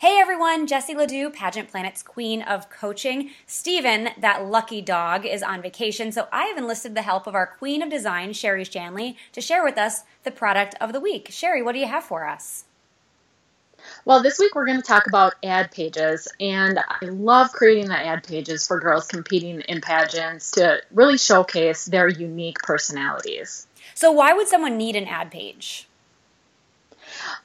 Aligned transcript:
Hey 0.00 0.16
everyone, 0.18 0.66
Jessie 0.66 0.94
Ledoux, 0.94 1.28
Pageant 1.28 1.70
Planet's 1.70 2.02
queen 2.02 2.40
of 2.40 2.70
coaching. 2.70 3.32
Steven, 3.44 4.08
that 4.16 4.46
lucky 4.46 4.80
dog, 4.80 5.26
is 5.26 5.42
on 5.42 5.60
vacation, 5.60 6.10
so 6.10 6.26
I 6.32 6.46
have 6.46 6.56
enlisted 6.56 6.94
the 6.94 7.02
help 7.02 7.26
of 7.26 7.34
our 7.34 7.46
queen 7.46 7.82
of 7.82 7.90
design, 7.90 8.32
Sherry 8.32 8.64
Shanley, 8.64 9.18
to 9.32 9.42
share 9.42 9.62
with 9.62 9.76
us 9.76 10.04
the 10.24 10.30
product 10.30 10.74
of 10.80 10.94
the 10.94 11.00
week. 11.00 11.28
Sherry, 11.30 11.62
what 11.62 11.72
do 11.72 11.80
you 11.80 11.86
have 11.86 12.02
for 12.02 12.26
us? 12.26 12.64
Well, 14.06 14.22
this 14.22 14.38
week 14.38 14.54
we're 14.54 14.64
going 14.64 14.80
to 14.80 14.86
talk 14.86 15.06
about 15.06 15.34
ad 15.44 15.70
pages, 15.70 16.28
and 16.40 16.78
I 16.78 17.04
love 17.04 17.52
creating 17.52 17.88
the 17.88 17.98
ad 17.98 18.24
pages 18.24 18.66
for 18.66 18.80
girls 18.80 19.06
competing 19.06 19.60
in 19.60 19.82
pageants 19.82 20.52
to 20.52 20.80
really 20.92 21.18
showcase 21.18 21.84
their 21.84 22.08
unique 22.08 22.60
personalities. 22.62 23.66
So, 23.94 24.10
why 24.12 24.32
would 24.32 24.48
someone 24.48 24.78
need 24.78 24.96
an 24.96 25.06
ad 25.06 25.30
page? 25.30 25.89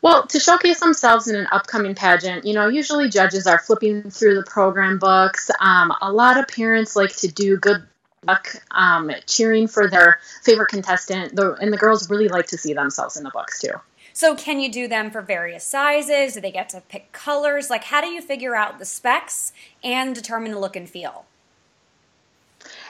Well, 0.02 0.28
to 0.28 0.39
showcase 0.39 0.80
themselves 0.80 1.28
in 1.28 1.36
an 1.36 1.48
upcoming 1.52 1.96
pageant, 1.96 2.46
you 2.46 2.54
know, 2.54 2.68
usually 2.68 3.10
judges 3.10 3.47
are 3.47 3.60
flipping 3.60 4.10
through 4.10 4.36
the 4.36 4.43
program 4.43 5.00
books. 5.00 5.50
Um, 5.60 5.93
a 6.01 6.11
lot 6.11 6.38
of 6.38 6.48
parents 6.48 6.96
like 6.96 7.15
to 7.18 7.28
do 7.28 7.57
good 7.57 7.84
luck 8.25 8.56
um, 8.71 9.11
cheering 9.25 9.68
for 9.68 9.89
their 9.89 10.20
favorite 10.43 10.70
contestant, 10.70 11.36
the, 11.36 11.54
and 11.54 11.71
the 11.71 11.78
girls 11.78 12.10
really 12.10 12.28
like 12.28 12.48
to 12.48 12.57
see 12.57 12.74
themselves 12.74 13.18
in 13.18 13.24
the 13.24 13.32
books 13.32 13.61
too. 13.61 13.74
So, 14.14 14.34
can 14.34 14.61
you 14.61 14.71
do 14.71 14.88
them 14.88 15.11
for 15.11 15.21
various 15.21 15.65
sizes? 15.65 16.36
Do 16.36 16.42
they 16.42 16.51
get 16.51 16.70
to 16.70 16.82
pick 16.82 17.12
colors? 17.12 17.70
Like, 17.70 17.84
how 17.84 18.00
do 18.00 18.07
you 18.07 18.21
figure 18.21 18.56
out 18.56 18.79
the 18.79 18.86
specs 18.86 19.51
and 19.84 20.15
determine 20.15 20.51
the 20.51 20.60
look 20.60 20.78
and 20.78 20.89
feel? 20.89 21.26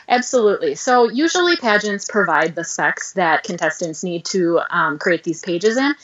Absolutely. 0.08 0.76
So 0.76 1.09
usually 1.09 1.55
pageants 1.55 2.05
provide 2.09 2.55
the 2.55 2.64
specs 2.64 3.14
that 3.14 3.44
contestants 3.44 4.04
need 4.04 4.26
to 4.26 4.62
um, 4.70 5.00
create 5.00 5.23
these 5.23 5.41
pages 5.41 5.78
in, 5.78 5.95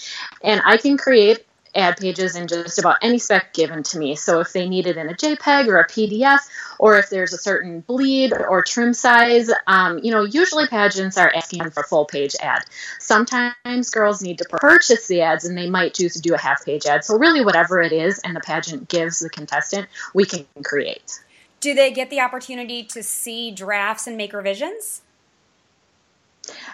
and 0.43 0.61
I 0.65 0.77
can 0.77 0.97
create 0.97 1.45
ad 1.73 1.97
pages 1.97 2.35
in 2.35 2.47
just 2.47 2.79
about 2.79 2.97
any 3.01 3.17
spec 3.17 3.53
given 3.53 3.83
to 3.83 3.97
me. 3.97 4.15
So 4.15 4.39
if 4.39 4.53
they 4.53 4.67
need 4.67 4.87
it 4.87 4.97
in 4.97 5.09
a 5.09 5.13
JPEG 5.13 5.67
or 5.67 5.79
a 5.79 5.87
PDF, 5.87 6.39
or 6.79 6.97
if 6.97 7.09
there's 7.09 7.33
a 7.33 7.37
certain 7.37 7.81
bleed 7.81 8.33
or 8.33 8.61
trim 8.61 8.93
size, 8.93 9.49
um, 9.67 9.99
you 9.99 10.11
know, 10.11 10.23
usually 10.23 10.67
pageants 10.67 11.17
are 11.17 11.31
asking 11.33 11.69
for 11.69 11.83
full 11.83 12.05
page 12.05 12.35
ad. 12.41 12.63
Sometimes 12.99 13.89
girls 13.89 14.21
need 14.21 14.39
to 14.39 14.45
purchase 14.45 15.07
the 15.07 15.21
ads 15.21 15.45
and 15.45 15.57
they 15.57 15.69
might 15.69 15.93
choose 15.93 16.13
to 16.13 16.21
do 16.21 16.33
a 16.33 16.37
half 16.37 16.65
page 16.65 16.85
ad. 16.85 17.03
So 17.03 17.17
really, 17.17 17.43
whatever 17.43 17.81
it 17.81 17.91
is 17.93 18.19
and 18.19 18.35
the 18.35 18.41
pageant 18.41 18.89
gives 18.89 19.19
the 19.19 19.29
contestant, 19.29 19.87
we 20.13 20.25
can 20.25 20.45
create. 20.63 21.19
Do 21.61 21.73
they 21.75 21.91
get 21.91 22.09
the 22.09 22.19
opportunity 22.19 22.83
to 22.83 23.03
see 23.03 23.51
drafts 23.51 24.07
and 24.07 24.17
make 24.17 24.33
revisions? 24.33 25.01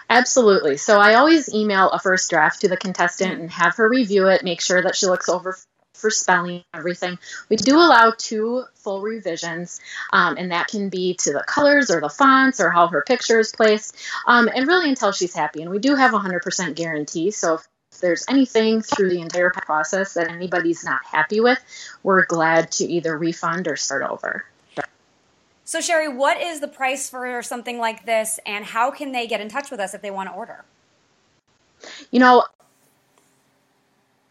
Absolutely. 0.08 0.78
So 0.78 0.98
I 0.98 1.14
always 1.14 1.52
email 1.52 1.90
a 1.90 1.98
first 1.98 2.30
draft 2.30 2.62
to 2.62 2.68
the 2.68 2.76
contestant 2.76 3.38
and 3.38 3.50
have 3.50 3.76
her 3.76 3.88
review 3.88 4.26
it, 4.28 4.42
make 4.42 4.62
sure 4.62 4.82
that 4.82 4.96
she 4.96 5.06
looks 5.06 5.28
over 5.28 5.58
for 5.92 6.10
spelling 6.10 6.64
everything. 6.72 7.18
We 7.50 7.56
do 7.56 7.76
allow 7.76 8.14
two 8.16 8.64
full 8.76 9.02
revisions, 9.02 9.80
um, 10.12 10.36
and 10.38 10.52
that 10.52 10.68
can 10.68 10.88
be 10.88 11.14
to 11.14 11.32
the 11.32 11.44
colors 11.46 11.90
or 11.90 12.00
the 12.00 12.08
fonts 12.08 12.60
or 12.60 12.70
how 12.70 12.86
her 12.86 13.02
picture 13.06 13.40
is 13.40 13.52
placed, 13.52 13.96
um, 14.26 14.48
and 14.54 14.66
really 14.66 14.88
until 14.88 15.12
she's 15.12 15.34
happy. 15.34 15.60
And 15.60 15.70
we 15.70 15.80
do 15.80 15.96
have 15.96 16.14
a 16.14 16.18
100% 16.18 16.74
guarantee. 16.74 17.30
So 17.32 17.54
if 17.54 18.00
there's 18.00 18.24
anything 18.28 18.80
through 18.80 19.10
the 19.10 19.20
entire 19.20 19.50
process 19.50 20.14
that 20.14 20.30
anybody's 20.30 20.84
not 20.84 21.04
happy 21.04 21.40
with, 21.40 21.58
we're 22.02 22.24
glad 22.24 22.70
to 22.72 22.84
either 22.84 23.18
refund 23.18 23.68
or 23.68 23.76
start 23.76 24.02
over. 24.02 24.44
So, 25.68 25.82
Sherry, 25.82 26.08
what 26.08 26.40
is 26.40 26.60
the 26.60 26.66
price 26.66 27.10
for 27.10 27.42
something 27.42 27.76
like 27.76 28.06
this, 28.06 28.40
and 28.46 28.64
how 28.64 28.90
can 28.90 29.12
they 29.12 29.26
get 29.26 29.42
in 29.42 29.50
touch 29.50 29.70
with 29.70 29.80
us 29.80 29.92
if 29.92 30.00
they 30.00 30.10
want 30.10 30.30
to 30.30 30.34
order? 30.34 30.64
You 32.10 32.20
know, 32.20 32.44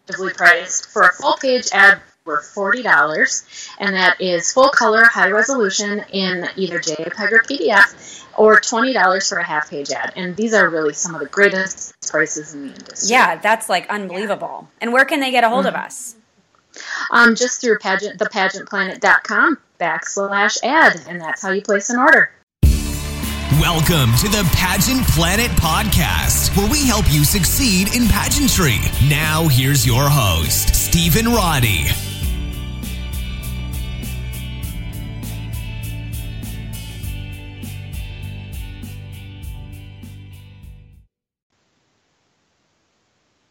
priced 0.08 0.90
for 0.90 1.04
a 1.04 1.14
full 1.14 1.38
page 1.40 1.68
ad 1.72 2.02
for 2.24 2.42
forty 2.42 2.82
dollars, 2.82 3.46
and 3.78 3.94
that 3.94 4.20
is 4.20 4.52
full 4.52 4.70
color, 4.70 5.04
high 5.04 5.30
resolution 5.30 6.04
in 6.12 6.50
either 6.56 6.80
JPEG 6.80 7.32
or 7.32 7.44
PDF, 7.44 8.26
or 8.36 8.60
twenty 8.60 8.92
dollars 8.92 9.30
for 9.30 9.38
a 9.38 9.44
half 9.44 9.70
page 9.70 9.92
ad. 9.92 10.14
And 10.16 10.36
these 10.36 10.56
are 10.56 10.68
really 10.68 10.94
some 10.94 11.14
of 11.14 11.22
the 11.22 11.28
greatest 11.28 11.94
prices 12.10 12.56
in 12.56 12.70
the 12.70 12.74
industry. 12.74 13.10
Yeah, 13.10 13.36
that's 13.36 13.70
like 13.70 13.88
unbelievable. 13.92 14.62
Yeah. 14.62 14.78
And 14.82 14.92
where 14.92 15.06
can 15.06 15.20
they 15.20 15.30
get 15.30 15.44
a 15.44 15.50
hold 15.50 15.68
mm-hmm. 15.68 15.76
of 15.76 15.84
us? 15.84 16.16
Um, 17.12 17.36
just 17.36 17.62
through 17.62 17.78
pageant 17.78 18.20
thepageantplanet.com 18.20 19.60
backslash 19.80 20.64
ad, 20.64 21.02
and 21.08 21.22
that's 21.22 21.42
how 21.42 21.52
you 21.52 21.62
place 21.62 21.90
an 21.90 22.00
order. 22.00 22.32
Welcome 23.62 24.14
to 24.18 24.28
the 24.28 24.48
Pageant 24.54 25.08
Planet 25.08 25.50
podcast, 25.52 26.56
where 26.58 26.70
we 26.70 26.86
help 26.86 27.06
you 27.12 27.24
succeed 27.24 27.96
in 27.96 28.08
pageantry. 28.08 28.78
Now, 29.10 29.48
here's 29.48 29.86
your 29.86 30.10
host, 30.10 30.76
Stephen 30.76 31.28
Roddy. 31.28 31.86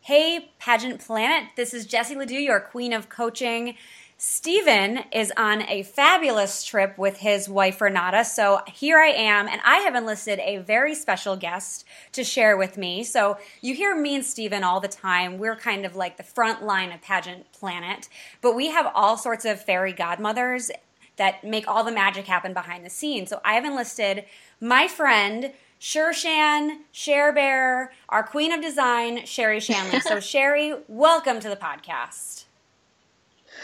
Hey, 0.02 0.52
Pageant 0.60 1.00
Planet. 1.04 1.48
This 1.56 1.74
is 1.74 1.84
Jessie 1.84 2.14
Ledoux, 2.14 2.34
your 2.34 2.60
queen 2.60 2.92
of 2.92 3.08
coaching. 3.08 3.74
Steven 4.18 5.00
is 5.12 5.30
on 5.36 5.60
a 5.68 5.82
fabulous 5.82 6.64
trip 6.64 6.96
with 6.96 7.18
his 7.18 7.50
wife 7.50 7.82
Renata. 7.82 8.24
So 8.24 8.62
here 8.66 8.98
I 8.98 9.08
am, 9.08 9.46
and 9.46 9.60
I 9.62 9.80
have 9.80 9.94
enlisted 9.94 10.38
a 10.38 10.56
very 10.56 10.94
special 10.94 11.36
guest 11.36 11.84
to 12.12 12.24
share 12.24 12.56
with 12.56 12.78
me. 12.78 13.04
So 13.04 13.36
you 13.60 13.74
hear 13.74 13.94
me 13.94 14.14
and 14.14 14.24
Steven 14.24 14.64
all 14.64 14.80
the 14.80 14.88
time. 14.88 15.36
We're 15.36 15.54
kind 15.54 15.84
of 15.84 15.96
like 15.96 16.16
the 16.16 16.22
front 16.22 16.64
line 16.64 16.92
of 16.92 17.02
Pageant 17.02 17.52
Planet, 17.52 18.08
but 18.40 18.56
we 18.56 18.68
have 18.68 18.90
all 18.94 19.18
sorts 19.18 19.44
of 19.44 19.62
fairy 19.62 19.92
godmothers 19.92 20.70
that 21.16 21.44
make 21.44 21.68
all 21.68 21.84
the 21.84 21.92
magic 21.92 22.24
happen 22.24 22.54
behind 22.54 22.86
the 22.86 22.90
scenes. 22.90 23.28
So 23.28 23.42
I 23.44 23.52
have 23.52 23.66
enlisted 23.66 24.24
my 24.62 24.88
friend, 24.88 25.52
Shan, 25.78 26.84
Cher 26.90 27.34
Bear, 27.34 27.92
our 28.08 28.22
queen 28.22 28.50
of 28.50 28.62
design, 28.62 29.26
Sherry 29.26 29.60
Shanley. 29.60 30.00
So, 30.00 30.20
Sherry, 30.20 30.72
welcome 30.88 31.38
to 31.40 31.50
the 31.50 31.56
podcast. 31.56 32.45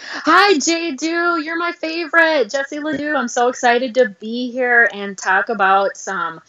Hi, 0.04 0.58
Jay 0.58 0.92
Do. 0.92 1.40
You're 1.40 1.58
my 1.58 1.72
favorite. 1.72 2.50
Jessie 2.50 2.80
Ledoux. 2.80 3.14
I'm 3.14 3.28
so 3.28 3.48
excited 3.48 3.94
to 3.94 4.08
be 4.08 4.50
here 4.50 4.88
and 4.92 5.16
talk 5.16 5.48
about 5.48 5.96
some 5.96 6.40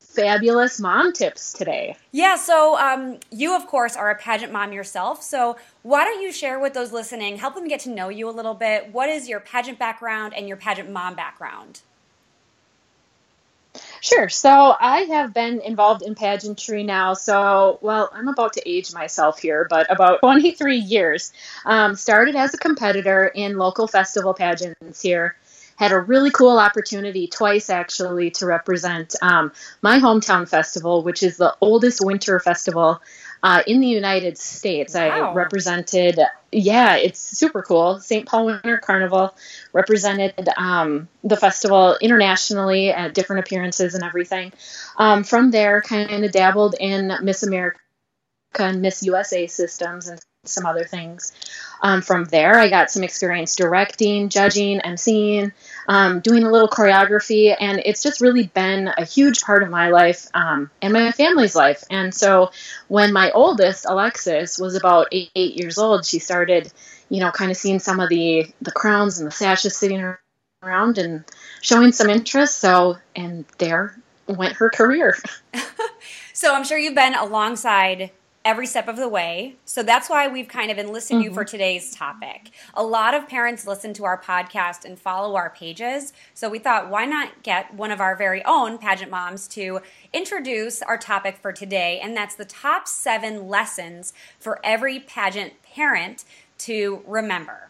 fabulous 0.00 0.80
mom 0.80 1.12
tips 1.12 1.52
today. 1.52 1.96
Yeah, 2.10 2.36
so 2.36 2.76
um, 2.76 3.18
you, 3.30 3.54
of 3.54 3.66
course, 3.66 3.96
are 3.96 4.10
a 4.10 4.16
pageant 4.16 4.52
mom 4.52 4.72
yourself. 4.72 5.22
So 5.22 5.56
why 5.82 6.04
don't 6.04 6.20
you 6.20 6.32
share 6.32 6.58
with 6.58 6.74
those 6.74 6.92
listening, 6.92 7.38
help 7.38 7.54
them 7.54 7.68
get 7.68 7.80
to 7.80 7.90
know 7.90 8.08
you 8.08 8.28
a 8.28 8.32
little 8.32 8.54
bit? 8.54 8.92
What 8.92 9.08
is 9.08 9.28
your 9.28 9.40
pageant 9.40 9.78
background 9.78 10.34
and 10.34 10.48
your 10.48 10.56
pageant 10.56 10.90
mom 10.90 11.14
background? 11.14 11.82
Sure. 14.00 14.28
So 14.28 14.74
I 14.78 15.00
have 15.00 15.34
been 15.34 15.60
involved 15.60 16.02
in 16.02 16.14
pageantry 16.14 16.84
now. 16.84 17.14
So, 17.14 17.78
well, 17.82 18.10
I'm 18.12 18.28
about 18.28 18.54
to 18.54 18.68
age 18.68 18.92
myself 18.92 19.38
here, 19.38 19.66
but 19.68 19.90
about 19.90 20.20
23 20.20 20.76
years. 20.76 21.32
Um, 21.64 21.94
started 21.94 22.36
as 22.36 22.54
a 22.54 22.58
competitor 22.58 23.26
in 23.26 23.56
local 23.56 23.86
festival 23.86 24.34
pageants 24.34 25.02
here. 25.02 25.36
Had 25.76 25.92
a 25.92 26.00
really 26.00 26.30
cool 26.30 26.58
opportunity 26.58 27.28
twice 27.28 27.70
actually 27.70 28.32
to 28.32 28.46
represent 28.46 29.14
um, 29.22 29.52
my 29.80 30.00
hometown 30.00 30.48
festival, 30.48 31.04
which 31.04 31.22
is 31.22 31.36
the 31.36 31.54
oldest 31.60 32.04
winter 32.04 32.40
festival 32.40 33.00
uh, 33.44 33.62
in 33.66 33.80
the 33.80 33.86
United 33.86 34.38
States. 34.38 34.94
Wow. 34.94 35.00
I 35.30 35.34
represented, 35.34 36.18
yeah, 36.50 36.96
it's 36.96 37.20
super 37.20 37.62
cool. 37.62 38.00
St. 38.00 38.26
Paul 38.26 38.46
Winter 38.46 38.78
Carnival 38.78 39.34
represented 39.72 40.48
um, 40.56 41.08
the 41.22 41.36
festival 41.36 41.96
internationally 42.00 42.90
at 42.90 43.14
different 43.14 43.40
appearances 43.40 43.94
and 43.94 44.02
everything. 44.02 44.52
Um, 44.96 45.24
from 45.24 45.50
there, 45.50 45.82
kind 45.82 46.24
of 46.24 46.32
dabbled 46.32 46.74
in 46.80 47.12
Miss 47.22 47.42
America 47.42 47.78
and 48.58 48.80
Miss 48.80 49.02
USA 49.02 49.46
systems 49.46 50.08
and 50.08 50.20
some 50.44 50.64
other 50.64 50.84
things. 50.84 51.32
Um, 51.82 52.00
from 52.00 52.24
there, 52.24 52.58
I 52.58 52.70
got 52.70 52.90
some 52.90 53.04
experience 53.04 53.54
directing, 53.54 54.30
judging, 54.30 54.80
emceeing, 54.80 55.52
um, 55.88 56.20
doing 56.20 56.44
a 56.44 56.50
little 56.50 56.68
choreography, 56.68 57.56
and 57.58 57.80
it's 57.84 58.02
just 58.02 58.20
really 58.20 58.46
been 58.46 58.88
a 58.88 59.04
huge 59.04 59.40
part 59.40 59.62
of 59.62 59.70
my 59.70 59.88
life 59.88 60.28
um, 60.34 60.70
and 60.82 60.92
my 60.92 61.10
family's 61.12 61.56
life. 61.56 61.82
And 61.90 62.14
so, 62.14 62.50
when 62.88 63.12
my 63.12 63.30
oldest, 63.30 63.86
Alexis, 63.88 64.58
was 64.58 64.76
about 64.76 65.08
eight, 65.12 65.30
eight 65.34 65.54
years 65.54 65.78
old, 65.78 66.04
she 66.04 66.18
started, 66.18 66.70
you 67.08 67.20
know, 67.20 67.30
kind 67.30 67.50
of 67.50 67.56
seeing 67.56 67.78
some 67.78 68.00
of 68.00 68.10
the 68.10 68.46
the 68.60 68.70
crowns 68.70 69.18
and 69.18 69.26
the 69.26 69.32
sashes 69.32 69.76
sitting 69.78 70.14
around 70.62 70.98
and 70.98 71.24
showing 71.62 71.92
some 71.92 72.10
interest. 72.10 72.58
So, 72.58 72.98
and 73.16 73.46
there 73.56 73.98
went 74.26 74.56
her 74.56 74.68
career. 74.68 75.16
so, 76.34 76.54
I'm 76.54 76.64
sure 76.64 76.76
you've 76.76 76.94
been 76.94 77.14
alongside 77.14 78.10
every 78.48 78.66
step 78.66 78.88
of 78.88 78.96
the 78.96 79.10
way. 79.10 79.56
So 79.66 79.82
that's 79.82 80.08
why 80.08 80.26
we've 80.26 80.48
kind 80.48 80.70
of 80.70 80.78
enlisted 80.78 81.16
mm-hmm. 81.16 81.24
you 81.24 81.34
for 81.34 81.44
mm-hmm. 81.44 81.50
today's 81.50 81.94
topic. 81.94 82.50
A 82.72 82.82
lot 82.82 83.12
of 83.12 83.28
parents 83.28 83.66
listen 83.66 83.92
to 83.92 84.06
our 84.06 84.18
podcast 84.18 84.86
and 84.86 84.98
follow 84.98 85.36
our 85.36 85.50
pages. 85.50 86.14
So 86.32 86.48
we 86.48 86.58
thought, 86.58 86.88
why 86.88 87.04
not 87.04 87.42
get 87.42 87.74
one 87.74 87.90
of 87.90 88.00
our 88.00 88.16
very 88.16 88.42
own 88.46 88.78
pageant 88.78 89.10
moms 89.10 89.48
to 89.48 89.80
introduce 90.14 90.80
our 90.80 90.96
topic 90.96 91.36
for 91.36 91.52
today? 91.52 92.00
And 92.02 92.16
that's 92.16 92.36
the 92.36 92.46
top 92.46 92.88
seven 92.88 93.48
lessons 93.48 94.14
for 94.40 94.60
every 94.64 94.98
pageant 94.98 95.52
parent 95.62 96.24
to 96.60 97.02
remember. 97.06 97.68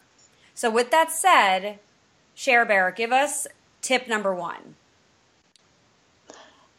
So, 0.55 0.69
with 0.69 0.91
that 0.91 1.11
said, 1.11 1.79
Share 2.35 2.65
Bear, 2.65 2.91
give 2.91 3.11
us 3.11 3.47
tip 3.81 4.07
number 4.07 4.33
one. 4.33 4.75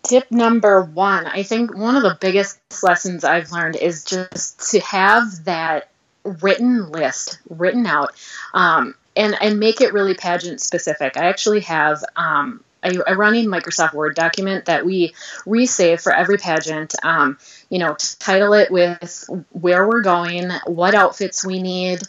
Tip 0.03 0.31
number 0.31 0.83
one 0.83 1.27
I 1.27 1.43
think 1.43 1.77
one 1.77 1.97
of 1.97 2.03
the 2.03 2.17
biggest 2.21 2.59
lessons 2.83 3.25
I've 3.25 3.53
learned 3.53 3.77
is 3.77 4.05
just 4.05 4.71
to 4.73 4.81
have 4.81 5.45
that 5.45 5.91
written 6.25 6.91
list 6.91 7.39
written 7.49 7.87
out 7.87 8.15
um, 8.55 8.95
and, 9.17 9.37
and 9.41 9.59
make 9.59 9.81
it 9.81 9.93
really 9.93 10.15
pageant 10.15 10.61
specific. 10.61 11.17
I 11.17 11.27
actually 11.27 11.61
have 11.61 12.03
um, 12.17 12.63
a, 12.83 12.93
a, 13.07 13.17
running 13.17 13.47
Microsoft 13.47 13.93
Word 13.93 14.15
document 14.15 14.67
that 14.67 14.85
we 14.85 15.15
resave 15.47 16.03
for 16.03 16.15
every 16.15 16.39
pageant. 16.39 16.95
Um, 17.03 17.39
you 17.69 17.79
know, 17.79 17.97
title 18.19 18.55
it 18.55 18.71
with 18.71 19.29
where 19.51 19.87
we're 19.87 20.03
going, 20.03 20.51
what 20.67 20.95
outfits 20.95 21.45
we 21.45 21.63
need, 21.63 22.01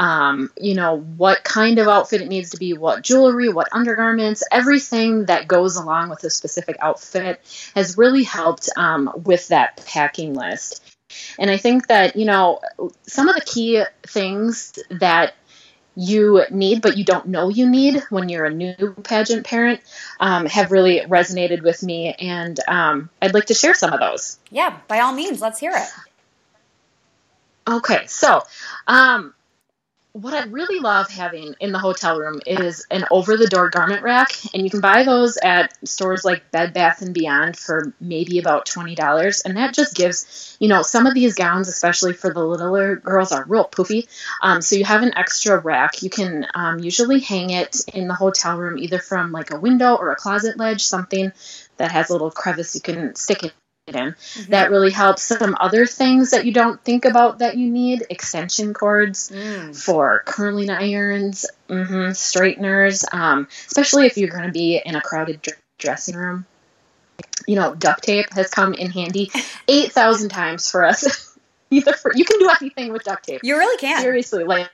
um, 0.00 0.50
you 0.58 0.74
know, 0.74 0.98
what 0.98 1.44
kind 1.44 1.78
of 1.78 1.86
outfit 1.86 2.22
it 2.22 2.28
needs 2.28 2.50
to 2.50 2.56
be, 2.56 2.72
what 2.72 3.02
jewelry, 3.02 3.50
what 3.50 3.68
undergarments, 3.70 4.42
everything 4.50 5.26
that 5.26 5.46
goes 5.46 5.76
along 5.76 6.08
with 6.08 6.24
a 6.24 6.30
specific 6.30 6.76
outfit 6.80 7.38
has 7.74 7.98
really 7.98 8.24
helped 8.24 8.70
um, 8.78 9.12
with 9.24 9.48
that 9.48 9.84
packing 9.84 10.32
list. 10.32 10.82
And 11.38 11.50
I 11.50 11.58
think 11.58 11.88
that, 11.88 12.16
you 12.16 12.24
know, 12.24 12.60
some 13.06 13.28
of 13.28 13.34
the 13.34 13.42
key 13.42 13.84
things 14.06 14.78
that 14.90 15.34
you 15.96 16.44
need 16.50 16.80
but 16.80 16.96
you 16.96 17.04
don't 17.04 17.26
know 17.26 17.48
you 17.48 17.68
need 17.68 18.00
when 18.10 18.28
you're 18.28 18.44
a 18.44 18.54
new 18.54 18.94
pageant 19.02 19.44
parent 19.44 19.80
um, 20.20 20.46
have 20.46 20.70
really 20.70 21.00
resonated 21.00 21.62
with 21.62 21.82
me 21.82 22.14
and 22.14 22.60
um, 22.68 23.10
i'd 23.20 23.34
like 23.34 23.46
to 23.46 23.54
share 23.54 23.74
some 23.74 23.92
of 23.92 23.98
those 23.98 24.38
yeah 24.52 24.78
by 24.86 25.00
all 25.00 25.12
means 25.12 25.40
let's 25.40 25.58
hear 25.58 25.72
it 25.74 25.88
okay 27.68 28.06
so 28.06 28.40
um, 28.86 29.34
what 30.12 30.34
I 30.34 30.44
really 30.44 30.80
love 30.80 31.08
having 31.08 31.54
in 31.60 31.72
the 31.72 31.78
hotel 31.78 32.18
room 32.18 32.40
is 32.46 32.86
an 32.90 33.04
over 33.10 33.36
the 33.36 33.46
door 33.46 33.70
garment 33.70 34.02
rack, 34.02 34.32
and 34.52 34.64
you 34.64 34.70
can 34.70 34.80
buy 34.80 35.04
those 35.04 35.36
at 35.36 35.76
stores 35.88 36.24
like 36.24 36.50
Bed 36.50 36.72
Bath 36.74 37.02
and 37.02 37.14
Beyond 37.14 37.56
for 37.56 37.92
maybe 38.00 38.38
about 38.38 38.66
twenty 38.66 38.94
dollars, 38.94 39.42
and 39.42 39.56
that 39.56 39.74
just 39.74 39.94
gives 39.94 40.56
you 40.58 40.68
know 40.68 40.82
some 40.82 41.06
of 41.06 41.14
these 41.14 41.34
gowns, 41.34 41.68
especially 41.68 42.12
for 42.12 42.32
the 42.32 42.44
littler 42.44 42.96
girls, 42.96 43.32
are 43.32 43.44
real 43.44 43.64
poofy. 43.64 44.08
Um, 44.42 44.62
so 44.62 44.76
you 44.76 44.84
have 44.84 45.02
an 45.02 45.16
extra 45.16 45.58
rack. 45.58 46.02
You 46.02 46.10
can 46.10 46.46
um, 46.54 46.80
usually 46.80 47.20
hang 47.20 47.50
it 47.50 47.76
in 47.94 48.08
the 48.08 48.14
hotel 48.14 48.58
room 48.58 48.78
either 48.78 48.98
from 48.98 49.32
like 49.32 49.52
a 49.52 49.60
window 49.60 49.94
or 49.94 50.10
a 50.10 50.16
closet 50.16 50.56
ledge, 50.56 50.82
something 50.82 51.32
that 51.76 51.92
has 51.92 52.10
a 52.10 52.12
little 52.12 52.30
crevice 52.30 52.74
you 52.74 52.80
can 52.80 53.14
stick 53.14 53.44
it 53.44 53.52
in. 53.94 54.12
Mm-hmm. 54.12 54.50
That 54.50 54.70
really 54.70 54.90
helps. 54.90 55.22
Some 55.22 55.56
other 55.58 55.86
things 55.86 56.30
that 56.30 56.44
you 56.44 56.52
don't 56.52 56.82
think 56.82 57.04
about 57.04 57.38
that 57.38 57.56
you 57.56 57.70
need 57.70 58.04
extension 58.10 58.74
cords 58.74 59.30
mm. 59.30 59.76
for 59.76 60.22
curling 60.26 60.70
irons, 60.70 61.46
mm-hmm, 61.68 62.10
straighteners, 62.10 63.04
um, 63.12 63.48
especially 63.66 64.06
if 64.06 64.16
you're 64.16 64.30
going 64.30 64.46
to 64.46 64.52
be 64.52 64.80
in 64.84 64.94
a 64.94 65.00
crowded 65.00 65.42
dr- 65.42 65.58
dressing 65.78 66.16
room. 66.16 66.46
You 67.46 67.56
know, 67.56 67.74
duct 67.74 68.04
tape 68.04 68.32
has 68.32 68.48
come 68.48 68.74
in 68.74 68.90
handy 68.90 69.30
8,000 69.68 70.28
times 70.28 70.70
for 70.70 70.84
us. 70.84 71.38
Either 71.70 71.92
for, 71.92 72.12
you 72.14 72.24
can 72.24 72.40
do 72.40 72.50
anything 72.60 72.92
with 72.92 73.04
duct 73.04 73.24
tape. 73.24 73.42
You 73.44 73.56
really 73.56 73.76
can. 73.78 74.00
Seriously, 74.00 74.42
like 74.42 74.68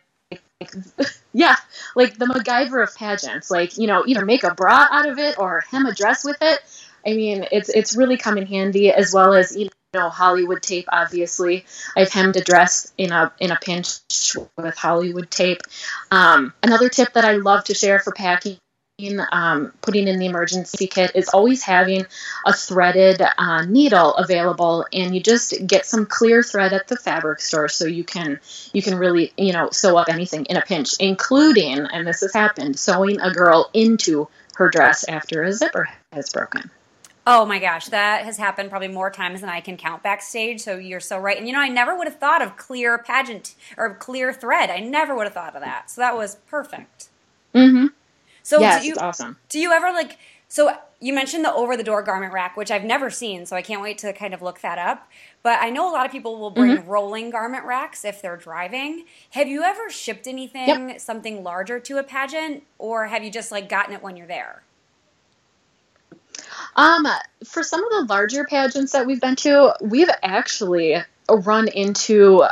yeah, 1.32 1.56
like 1.94 2.18
the 2.18 2.26
MacGyver 2.26 2.82
of 2.82 2.94
pageants. 2.94 3.50
Like, 3.50 3.76
you 3.78 3.86
know, 3.86 4.04
either 4.06 4.24
make 4.24 4.44
a 4.44 4.54
bra 4.54 4.86
out 4.90 5.08
of 5.08 5.18
it 5.18 5.38
or 5.38 5.62
hem 5.70 5.86
a 5.86 5.94
dress 5.94 6.24
with 6.24 6.38
it. 6.40 6.60
I 7.06 7.14
mean, 7.14 7.46
it's 7.52 7.68
it's 7.68 7.96
really 7.96 8.16
come 8.16 8.36
in 8.36 8.46
handy 8.46 8.90
as 8.90 9.14
well 9.14 9.34
as 9.34 9.56
you 9.56 9.68
know 9.94 10.08
Hollywood 10.08 10.62
tape. 10.62 10.86
Obviously, 10.88 11.64
I've 11.96 12.12
hemmed 12.12 12.36
a 12.36 12.40
dress 12.40 12.92
in 12.98 13.12
a 13.12 13.32
in 13.38 13.50
a 13.50 13.56
pinch 13.56 14.36
with 14.56 14.76
Hollywood 14.76 15.30
tape. 15.30 15.60
Um, 16.10 16.52
another 16.62 16.88
tip 16.88 17.12
that 17.14 17.24
I 17.24 17.32
love 17.32 17.64
to 17.64 17.74
share 17.74 18.00
for 18.00 18.12
packing. 18.12 18.58
Um, 19.30 19.74
putting 19.82 20.08
in 20.08 20.18
the 20.18 20.24
emergency 20.24 20.86
kit 20.86 21.12
is 21.14 21.28
always 21.28 21.62
having 21.62 22.06
a 22.46 22.54
threaded 22.54 23.20
uh, 23.20 23.62
needle 23.66 24.14
available 24.14 24.86
and 24.90 25.14
you 25.14 25.20
just 25.20 25.66
get 25.66 25.84
some 25.84 26.06
clear 26.06 26.42
thread 26.42 26.72
at 26.72 26.88
the 26.88 26.96
fabric 26.96 27.40
store 27.40 27.68
so 27.68 27.84
you 27.84 28.04
can 28.04 28.40
you 28.72 28.80
can 28.80 28.96
really 28.96 29.34
you 29.36 29.52
know 29.52 29.68
sew 29.68 29.98
up 29.98 30.08
anything 30.08 30.46
in 30.46 30.56
a 30.56 30.62
pinch 30.62 30.94
including 30.98 31.80
and 31.80 32.06
this 32.06 32.22
has 32.22 32.32
happened 32.32 32.78
sewing 32.78 33.20
a 33.20 33.30
girl 33.34 33.68
into 33.74 34.28
her 34.54 34.70
dress 34.70 35.04
after 35.06 35.42
a 35.42 35.52
zipper 35.52 35.90
has 36.10 36.30
broken 36.30 36.70
Oh 37.28 37.44
my 37.44 37.58
gosh, 37.58 37.86
that 37.86 38.24
has 38.24 38.36
happened 38.36 38.70
probably 38.70 38.88
more 38.88 39.10
times 39.10 39.40
than 39.40 39.50
I 39.50 39.60
can 39.60 39.76
count 39.76 40.04
backstage. 40.04 40.60
So 40.60 40.76
you're 40.76 41.00
so 41.00 41.18
right. 41.18 41.36
And 41.36 41.46
you 41.46 41.52
know, 41.52 41.60
I 41.60 41.68
never 41.68 41.96
would 41.96 42.06
have 42.06 42.20
thought 42.20 42.40
of 42.40 42.56
clear 42.56 42.98
pageant 42.98 43.56
or 43.76 43.94
clear 43.94 44.32
thread. 44.32 44.70
I 44.70 44.78
never 44.78 45.14
would 45.16 45.24
have 45.24 45.34
thought 45.34 45.56
of 45.56 45.62
that. 45.62 45.90
So 45.90 46.00
that 46.00 46.16
was 46.16 46.36
perfect. 46.48 47.08
Mm-hmm. 47.52 47.86
So 48.44 48.60
yes, 48.60 48.82
do 48.82 48.88
you, 48.88 48.94
awesome. 49.00 49.38
Do 49.48 49.58
you 49.58 49.72
ever 49.72 49.88
like? 49.92 50.18
So 50.46 50.70
you 51.00 51.12
mentioned 51.12 51.44
the 51.44 51.52
over 51.52 51.76
the 51.76 51.82
door 51.82 52.00
garment 52.00 52.32
rack, 52.32 52.56
which 52.56 52.70
I've 52.70 52.84
never 52.84 53.10
seen. 53.10 53.44
So 53.44 53.56
I 53.56 53.62
can't 53.62 53.82
wait 53.82 53.98
to 53.98 54.12
kind 54.12 54.32
of 54.32 54.40
look 54.40 54.60
that 54.60 54.78
up. 54.78 55.08
But 55.42 55.60
I 55.60 55.70
know 55.70 55.90
a 55.90 55.92
lot 55.92 56.06
of 56.06 56.12
people 56.12 56.38
will 56.38 56.50
bring 56.50 56.76
mm-hmm. 56.76 56.88
rolling 56.88 57.30
garment 57.30 57.64
racks 57.64 58.04
if 58.04 58.22
they're 58.22 58.36
driving. 58.36 59.04
Have 59.30 59.48
you 59.48 59.64
ever 59.64 59.90
shipped 59.90 60.28
anything, 60.28 60.90
yep. 60.90 61.00
something 61.00 61.42
larger 61.42 61.80
to 61.80 61.98
a 61.98 62.04
pageant, 62.04 62.62
or 62.78 63.06
have 63.06 63.24
you 63.24 63.32
just 63.32 63.50
like 63.50 63.68
gotten 63.68 63.94
it 63.94 64.02
when 64.02 64.16
you're 64.16 64.28
there? 64.28 64.62
Um, 66.74 67.06
for 67.44 67.62
some 67.62 67.84
of 67.84 67.90
the 67.90 68.12
larger 68.12 68.44
pageants 68.44 68.92
that 68.92 69.06
we've 69.06 69.20
been 69.20 69.36
to, 69.36 69.74
we've 69.80 70.10
actually 70.22 70.96
run 71.28 71.68
into 71.68 72.44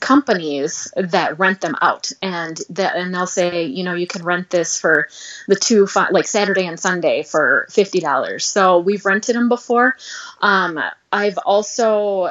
companies 0.00 0.92
that 0.96 1.38
rent 1.38 1.60
them 1.60 1.74
out 1.80 2.12
and 2.22 2.60
that 2.70 2.96
and 2.96 3.14
they'll 3.14 3.26
say 3.26 3.64
you 3.64 3.84
know 3.84 3.94
you 3.94 4.06
can 4.06 4.22
rent 4.22 4.48
this 4.50 4.80
for 4.80 5.08
the 5.48 5.56
two 5.56 5.88
like 6.10 6.26
saturday 6.26 6.66
and 6.66 6.78
sunday 6.78 7.22
for 7.22 7.66
$50 7.70 8.40
so 8.40 8.78
we've 8.78 9.04
rented 9.04 9.34
them 9.34 9.48
before. 9.48 9.96
Um, 10.40 10.78
i've 11.12 11.38
also 11.38 12.30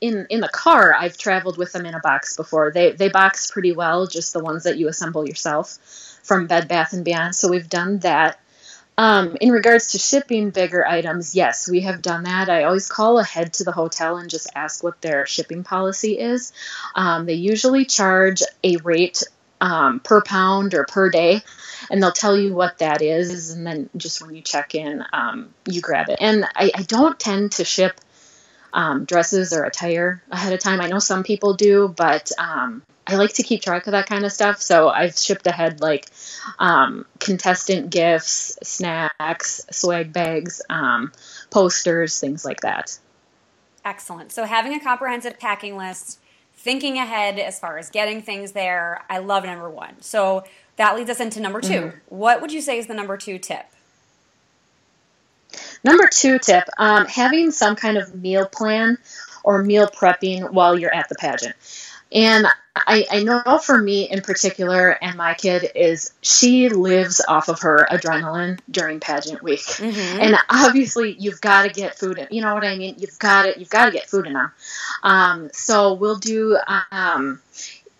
in 0.00 0.26
in 0.28 0.40
the 0.40 0.48
car 0.48 0.94
i've 0.94 1.16
traveled 1.16 1.56
with 1.56 1.72
them 1.72 1.86
in 1.86 1.94
a 1.94 2.00
box 2.00 2.36
before. 2.36 2.70
They 2.72 2.92
they 2.92 3.08
box 3.08 3.50
pretty 3.50 3.72
well 3.72 4.06
just 4.06 4.32
the 4.32 4.40
ones 4.40 4.64
that 4.64 4.76
you 4.76 4.88
assemble 4.88 5.26
yourself 5.26 5.78
from 6.22 6.46
bed 6.46 6.68
bath 6.68 6.92
and 6.92 7.04
beyond. 7.04 7.34
So 7.34 7.48
we've 7.48 7.68
done 7.68 8.00
that 8.00 8.38
um, 8.98 9.36
in 9.40 9.52
regards 9.52 9.92
to 9.92 9.98
shipping 9.98 10.50
bigger 10.50 10.84
items, 10.84 11.36
yes, 11.36 11.68
we 11.70 11.82
have 11.82 12.02
done 12.02 12.24
that. 12.24 12.50
I 12.50 12.64
always 12.64 12.88
call 12.88 13.20
ahead 13.20 13.52
to 13.54 13.64
the 13.64 13.70
hotel 13.70 14.16
and 14.16 14.28
just 14.28 14.48
ask 14.56 14.82
what 14.82 15.00
their 15.00 15.24
shipping 15.24 15.62
policy 15.62 16.18
is. 16.18 16.52
Um, 16.96 17.24
they 17.24 17.34
usually 17.34 17.84
charge 17.84 18.42
a 18.64 18.76
rate 18.78 19.22
um, 19.60 20.00
per 20.00 20.20
pound 20.20 20.74
or 20.74 20.84
per 20.84 21.10
day, 21.10 21.42
and 21.92 22.02
they'll 22.02 22.10
tell 22.10 22.36
you 22.36 22.52
what 22.52 22.78
that 22.78 23.00
is. 23.00 23.50
And 23.50 23.64
then 23.64 23.88
just 23.96 24.20
when 24.20 24.34
you 24.34 24.42
check 24.42 24.74
in, 24.74 25.04
um, 25.12 25.54
you 25.64 25.80
grab 25.80 26.08
it. 26.08 26.18
And 26.20 26.44
I, 26.56 26.72
I 26.74 26.82
don't 26.82 27.18
tend 27.20 27.52
to 27.52 27.64
ship 27.64 28.00
um, 28.72 29.04
dresses 29.04 29.52
or 29.52 29.62
attire 29.62 30.24
ahead 30.28 30.52
of 30.52 30.58
time. 30.58 30.80
I 30.80 30.88
know 30.88 30.98
some 30.98 31.22
people 31.22 31.54
do, 31.54 31.86
but 31.86 32.32
um, 32.36 32.82
I 33.08 33.16
like 33.16 33.32
to 33.34 33.42
keep 33.42 33.62
track 33.62 33.86
of 33.86 33.92
that 33.92 34.06
kind 34.06 34.26
of 34.26 34.32
stuff. 34.32 34.60
So 34.60 34.90
I've 34.90 35.16
shipped 35.16 35.46
ahead 35.46 35.80
like 35.80 36.06
um, 36.58 37.06
contestant 37.18 37.88
gifts, 37.88 38.58
snacks, 38.62 39.64
swag 39.70 40.12
bags, 40.12 40.60
um, 40.68 41.12
posters, 41.50 42.20
things 42.20 42.44
like 42.44 42.60
that. 42.60 42.98
Excellent. 43.82 44.30
So 44.30 44.44
having 44.44 44.74
a 44.74 44.80
comprehensive 44.80 45.38
packing 45.40 45.78
list, 45.78 46.20
thinking 46.54 46.98
ahead 46.98 47.38
as 47.38 47.58
far 47.58 47.78
as 47.78 47.88
getting 47.88 48.20
things 48.20 48.52
there, 48.52 49.02
I 49.08 49.18
love 49.18 49.44
number 49.44 49.70
one. 49.70 50.02
So 50.02 50.44
that 50.76 50.94
leads 50.94 51.08
us 51.08 51.18
into 51.18 51.40
number 51.40 51.62
2 51.62 51.68
mm-hmm. 51.68 51.98
What 52.14 52.42
would 52.42 52.52
you 52.52 52.60
say 52.60 52.78
is 52.78 52.88
the 52.88 52.94
number 52.94 53.16
two 53.16 53.38
tip? 53.38 53.64
Number 55.82 56.06
two 56.12 56.38
tip 56.38 56.64
um, 56.76 57.06
having 57.06 57.52
some 57.52 57.74
kind 57.74 57.96
of 57.96 58.14
meal 58.14 58.46
plan 58.46 58.98
or 59.44 59.62
meal 59.62 59.86
prepping 59.86 60.50
while 60.50 60.78
you're 60.78 60.94
at 60.94 61.08
the 61.08 61.14
pageant. 61.14 61.56
And 62.10 62.46
I, 62.86 63.06
I 63.10 63.22
know 63.22 63.58
for 63.58 63.80
me 63.80 64.08
in 64.08 64.22
particular, 64.22 64.90
and 64.90 65.16
my 65.16 65.34
kid 65.34 65.70
is 65.74 66.12
she 66.22 66.68
lives 66.68 67.20
off 67.26 67.48
of 67.48 67.60
her 67.60 67.86
adrenaline 67.90 68.60
during 68.70 69.00
pageant 69.00 69.42
week, 69.42 69.60
mm-hmm. 69.60 70.20
and 70.20 70.36
obviously 70.48 71.12
you've 71.18 71.40
got 71.40 71.64
to 71.64 71.68
get 71.70 71.98
food. 71.98 72.18
In, 72.18 72.28
you 72.30 72.42
know 72.42 72.54
what 72.54 72.64
I 72.64 72.76
mean? 72.76 72.96
You've 72.98 73.18
got 73.18 73.46
it. 73.46 73.58
You've 73.58 73.70
got 73.70 73.86
to 73.86 73.92
get 73.92 74.08
food 74.08 74.26
in 74.26 74.34
them. 74.34 74.52
Um, 75.02 75.50
so 75.52 75.94
we'll 75.94 76.18
do. 76.18 76.56
Um, 76.90 77.40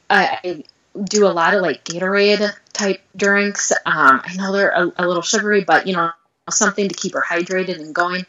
I, 0.09 0.39
I 0.45 0.65
do 1.03 1.27
a 1.27 1.29
lot 1.29 1.55
of 1.55 1.63
like 1.63 1.85
Gatorade 1.85 2.53
type 2.73 3.01
drinks. 3.17 3.73
Um, 3.73 4.23
I 4.25 4.35
know 4.37 4.53
they're 4.53 4.71
a, 4.71 4.93
a 4.97 5.07
little 5.07 5.23
sugary, 5.23 5.65
but 5.65 5.87
you 5.87 5.95
know 5.95 6.13
something 6.51 6.89
to 6.89 6.95
keep 6.95 7.15
her 7.15 7.25
hydrated 7.27 7.81
and 7.81 7.95
going, 7.95 8.27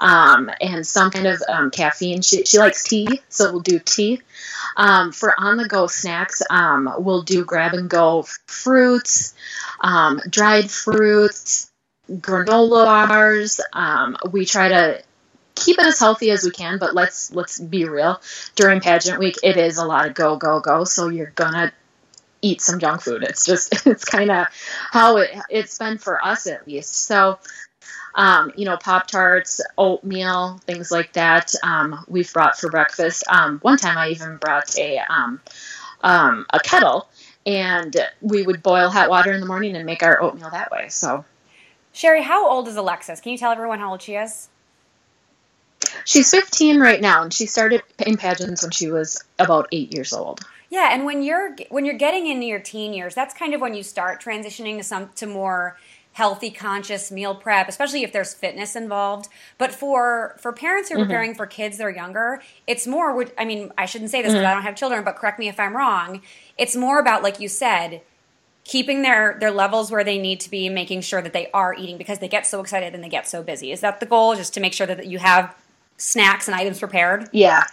um, 0.00 0.50
and 0.60 0.86
some 0.86 1.10
kind 1.10 1.26
of 1.26 1.42
um, 1.48 1.70
caffeine. 1.70 2.22
She, 2.22 2.44
she 2.44 2.58
likes 2.58 2.84
tea, 2.84 3.20
so 3.28 3.52
we'll 3.52 3.60
do 3.60 3.78
tea. 3.78 4.20
Um, 4.76 5.12
for 5.12 5.34
on 5.38 5.56
the 5.56 5.68
go 5.68 5.86
snacks, 5.86 6.42
um, 6.48 6.92
we'll 6.98 7.22
do 7.22 7.44
grab 7.44 7.74
and 7.74 7.88
go 7.88 8.26
fruits, 8.46 9.34
um, 9.80 10.20
dried 10.28 10.70
fruits, 10.70 11.70
granola 12.10 13.08
bars. 13.08 13.60
Um, 13.72 14.16
we 14.30 14.44
try 14.44 14.68
to 14.68 15.02
keep 15.54 15.78
it 15.78 15.86
as 15.86 15.98
healthy 15.98 16.30
as 16.30 16.44
we 16.44 16.50
can, 16.50 16.78
but 16.78 16.94
let's 16.94 17.32
let's 17.34 17.58
be 17.58 17.84
real. 17.84 18.20
During 18.54 18.80
pageant 18.80 19.18
week, 19.18 19.36
it 19.42 19.56
is 19.56 19.78
a 19.78 19.84
lot 19.84 20.06
of 20.06 20.14
go 20.14 20.36
go 20.36 20.60
go. 20.60 20.84
So 20.84 21.08
you're 21.08 21.32
gonna 21.34 21.72
eat 22.42 22.60
some 22.60 22.80
junk 22.80 23.00
food. 23.00 23.22
It's 23.22 23.46
just 23.46 23.86
it's 23.86 24.04
kind 24.04 24.30
of 24.30 24.46
how 24.90 25.16
it 25.18 25.30
it's 25.48 25.78
been 25.78 25.98
for 25.98 26.22
us 26.22 26.46
at 26.46 26.66
least. 26.66 26.92
So 26.92 27.38
um, 28.14 28.52
you 28.56 28.64
know, 28.64 28.76
Pop 28.76 29.06
Tarts, 29.06 29.60
oatmeal, 29.78 30.58
things 30.66 30.90
like 30.90 31.12
that. 31.14 31.54
Um, 31.62 32.04
we've 32.08 32.32
brought 32.32 32.58
for 32.58 32.70
breakfast. 32.70 33.24
Um, 33.28 33.58
one 33.60 33.78
time, 33.78 33.96
I 33.96 34.10
even 34.10 34.36
brought 34.36 34.76
a 34.78 34.98
um, 35.08 35.40
um, 36.02 36.46
a 36.52 36.60
kettle, 36.60 37.08
and 37.46 37.96
we 38.20 38.42
would 38.42 38.62
boil 38.62 38.90
hot 38.90 39.08
water 39.08 39.32
in 39.32 39.40
the 39.40 39.46
morning 39.46 39.76
and 39.76 39.86
make 39.86 40.02
our 40.02 40.20
oatmeal 40.20 40.50
that 40.50 40.70
way. 40.70 40.88
So, 40.88 41.24
Sherry, 41.92 42.22
how 42.22 42.48
old 42.48 42.68
is 42.68 42.76
Alexis? 42.76 43.20
Can 43.20 43.32
you 43.32 43.38
tell 43.38 43.52
everyone 43.52 43.78
how 43.78 43.92
old 43.92 44.02
she 44.02 44.14
is? 44.14 44.48
She's 46.04 46.30
15 46.30 46.80
right 46.80 47.00
now, 47.00 47.22
and 47.22 47.32
she 47.32 47.46
started 47.46 47.82
in 47.98 48.16
pageants 48.16 48.62
when 48.62 48.72
she 48.72 48.90
was 48.90 49.22
about 49.38 49.68
eight 49.72 49.94
years 49.94 50.12
old. 50.12 50.40
Yeah, 50.72 50.88
and 50.90 51.04
when 51.04 51.22
you're 51.22 51.54
when 51.68 51.84
you're 51.84 51.98
getting 51.98 52.26
into 52.26 52.46
your 52.46 52.58
teen 52.58 52.94
years, 52.94 53.14
that's 53.14 53.34
kind 53.34 53.52
of 53.52 53.60
when 53.60 53.74
you 53.74 53.82
start 53.82 54.22
transitioning 54.22 54.78
to 54.78 54.82
some 54.82 55.10
to 55.16 55.26
more 55.26 55.76
healthy 56.14 56.50
conscious 56.50 57.10
meal 57.10 57.34
prep 57.34 57.70
especially 57.70 58.02
if 58.02 58.12
there's 58.12 58.32
fitness 58.32 58.74
involved. 58.74 59.28
But 59.58 59.70
for 59.74 60.34
for 60.40 60.50
parents 60.50 60.88
who 60.88 60.94
are 60.94 60.98
mm-hmm. 60.98 61.08
preparing 61.08 61.34
for 61.34 61.44
kids 61.44 61.76
that 61.76 61.84
are 61.84 61.90
younger 61.90 62.42
it's 62.66 62.86
more 62.86 63.26
i 63.38 63.44
mean 63.44 63.70
i 63.76 63.86
shouldn't 63.86 64.10
say 64.10 64.20
this 64.22 64.32
because 64.32 64.44
mm-hmm. 64.44 64.50
i 64.50 64.54
don't 64.54 64.62
have 64.62 64.74
children 64.74 65.04
but 65.04 65.16
correct 65.16 65.38
me 65.38 65.48
if 65.48 65.60
i'm 65.60 65.76
wrong. 65.76 66.22
It's 66.56 66.74
more 66.74 66.98
about 66.98 67.22
like 67.22 67.38
you 67.38 67.48
said 67.48 68.00
keeping 68.64 69.02
their 69.02 69.36
their 69.40 69.50
levels 69.50 69.90
where 69.90 70.04
they 70.04 70.18
need 70.18 70.40
to 70.40 70.50
be 70.50 70.70
making 70.70 71.02
sure 71.02 71.20
that 71.20 71.34
they 71.34 71.50
are 71.52 71.74
eating 71.74 71.98
because 71.98 72.18
they 72.18 72.28
get 72.28 72.46
so 72.46 72.60
excited 72.60 72.94
and 72.94 73.04
they 73.04 73.10
get 73.10 73.28
so 73.28 73.42
busy. 73.42 73.72
Is 73.72 73.80
that 73.80 74.00
the 74.00 74.06
goal? 74.06 74.36
Just 74.36 74.54
to 74.54 74.60
make 74.60 74.72
sure 74.72 74.86
that 74.86 75.06
you 75.06 75.18
have 75.18 75.54
snacks 75.98 76.48
and 76.48 76.54
items 76.54 76.78
prepared? 76.78 77.28
Yeah 77.30 77.64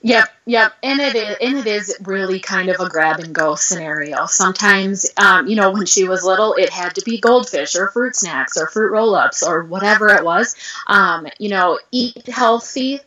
Yep, 0.00 0.28
yep, 0.46 0.72
and 0.82 1.00
it 1.00 1.16
is, 1.16 1.36
and 1.40 1.58
it 1.58 1.66
is 1.66 1.96
really 2.04 2.38
kind 2.38 2.68
of 2.68 2.78
a 2.78 2.88
grab 2.88 3.18
and 3.18 3.34
go 3.34 3.56
scenario. 3.56 4.26
Sometimes, 4.26 5.10
um, 5.16 5.48
you 5.48 5.56
know, 5.56 5.72
when 5.72 5.86
she 5.86 6.06
was 6.06 6.22
little, 6.22 6.54
it 6.54 6.70
had 6.70 6.94
to 6.94 7.02
be 7.02 7.18
goldfish 7.18 7.74
or 7.74 7.88
fruit 7.88 8.14
snacks 8.14 8.56
or 8.56 8.68
fruit 8.68 8.92
roll 8.92 9.16
ups 9.16 9.42
or 9.42 9.64
whatever 9.64 10.08
it 10.08 10.24
was. 10.24 10.54
Um, 10.86 11.26
you 11.40 11.48
know, 11.48 11.80
eat 11.90 12.28
healthy 12.28 13.00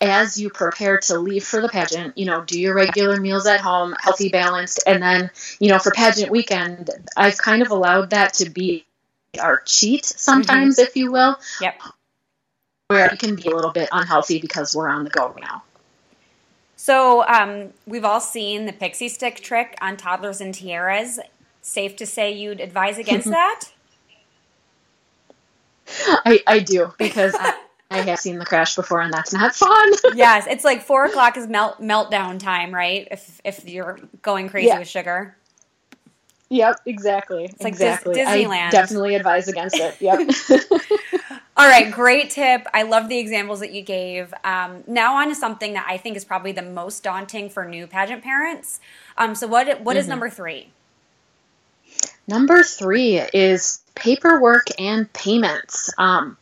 as 0.00 0.38
you 0.38 0.48
prepare 0.50 0.98
to 0.98 1.18
leave 1.18 1.44
for 1.44 1.60
the 1.60 1.68
pageant. 1.68 2.16
You 2.16 2.26
know, 2.26 2.44
do 2.44 2.60
your 2.60 2.74
regular 2.74 3.20
meals 3.20 3.46
at 3.46 3.60
home, 3.60 3.96
healthy, 3.98 4.28
balanced, 4.28 4.84
and 4.86 5.02
then, 5.02 5.30
you 5.58 5.70
know, 5.70 5.80
for 5.80 5.90
pageant 5.90 6.30
weekend, 6.30 6.88
I've 7.16 7.36
kind 7.36 7.62
of 7.62 7.72
allowed 7.72 8.10
that 8.10 8.34
to 8.34 8.48
be 8.48 8.86
our 9.40 9.60
cheat 9.60 10.04
sometimes, 10.04 10.76
mm-hmm. 10.76 10.86
if 10.86 10.96
you 10.96 11.10
will. 11.10 11.36
Yep. 11.60 11.80
Where 12.86 13.06
it 13.06 13.18
can 13.18 13.34
be 13.34 13.50
a 13.50 13.54
little 13.54 13.72
bit 13.72 13.88
unhealthy 13.90 14.38
because 14.38 14.76
we're 14.76 14.88
on 14.88 15.02
the 15.02 15.10
go 15.10 15.34
now. 15.40 15.64
So 16.76 17.26
um, 17.26 17.72
we've 17.86 18.04
all 18.04 18.20
seen 18.20 18.66
the 18.66 18.72
pixie 18.72 19.08
stick 19.08 19.40
trick 19.40 19.76
on 19.80 19.96
toddlers 19.96 20.40
and 20.40 20.54
tiaras. 20.54 21.18
Safe 21.62 21.96
to 21.96 22.06
say 22.06 22.32
you'd 22.32 22.60
advise 22.60 22.98
against 22.98 23.26
that? 23.30 23.64
I, 26.24 26.40
I 26.46 26.58
do 26.60 26.92
because 26.98 27.34
I, 27.38 27.54
I 27.90 27.98
have 28.02 28.18
seen 28.18 28.38
the 28.38 28.44
crash 28.44 28.76
before, 28.76 29.00
and 29.00 29.12
that's 29.12 29.32
not 29.32 29.54
fun. 29.54 29.92
yes, 30.14 30.46
it's 30.48 30.64
like 30.64 30.82
four 30.82 31.04
o'clock 31.04 31.36
is 31.36 31.46
melt 31.46 31.80
meltdown 31.80 32.38
time, 32.38 32.74
right? 32.74 33.08
If 33.10 33.40
if 33.44 33.68
you're 33.68 33.98
going 34.22 34.48
crazy 34.48 34.68
yeah. 34.68 34.78
with 34.78 34.88
sugar. 34.88 35.36
Yep, 36.48 36.80
exactly. 36.86 37.44
It's 37.44 37.62
like 37.62 37.72
exactly. 37.72 38.14
Dis- 38.14 38.28
Disneyland. 38.28 38.68
I 38.68 38.70
definitely 38.70 39.14
advise 39.14 39.48
against 39.48 39.76
it. 39.76 39.96
Yep. 40.00 40.30
All 41.58 41.66
right, 41.66 41.90
great 41.90 42.28
tip. 42.28 42.66
I 42.74 42.82
love 42.82 43.08
the 43.08 43.18
examples 43.18 43.60
that 43.60 43.72
you 43.72 43.80
gave. 43.80 44.34
Um, 44.44 44.84
now 44.86 45.14
on 45.16 45.28
to 45.28 45.34
something 45.34 45.72
that 45.72 45.86
I 45.88 45.96
think 45.96 46.16
is 46.16 46.24
probably 46.24 46.52
the 46.52 46.60
most 46.60 47.02
daunting 47.02 47.48
for 47.48 47.64
new 47.64 47.86
pageant 47.86 48.22
parents. 48.22 48.78
Um, 49.16 49.34
so 49.34 49.46
what 49.46 49.66
what 49.80 49.92
mm-hmm. 49.92 50.00
is 50.00 50.06
number 50.06 50.28
three? 50.28 50.68
Number 52.28 52.62
three 52.62 53.22
is 53.32 53.80
paperwork 53.94 54.66
and 54.78 55.10
payments, 55.14 55.90
um, 55.96 56.36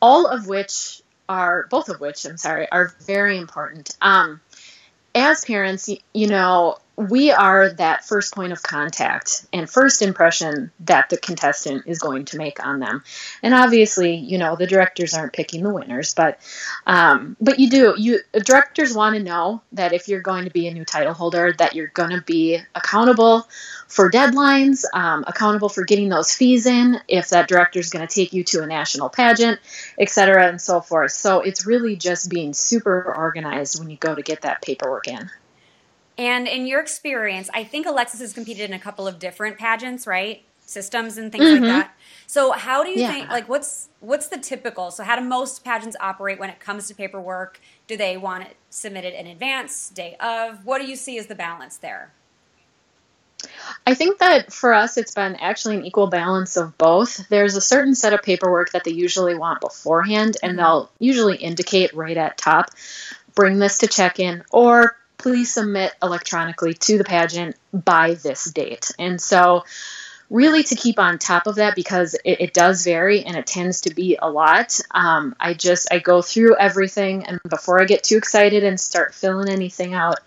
all 0.00 0.26
of 0.26 0.46
which 0.46 1.02
are 1.28 1.66
both 1.68 1.88
of 1.88 2.00
which 2.00 2.24
I'm 2.24 2.36
sorry 2.36 2.70
are 2.70 2.94
very 3.06 3.38
important. 3.38 3.96
Um, 4.00 4.40
as 5.16 5.44
parents, 5.44 5.88
you, 5.88 5.98
you 6.14 6.28
know, 6.28 6.78
we 7.08 7.30
are 7.30 7.70
that 7.70 8.04
first 8.04 8.34
point 8.34 8.52
of 8.52 8.62
contact 8.62 9.46
and 9.52 9.68
first 9.68 10.02
impression 10.02 10.70
that 10.80 11.08
the 11.08 11.16
contestant 11.16 11.84
is 11.86 11.98
going 11.98 12.26
to 12.26 12.36
make 12.36 12.64
on 12.64 12.78
them. 12.78 13.02
And 13.42 13.54
obviously, 13.54 14.16
you 14.16 14.36
know, 14.36 14.54
the 14.54 14.66
directors 14.66 15.14
aren't 15.14 15.32
picking 15.32 15.62
the 15.62 15.72
winners, 15.72 16.14
but 16.14 16.38
um, 16.86 17.36
but 17.40 17.58
you 17.58 17.70
do. 17.70 17.94
You 17.96 18.20
directors 18.44 18.94
want 18.94 19.16
to 19.16 19.22
know 19.22 19.62
that 19.72 19.94
if 19.94 20.08
you're 20.08 20.20
going 20.20 20.44
to 20.44 20.50
be 20.50 20.68
a 20.68 20.74
new 20.74 20.84
title 20.84 21.14
holder, 21.14 21.54
that 21.54 21.74
you're 21.74 21.86
going 21.86 22.10
to 22.10 22.20
be 22.20 22.58
accountable 22.74 23.48
for 23.88 24.10
deadlines, 24.10 24.84
um, 24.92 25.24
accountable 25.26 25.70
for 25.70 25.84
getting 25.84 26.10
those 26.10 26.34
fees 26.34 26.66
in, 26.66 27.00
if 27.08 27.30
that 27.30 27.48
director 27.48 27.78
is 27.78 27.90
going 27.90 28.06
to 28.06 28.14
take 28.14 28.34
you 28.34 28.44
to 28.44 28.62
a 28.62 28.66
national 28.66 29.08
pageant, 29.08 29.58
etc., 29.98 30.48
and 30.48 30.60
so 30.60 30.80
forth. 30.80 31.12
So 31.12 31.40
it's 31.40 31.66
really 31.66 31.96
just 31.96 32.28
being 32.28 32.52
super 32.52 33.14
organized 33.14 33.78
when 33.78 33.88
you 33.88 33.96
go 33.96 34.14
to 34.14 34.22
get 34.22 34.42
that 34.42 34.60
paperwork 34.60 35.08
in. 35.08 35.30
And 36.20 36.46
in 36.46 36.66
your 36.66 36.80
experience, 36.80 37.48
I 37.54 37.64
think 37.64 37.86
Alexis 37.86 38.20
has 38.20 38.34
competed 38.34 38.68
in 38.68 38.74
a 38.74 38.78
couple 38.78 39.08
of 39.08 39.18
different 39.18 39.56
pageants, 39.56 40.06
right? 40.06 40.42
Systems 40.66 41.16
and 41.16 41.32
things 41.32 41.44
mm-hmm. 41.44 41.64
like 41.64 41.72
that. 41.72 41.94
So 42.26 42.52
how 42.52 42.84
do 42.84 42.90
you 42.90 43.00
yeah. 43.00 43.10
think 43.10 43.30
like 43.30 43.48
what's 43.48 43.88
what's 44.00 44.28
the 44.28 44.36
typical? 44.36 44.90
So 44.90 45.02
how 45.02 45.16
do 45.16 45.24
most 45.24 45.64
pageants 45.64 45.96
operate 45.98 46.38
when 46.38 46.50
it 46.50 46.60
comes 46.60 46.88
to 46.88 46.94
paperwork? 46.94 47.58
Do 47.86 47.96
they 47.96 48.18
want 48.18 48.44
it 48.44 48.56
submitted 48.68 49.18
in 49.18 49.26
advance, 49.26 49.88
day 49.88 50.16
of? 50.20 50.66
What 50.66 50.82
do 50.82 50.86
you 50.86 50.94
see 50.94 51.18
as 51.18 51.26
the 51.26 51.34
balance 51.34 51.78
there? 51.78 52.12
I 53.86 53.94
think 53.94 54.18
that 54.18 54.52
for 54.52 54.74
us, 54.74 54.98
it's 54.98 55.14
been 55.14 55.36
actually 55.36 55.76
an 55.76 55.86
equal 55.86 56.08
balance 56.08 56.58
of 56.58 56.76
both. 56.76 57.26
There's 57.30 57.56
a 57.56 57.62
certain 57.62 57.94
set 57.94 58.12
of 58.12 58.22
paperwork 58.22 58.72
that 58.72 58.84
they 58.84 58.90
usually 58.90 59.34
want 59.34 59.62
beforehand, 59.62 60.36
and 60.42 60.50
mm-hmm. 60.50 60.58
they'll 60.58 60.90
usually 60.98 61.38
indicate 61.38 61.94
right 61.94 62.18
at 62.18 62.36
top 62.36 62.70
bring 63.34 63.58
this 63.58 63.78
to 63.78 63.86
check 63.86 64.18
in 64.20 64.44
or 64.50 64.96
please 65.20 65.52
submit 65.52 65.94
electronically 66.02 66.72
to 66.72 66.96
the 66.96 67.04
pageant 67.04 67.54
by 67.72 68.14
this 68.14 68.44
date. 68.44 68.90
And 68.98 69.20
so, 69.20 69.64
really, 70.30 70.62
to 70.62 70.74
keep 70.74 70.98
on 70.98 71.18
top 71.18 71.46
of 71.46 71.56
that 71.56 71.76
because 71.76 72.14
it, 72.24 72.40
it 72.40 72.54
does 72.54 72.84
vary 72.84 73.22
and 73.24 73.36
it 73.36 73.46
tends 73.46 73.82
to 73.82 73.94
be 73.94 74.18
a 74.20 74.30
lot. 74.30 74.80
Um, 74.92 75.36
I 75.38 75.52
just 75.52 75.88
I 75.92 75.98
go 75.98 76.22
through 76.22 76.56
everything, 76.56 77.26
and 77.26 77.38
before 77.48 77.80
I 77.80 77.84
get 77.84 78.02
too 78.02 78.16
excited 78.16 78.64
and 78.64 78.80
start 78.80 79.14
filling 79.14 79.50
anything 79.50 79.92
out, 79.92 80.20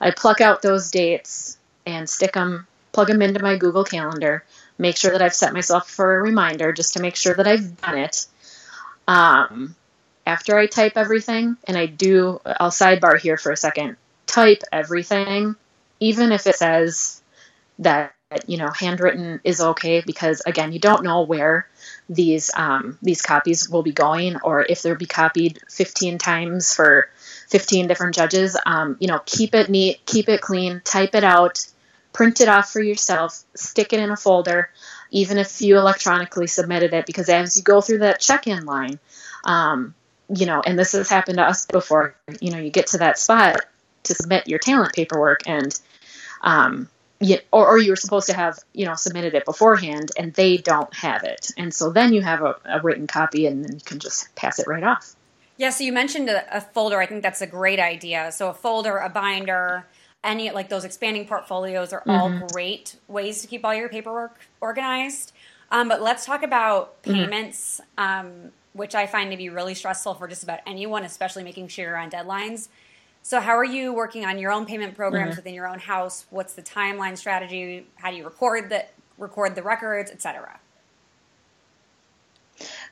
I 0.00 0.10
pluck 0.10 0.42
out 0.42 0.60
those 0.60 0.90
dates 0.90 1.56
and 1.86 2.08
stick 2.08 2.34
them, 2.34 2.66
plug 2.92 3.08
them 3.08 3.22
into 3.22 3.42
my 3.42 3.56
Google 3.56 3.84
Calendar. 3.84 4.44
Make 4.76 4.96
sure 4.96 5.12
that 5.12 5.22
I've 5.22 5.34
set 5.34 5.54
myself 5.54 5.88
for 5.88 6.16
a 6.16 6.22
reminder 6.22 6.72
just 6.72 6.94
to 6.94 7.00
make 7.00 7.16
sure 7.16 7.34
that 7.34 7.46
I've 7.46 7.80
done 7.80 7.98
it. 7.98 8.26
Um, 9.06 9.74
after 10.26 10.58
I 10.58 10.66
type 10.66 10.96
everything, 10.96 11.56
and 11.64 11.76
I 11.78 11.86
do, 11.86 12.40
I'll 12.44 12.70
sidebar 12.70 13.18
here 13.18 13.36
for 13.36 13.52
a 13.52 13.56
second 13.56 13.96
type 14.26 14.62
everything, 14.72 15.56
even 16.00 16.32
if 16.32 16.46
it 16.46 16.56
says 16.56 17.22
that 17.78 18.14
you 18.46 18.56
know 18.56 18.68
handwritten 18.68 19.40
is 19.44 19.60
okay 19.60 20.02
because 20.04 20.42
again 20.46 20.72
you 20.72 20.78
don't 20.78 21.04
know 21.04 21.22
where 21.22 21.68
these 22.08 22.50
um, 22.56 22.98
these 23.02 23.22
copies 23.22 23.68
will 23.68 23.82
be 23.82 23.92
going 23.92 24.36
or 24.42 24.64
if 24.68 24.82
they'll 24.82 24.94
be 24.96 25.06
copied 25.06 25.60
15 25.70 26.18
times 26.18 26.74
for 26.74 27.10
15 27.48 27.86
different 27.86 28.14
judges. 28.14 28.56
Um, 28.66 28.96
you 29.00 29.08
know 29.08 29.20
keep 29.24 29.54
it 29.54 29.68
neat 29.68 30.04
keep 30.06 30.28
it 30.28 30.40
clean 30.40 30.80
type 30.84 31.14
it 31.14 31.24
out 31.24 31.66
print 32.12 32.40
it 32.40 32.48
off 32.48 32.70
for 32.70 32.80
yourself 32.80 33.44
stick 33.54 33.92
it 33.92 34.00
in 34.00 34.10
a 34.10 34.16
folder 34.16 34.70
even 35.10 35.38
if 35.38 35.60
you 35.60 35.76
electronically 35.76 36.46
submitted 36.46 36.92
it 36.94 37.06
because 37.06 37.28
as 37.28 37.56
you 37.56 37.62
go 37.62 37.80
through 37.80 37.98
that 37.98 38.20
check-in 38.20 38.64
line 38.64 38.98
um, 39.44 39.94
you 40.28 40.46
know 40.46 40.62
and 40.64 40.78
this 40.78 40.92
has 40.92 41.08
happened 41.08 41.38
to 41.38 41.44
us 41.44 41.66
before 41.66 42.14
you 42.40 42.50
know 42.50 42.58
you 42.58 42.70
get 42.70 42.88
to 42.88 42.98
that 42.98 43.18
spot 43.18 43.60
to 44.04 44.14
submit 44.14 44.48
your 44.48 44.58
talent 44.58 44.92
paperwork 44.94 45.46
and 45.46 45.78
um, 46.42 46.88
you, 47.20 47.38
or, 47.52 47.66
or 47.66 47.78
you 47.78 47.90
were 47.90 47.96
supposed 47.96 48.26
to 48.28 48.34
have 48.34 48.58
you 48.72 48.84
know 48.84 48.94
submitted 48.94 49.34
it 49.34 49.44
beforehand 49.44 50.10
and 50.18 50.32
they 50.34 50.56
don't 50.56 50.92
have 50.94 51.22
it 51.24 51.50
and 51.56 51.72
so 51.72 51.90
then 51.90 52.12
you 52.12 52.22
have 52.22 52.42
a, 52.42 52.56
a 52.64 52.80
written 52.82 53.06
copy 53.06 53.46
and 53.46 53.64
then 53.64 53.74
you 53.74 53.80
can 53.84 53.98
just 53.98 54.34
pass 54.34 54.58
it 54.58 54.66
right 54.66 54.82
off 54.82 55.14
yeah 55.56 55.70
so 55.70 55.84
you 55.84 55.92
mentioned 55.92 56.28
a, 56.28 56.56
a 56.56 56.60
folder 56.60 57.00
i 57.00 57.06
think 57.06 57.22
that's 57.22 57.40
a 57.40 57.46
great 57.46 57.80
idea 57.80 58.30
so 58.32 58.48
a 58.48 58.54
folder 58.54 58.98
a 58.98 59.08
binder 59.08 59.86
any 60.22 60.50
like 60.50 60.68
those 60.68 60.84
expanding 60.84 61.26
portfolios 61.26 61.92
are 61.92 62.02
all 62.06 62.30
mm-hmm. 62.30 62.46
great 62.48 62.96
ways 63.08 63.42
to 63.42 63.48
keep 63.48 63.64
all 63.64 63.74
your 63.74 63.88
paperwork 63.88 64.38
organized 64.60 65.32
um, 65.70 65.88
but 65.88 66.02
let's 66.02 66.26
talk 66.26 66.42
about 66.42 67.00
mm-hmm. 67.02 67.14
payments 67.14 67.80
mm-hmm. 67.96 68.26
um, 68.26 68.52
which 68.72 68.94
i 68.94 69.06
find 69.06 69.30
to 69.30 69.36
be 69.36 69.48
really 69.48 69.74
stressful 69.74 70.14
for 70.14 70.26
just 70.26 70.42
about 70.42 70.60
anyone 70.66 71.04
especially 71.04 71.44
making 71.44 71.68
sure 71.68 71.86
you're 71.86 71.96
on 71.96 72.10
deadlines 72.10 72.68
so, 73.26 73.40
how 73.40 73.56
are 73.56 73.64
you 73.64 73.94
working 73.94 74.26
on 74.26 74.38
your 74.38 74.52
own 74.52 74.66
payment 74.66 74.94
programs 74.94 75.30
mm-hmm. 75.30 75.36
within 75.36 75.54
your 75.54 75.66
own 75.66 75.78
house? 75.78 76.26
What's 76.28 76.52
the 76.52 76.62
timeline 76.62 77.16
strategy? 77.16 77.86
How 77.96 78.10
do 78.10 78.18
you 78.18 78.24
record 78.24 78.68
the 78.68 78.84
record 79.16 79.54
the 79.54 79.62
records, 79.62 80.10
etc.? 80.10 80.60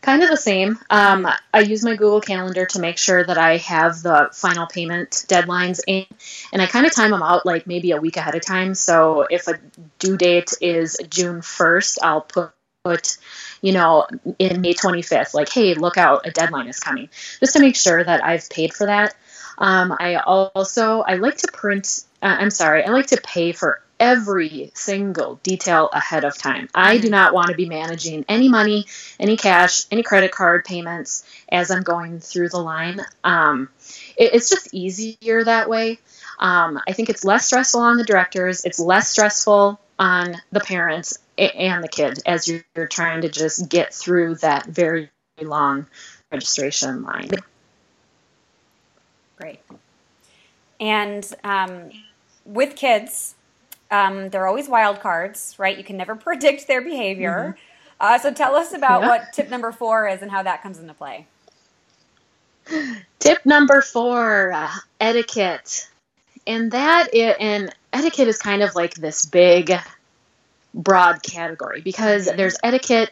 kind 0.01 0.23
of 0.23 0.31
the 0.31 0.37
same. 0.37 0.79
Um, 0.91 1.29
I 1.55 1.61
use 1.61 1.85
my 1.85 1.93
Google 1.93 2.21
Calendar 2.21 2.67
to 2.67 2.81
make 2.81 2.99
sure 2.99 3.23
that 3.23 3.39
I 3.39 3.59
have 3.59 4.03
the 4.03 4.31
final 4.33 4.67
payment 4.67 5.11
deadlines 5.29 5.81
in, 5.87 6.07
and 6.53 6.61
I 6.61 6.67
kind 6.67 6.87
of 6.87 6.93
time 6.93 7.12
them 7.12 7.23
out 7.23 7.47
like 7.47 7.67
maybe 7.67 7.93
a 7.93 8.01
week 8.01 8.17
ahead 8.17 8.35
of 8.35 8.45
time. 8.45 8.75
So 8.75 9.27
if 9.31 9.47
a 9.49 9.61
due 9.99 10.17
date 10.17 10.53
is 10.62 10.99
June 11.09 11.41
1st, 11.41 11.99
I'll 12.03 12.23
put, 12.23 12.51
put 12.85 13.17
you 13.61 13.73
know, 13.73 14.07
in 14.41 14.61
May 14.61 14.75
25th, 14.75 15.35
like, 15.35 15.49
hey, 15.49 15.75
look 15.75 15.97
out, 15.97 16.27
a 16.27 16.33
deadline 16.33 16.67
is 16.67 16.81
coming, 16.81 17.09
just 17.39 17.53
to 17.53 17.61
make 17.61 17.77
sure 17.77 18.03
that 18.03 18.25
I've 18.25 18.51
paid 18.51 18.75
for 18.75 18.87
that. 18.87 19.15
Um, 19.62 19.97
I 19.99 20.16
also 20.16 21.00
I 21.02 21.14
like 21.14 21.38
to 21.38 21.49
print. 21.52 22.04
Uh, 22.21 22.37
I'm 22.40 22.50
sorry, 22.50 22.85
I 22.85 22.90
like 22.90 23.07
to 23.07 23.21
pay 23.23 23.52
for 23.52 23.81
every 24.00 24.73
single 24.75 25.37
detail 25.45 25.88
ahead 25.92 26.25
of 26.25 26.37
time. 26.37 26.69
I 26.75 26.97
do 26.97 27.04
mm-hmm. 27.04 27.12
not 27.12 27.33
want 27.33 27.50
to 27.50 27.54
be 27.54 27.66
managing 27.66 28.25
any 28.28 28.49
money, 28.49 28.87
any 29.21 29.37
cash, 29.37 29.85
any 29.92 30.02
credit 30.02 30.33
card 30.33 30.64
payments 30.64 31.25
as 31.49 31.71
I'm 31.71 31.85
going 31.85 32.19
through 32.19 32.49
the 32.49 32.59
line. 32.59 33.00
Um, 33.23 33.69
it, 34.16 34.35
it's 34.35 34.50
just 34.50 34.75
easier 34.75 35.45
that 35.45 35.71
way. 35.71 36.00
Um, 36.40 36.81
I 36.88 36.92
think 36.92 37.11
it's 37.11 37.25
less 37.25 37.47
stressful 37.47 37.81
on 37.81 37.97
the 37.97 38.04
directors. 38.04 38.64
It's 38.64 38.81
less 38.81 39.09
stressful 39.09 39.78
on 39.97 40.35
the 40.50 40.61
parents 40.61 41.19
and 41.38 41.85
the 41.85 41.88
kid 41.88 42.19
as 42.26 42.49
you're, 42.49 42.64
you're 42.75 42.88
trying 42.88 43.21
to 43.21 43.28
just 43.28 43.69
get 43.69 43.95
through 43.95 44.35
that 44.37 44.66
very 44.66 45.11
long 45.40 45.87
registration 46.33 47.04
line. 47.04 47.31
Great. 49.43 49.61
And 50.79 51.29
um, 51.43 51.91
with 52.45 52.77
kids, 52.77 53.35
um, 53.91 54.29
they're 54.29 54.47
always 54.47 54.69
wild 54.69 55.01
cards, 55.01 55.57
right? 55.59 55.77
You 55.77 55.83
can 55.83 55.97
never 55.97 56.15
predict 56.29 56.69
their 56.69 56.81
behavior. 56.81 57.57
Mm-hmm. 57.57 58.05
Uh, 58.15 58.19
so 58.19 58.33
tell 58.33 58.55
us 58.55 58.73
about 58.73 59.03
yeah. 59.03 59.09
what 59.09 59.33
tip 59.33 59.51
number 59.51 59.73
four 59.73 60.09
is 60.09 60.23
and 60.23 60.31
how 60.31 60.45
that 60.45 60.63
comes 60.63 60.79
into 60.79 60.95
play. 60.95 61.27
Tip 63.19 63.45
number 63.45 63.83
four 63.83 64.53
uh, 64.53 64.71
etiquette. 65.01 65.89
And 66.47 66.71
that 66.73 67.13
is, 67.13 67.35
and 67.39 67.75
etiquette 67.93 68.29
is 68.29 68.39
kind 68.39 68.63
of 68.63 68.77
like 68.77 68.95
this 68.95 69.27
big, 69.27 69.73
broad 70.73 71.23
category 71.23 71.81
because 71.81 72.29
mm-hmm. 72.29 72.37
there's 72.37 72.57
etiquette 72.63 73.11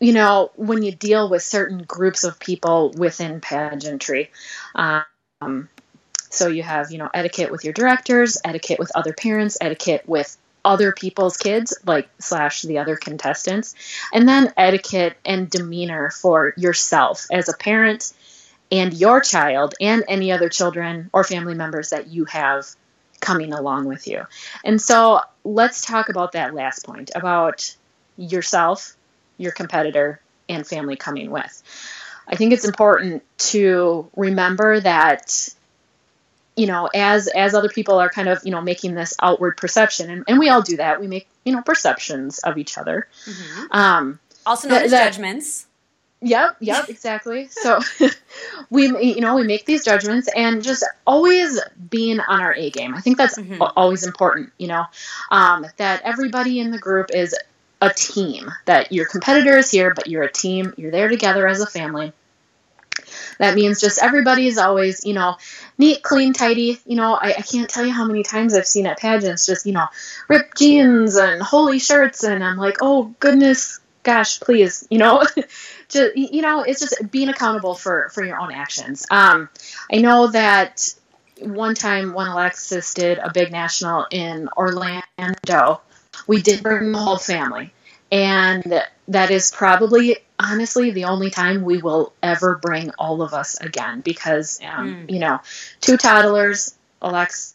you 0.00 0.12
know, 0.12 0.50
when 0.56 0.82
you 0.82 0.92
deal 0.92 1.28
with 1.28 1.42
certain 1.42 1.82
groups 1.82 2.24
of 2.24 2.38
people 2.38 2.92
within 2.96 3.40
pageantry. 3.40 4.30
Um, 4.74 5.02
Um, 5.40 5.68
so 6.30 6.48
you 6.48 6.62
have, 6.62 6.90
you 6.90 6.98
know, 6.98 7.08
etiquette 7.12 7.50
with 7.50 7.64
your 7.64 7.72
directors, 7.72 8.38
etiquette 8.44 8.78
with 8.78 8.92
other 8.94 9.12
parents, 9.12 9.56
etiquette 9.60 10.04
with 10.06 10.36
other 10.64 10.92
people's 10.92 11.36
kids, 11.36 11.78
like 11.86 12.08
slash 12.18 12.62
the 12.62 12.78
other 12.78 12.96
contestants, 12.96 13.74
and 14.12 14.28
then 14.28 14.52
etiquette 14.56 15.16
and 15.24 15.48
demeanor 15.48 16.10
for 16.10 16.52
yourself 16.56 17.26
as 17.32 17.48
a 17.48 17.56
parent 17.56 18.12
and 18.70 18.92
your 18.92 19.20
child 19.20 19.74
and 19.80 20.04
any 20.08 20.30
other 20.30 20.48
children 20.48 21.08
or 21.12 21.24
family 21.24 21.54
members 21.54 21.90
that 21.90 22.08
you 22.08 22.26
have 22.26 22.66
coming 23.20 23.52
along 23.52 23.86
with 23.86 24.06
you. 24.06 24.26
And 24.64 24.80
so 24.80 25.20
let's 25.44 25.84
talk 25.84 26.08
about 26.08 26.32
that 26.32 26.54
last 26.54 26.84
point 26.84 27.10
about 27.14 27.74
yourself, 28.16 28.94
your 29.38 29.52
competitor, 29.52 30.20
and 30.48 30.66
family 30.66 30.96
coming 30.96 31.30
with. 31.30 31.62
I 32.28 32.36
think 32.36 32.52
it's 32.52 32.64
important 32.64 33.22
to 33.38 34.08
remember 34.14 34.80
that 34.80 35.48
you 36.56 36.66
know 36.66 36.90
as 36.94 37.28
as 37.28 37.54
other 37.54 37.68
people 37.68 37.98
are 37.98 38.10
kind 38.10 38.28
of 38.28 38.40
you 38.44 38.50
know 38.50 38.60
making 38.60 38.94
this 38.94 39.14
outward 39.20 39.56
perception 39.56 40.10
and, 40.10 40.24
and 40.28 40.38
we 40.38 40.48
all 40.48 40.62
do 40.62 40.76
that. 40.76 41.00
We 41.00 41.06
make 41.06 41.26
you 41.44 41.52
know 41.52 41.62
perceptions 41.62 42.38
of 42.40 42.58
each 42.58 42.76
other. 42.76 43.08
Mm-hmm. 43.24 43.64
um 43.70 44.20
also 44.44 44.68
known 44.68 44.82
as 44.82 44.90
judgments. 44.90 45.66
Yep 46.20 46.56
yep 46.60 46.88
exactly. 46.88 47.48
So 47.48 47.80
we 48.70 48.88
you 48.88 49.20
know 49.20 49.36
we 49.36 49.44
make 49.44 49.64
these 49.64 49.84
judgments 49.84 50.28
and 50.34 50.62
just 50.62 50.84
always 51.06 51.58
being 51.88 52.20
on 52.20 52.40
our 52.42 52.54
a 52.54 52.70
game. 52.70 52.94
I 52.94 53.00
think 53.00 53.16
that's 53.16 53.38
mm-hmm. 53.38 53.62
always 53.76 54.04
important 54.06 54.52
you 54.58 54.68
know. 54.68 54.84
Um, 55.30 55.66
that 55.78 56.02
everybody 56.02 56.60
in 56.60 56.72
the 56.72 56.78
group 56.78 57.10
is 57.14 57.34
a 57.80 57.90
team 57.90 58.50
that 58.64 58.92
your 58.92 59.06
competitor 59.06 59.56
is 59.56 59.70
here 59.70 59.94
but 59.94 60.06
you're 60.06 60.24
a 60.24 60.32
team 60.32 60.74
you're 60.76 60.90
there 60.90 61.08
together 61.08 61.46
as 61.46 61.60
a 61.60 61.66
family 61.66 62.12
that 63.38 63.54
means 63.54 63.80
just 63.80 64.02
everybody 64.02 64.46
is 64.46 64.58
always, 64.58 65.04
you 65.04 65.14
know, 65.14 65.36
neat, 65.78 66.02
clean, 66.02 66.32
tidy. 66.32 66.80
You 66.84 66.96
know, 66.96 67.14
I, 67.14 67.34
I 67.38 67.42
can't 67.42 67.70
tell 67.70 67.86
you 67.86 67.92
how 67.92 68.04
many 68.04 68.22
times 68.22 68.54
I've 68.54 68.66
seen 68.66 68.86
at 68.86 68.98
pageants 68.98 69.46
just, 69.46 69.66
you 69.66 69.72
know, 69.72 69.86
ripped 70.28 70.58
jeans 70.58 71.16
and 71.16 71.40
holy 71.40 71.78
shirts. 71.78 72.24
And 72.24 72.42
I'm 72.42 72.56
like, 72.56 72.78
oh, 72.80 73.14
goodness, 73.20 73.80
gosh, 74.02 74.40
please, 74.40 74.86
you 74.90 74.98
know, 74.98 75.24
just, 75.88 76.16
you 76.16 76.42
know, 76.42 76.62
it's 76.62 76.80
just 76.80 77.10
being 77.10 77.28
accountable 77.28 77.74
for, 77.74 78.10
for 78.12 78.24
your 78.24 78.38
own 78.38 78.52
actions. 78.52 79.06
Um, 79.10 79.48
I 79.92 79.98
know 79.98 80.28
that 80.28 80.94
one 81.40 81.74
time 81.74 82.14
when 82.14 82.26
Alexis 82.26 82.94
did 82.94 83.18
a 83.18 83.30
big 83.32 83.52
national 83.52 84.06
in 84.10 84.48
Orlando, 84.56 85.80
we 86.26 86.42
did 86.42 86.62
bring 86.62 86.92
the 86.92 86.98
whole 86.98 87.18
family. 87.18 87.72
And 88.10 88.82
that 89.08 89.30
is 89.30 89.50
probably 89.50 90.16
honestly 90.38 90.90
the 90.90 91.04
only 91.04 91.30
time 91.30 91.62
we 91.62 91.82
will 91.82 92.12
ever 92.22 92.56
bring 92.56 92.90
all 92.98 93.22
of 93.22 93.34
us 93.34 93.60
again 93.60 94.00
because 94.00 94.60
um, 94.64 95.06
mm. 95.06 95.10
you 95.10 95.18
know 95.18 95.40
two 95.80 95.96
toddlers 95.96 96.76
alexis 97.02 97.54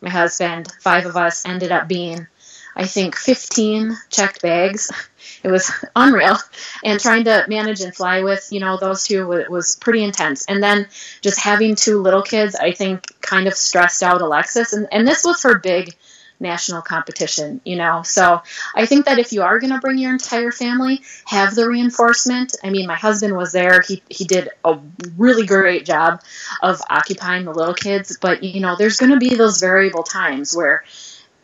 my 0.00 0.08
husband 0.08 0.72
five 0.80 1.06
of 1.06 1.16
us 1.16 1.46
ended 1.46 1.70
up 1.70 1.86
being 1.86 2.26
i 2.74 2.86
think 2.86 3.14
15 3.14 3.96
checked 4.08 4.40
bags 4.40 4.90
it 5.42 5.48
was 5.48 5.70
unreal 5.96 6.38
and 6.82 6.98
trying 6.98 7.24
to 7.24 7.44
manage 7.46 7.82
and 7.82 7.94
fly 7.94 8.22
with 8.22 8.48
you 8.50 8.60
know 8.60 8.78
those 8.78 9.04
two 9.04 9.26
was 9.26 9.76
pretty 9.76 10.02
intense 10.02 10.46
and 10.46 10.62
then 10.62 10.86
just 11.20 11.38
having 11.40 11.74
two 11.74 12.00
little 12.00 12.22
kids 12.22 12.54
i 12.54 12.72
think 12.72 13.20
kind 13.20 13.46
of 13.46 13.54
stressed 13.54 14.02
out 14.02 14.22
alexis 14.22 14.72
and, 14.72 14.88
and 14.92 15.06
this 15.06 15.24
was 15.24 15.42
her 15.42 15.58
big 15.58 15.94
national 16.42 16.82
competition, 16.82 17.60
you 17.64 17.76
know. 17.76 18.02
So 18.02 18.42
I 18.74 18.86
think 18.86 19.06
that 19.06 19.18
if 19.18 19.32
you 19.32 19.42
are 19.42 19.58
going 19.58 19.72
to 19.72 19.78
bring 19.78 19.98
your 19.98 20.12
entire 20.12 20.52
family, 20.52 21.02
have 21.24 21.54
the 21.54 21.68
reinforcement. 21.68 22.56
I 22.62 22.70
mean, 22.70 22.86
my 22.86 22.96
husband 22.96 23.34
was 23.36 23.52
there. 23.52 23.80
He 23.80 24.02
he 24.10 24.24
did 24.24 24.50
a 24.64 24.78
really 25.16 25.46
great 25.46 25.86
job 25.86 26.20
of 26.62 26.82
occupying 26.90 27.44
the 27.44 27.52
little 27.52 27.74
kids, 27.74 28.18
but 28.20 28.42
you 28.42 28.60
know, 28.60 28.76
there's 28.76 28.98
going 28.98 29.12
to 29.12 29.18
be 29.18 29.34
those 29.34 29.60
variable 29.60 30.02
times 30.02 30.54
where 30.54 30.84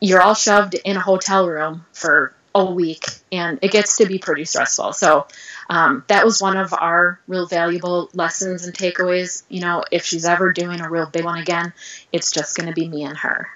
you're 0.01 0.21
all 0.21 0.35
shoved 0.35 0.75
in 0.75 0.97
a 0.97 1.01
hotel 1.01 1.49
room 1.49 1.87
for 1.93 2.35
a 2.55 2.65
week 2.65 3.07
and 3.31 3.59
it 3.63 3.71
gets 3.71 3.99
to 3.99 4.07
be 4.07 4.19
pretty 4.19 4.45
stressful. 4.45 4.93
So 4.93 5.27
um, 5.69 6.05
that 6.09 6.25
was 6.25 6.41
one 6.41 6.57
of 6.57 6.73
our 6.73 7.21
real 7.27 7.47
valuable 7.47 8.11
lessons 8.15 8.67
and 8.67 8.75
takeaways. 8.75 9.43
You 9.49 9.61
know, 9.61 9.85
if 9.91 10.05
she's 10.05 10.25
ever 10.25 10.53
doing 10.53 10.81
a 10.81 10.91
real 10.91 11.07
big 11.07 11.25
one 11.25 11.39
again, 11.39 11.73
it's 12.13 12.33
just 12.33 12.57
going 12.57 12.69
to 12.69 12.75
be 12.75 12.89
me 12.89 13.05
and 13.05 13.17
her. 13.19 13.49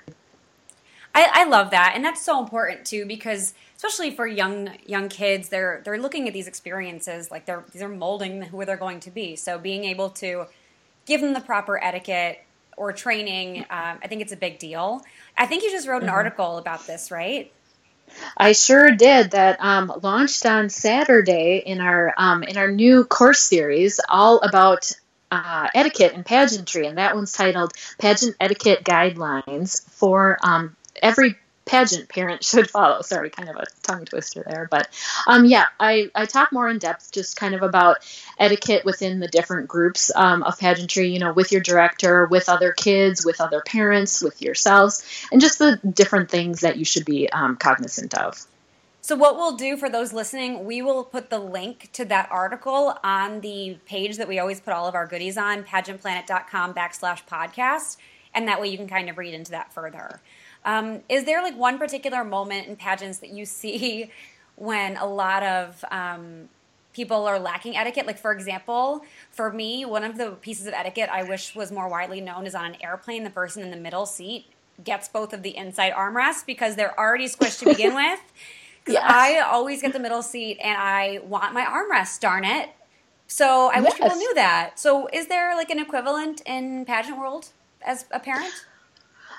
I, 1.15 1.29
I 1.33 1.45
love 1.45 1.71
that, 1.71 1.93
and 1.95 2.05
that's 2.05 2.23
so 2.23 2.41
important 2.41 2.87
too 2.87 3.05
because 3.05 3.55
especially 3.77 4.13
for 4.13 4.27
young 4.27 4.71
young 4.87 5.09
kids, 5.09 5.49
they're 5.49 5.83
they're 5.85 5.99
looking 5.99 6.29
at 6.29 6.35
these 6.35 6.47
experiences 6.47 7.31
like 7.31 7.47
they're 7.47 7.65
they're 7.75 7.89
molding 7.89 8.43
who 8.43 8.65
they're 8.65 8.77
going 8.77 9.01
to 9.01 9.11
be. 9.11 9.37
So 9.37 9.59
being 9.59 9.85
able 9.85 10.11
to 10.11 10.47
give 11.05 11.21
them 11.21 11.35
the 11.35 11.41
proper 11.41 11.83
etiquette 11.83 12.43
or 12.77 12.93
training, 12.93 13.59
um, 13.71 13.99
I 14.03 14.07
think 14.09 14.23
it's 14.23 14.33
a 14.33 14.37
big 14.37 14.59
deal. 14.59 15.03
I 15.37 15.47
think 15.47 15.63
you 15.63 15.71
just 15.71 15.87
wrote 15.87 16.03
an 16.03 16.09
mm-hmm. 16.09 16.15
article 16.15 16.59
about 16.59 16.87
this, 16.87 17.11
right? 17.11 17.53
I 18.37 18.53
sure 18.53 18.91
did. 18.91 19.33
That 19.33 19.59
um, 19.61 19.93
launched 20.03 20.47
on 20.47 20.69
Saturday 20.71 21.63
in 21.65 21.81
our 21.81 22.15
um, 22.17 22.43
in 22.43 22.57
our 22.57 22.71
new 22.71 23.05
course 23.05 23.41
series, 23.41 24.01
all 24.09 24.39
about 24.41 24.93
uh, 25.31 25.69
etiquette 25.75 26.13
and 26.15 26.25
pageantry, 26.25 26.87
and 26.87 26.99
that 26.99 27.15
one's 27.15 27.33
titled 27.33 27.73
"Pageant 27.99 28.37
Etiquette 28.39 28.85
Guidelines 28.85 29.83
for 29.91 30.39
um, 30.43 30.77
every 31.03 31.37
pageant 31.65 32.09
parent 32.09 32.43
should 32.45 32.71
follow. 32.71 33.03
Sorry, 33.03 33.31
kind 33.31 33.49
of 33.49 33.57
a 33.57 33.65
tongue 33.83 34.05
twister 34.05 34.45
there, 34.47 34.69
but 34.71 34.89
um, 35.27 35.45
yeah, 35.45 35.67
I, 35.79 36.11
I 36.15 36.27
talk 36.27 36.53
more 36.53 36.69
in 36.69 36.79
depth 36.79 37.13
just 37.13 37.37
kind 37.37 37.55
of 37.55 37.63
about 37.63 37.99
etiquette 38.39 38.85
within 38.85 39.21
the 39.21 39.29
different 39.29 39.69
groups 39.69 40.11
um, 40.15 40.43
of 40.43 40.59
pageantry. 40.59 41.09
You 41.09 41.19
know, 41.19 41.33
with 41.33 41.53
your 41.53 41.61
director, 41.61 42.27
with 42.27 42.49
other 42.49 42.73
kids, 42.73 43.25
with 43.25 43.41
other 43.41 43.61
parents, 43.61 44.23
with 44.23 44.41
yourselves, 44.41 45.05
and 45.31 45.41
just 45.41 45.59
the 45.59 45.79
different 45.79 46.31
things 46.31 46.61
that 46.61 46.79
you 46.79 46.85
should 46.85 47.05
be 47.05 47.31
um, 47.31 47.57
cognizant 47.57 48.15
of. 48.15 48.47
So, 49.05 49.17
what 49.17 49.35
we'll 49.37 49.57
do 49.57 49.77
for 49.77 49.91
those 49.91 50.13
listening, 50.13 50.65
we 50.65 50.81
will 50.81 51.03
put 51.03 51.29
the 51.29 51.41
link 51.41 51.91
to 51.95 52.05
that 52.05 52.29
article 52.31 52.97
on 53.03 53.41
the 53.41 53.77
page 53.85 54.17
that 54.17 54.29
we 54.29 54.39
always 54.39 54.61
put 54.61 54.73
all 54.73 54.87
of 54.87 54.95
our 54.95 55.09
goodies 55.09 55.37
on, 55.37 55.65
pageantplanet.com 55.65 56.73
backslash 56.73 57.27
podcast. 57.27 57.97
And 58.33 58.47
that 58.47 58.61
way 58.61 58.69
you 58.69 58.79
can 58.79 58.87
kind 58.87 59.11
of 59.11 59.19
read 59.19 59.35
into 59.35 59.51
that 59.51 59.73
further. 59.73 60.21
Um, 60.65 61.01
is 61.09 61.25
there 61.25 61.43
like 61.43 61.57
one 61.57 61.79
particular 61.79 62.25
moment 62.25 62.69
in 62.69 62.77
pageants 62.77 63.19
that 63.19 63.31
you 63.31 63.45
see 63.45 64.11
when 64.57 64.97
a 64.97 65.07
lot 65.07 65.43
of 65.43 65.85
um, 65.91 66.49
people 66.93 67.27
are 67.27 67.39
lacking 67.39 67.77
etiquette? 67.77 68.07
Like, 68.07 68.19
for 68.19 68.33
example, 68.33 69.05
for 69.31 69.53
me, 69.53 69.85
one 69.85 70.05
of 70.05 70.19
the 70.19 70.33
pieces 70.33 70.67
of 70.67 70.75
etiquette 70.75 71.09
I 71.13 71.25
wish 71.25 71.55
was 71.55 71.73
more 71.73 71.89
widely 71.89 72.21
known 72.21 72.47
is 72.47 72.55
on 72.55 72.65
an 72.67 72.77
airplane, 72.81 73.25
the 73.25 73.31
person 73.31 73.63
in 73.63 73.71
the 73.71 73.77
middle 73.77 74.07
seat 74.07 74.47
gets 74.83 75.09
both 75.09 75.33
of 75.33 75.43
the 75.43 75.57
inside 75.57 75.93
armrests 75.93 76.45
because 76.45 76.77
they're 76.77 76.99
already 76.99 77.29
squished 77.29 77.61
to 77.61 77.67
begin 77.67 77.95
with. 77.95 78.21
Yes. 78.87 79.03
I 79.05 79.39
always 79.41 79.81
get 79.81 79.93
the 79.93 80.01
middle 80.01 80.23
seat 80.23 80.59
and 80.63 80.77
I 80.77 81.21
want 81.25 81.53
my 81.55 81.65
armrest, 81.65 82.21
darn 82.21 82.45
it. 82.45 82.71
So 83.29 83.71
I 83.73 83.77
yes. 83.77 83.85
wish 83.85 84.01
people 84.01 84.17
knew 84.17 84.35
that. 84.35 84.79
So 84.79 85.09
is 85.13 85.29
there 85.29 85.55
like 85.55 85.71
an 85.71 85.79
equivalent 85.79 86.43
in 86.47 86.85
pageant 86.85 87.19
world 87.19 87.49
as 87.81 88.07
a 88.11 88.19
parent? 88.19 88.53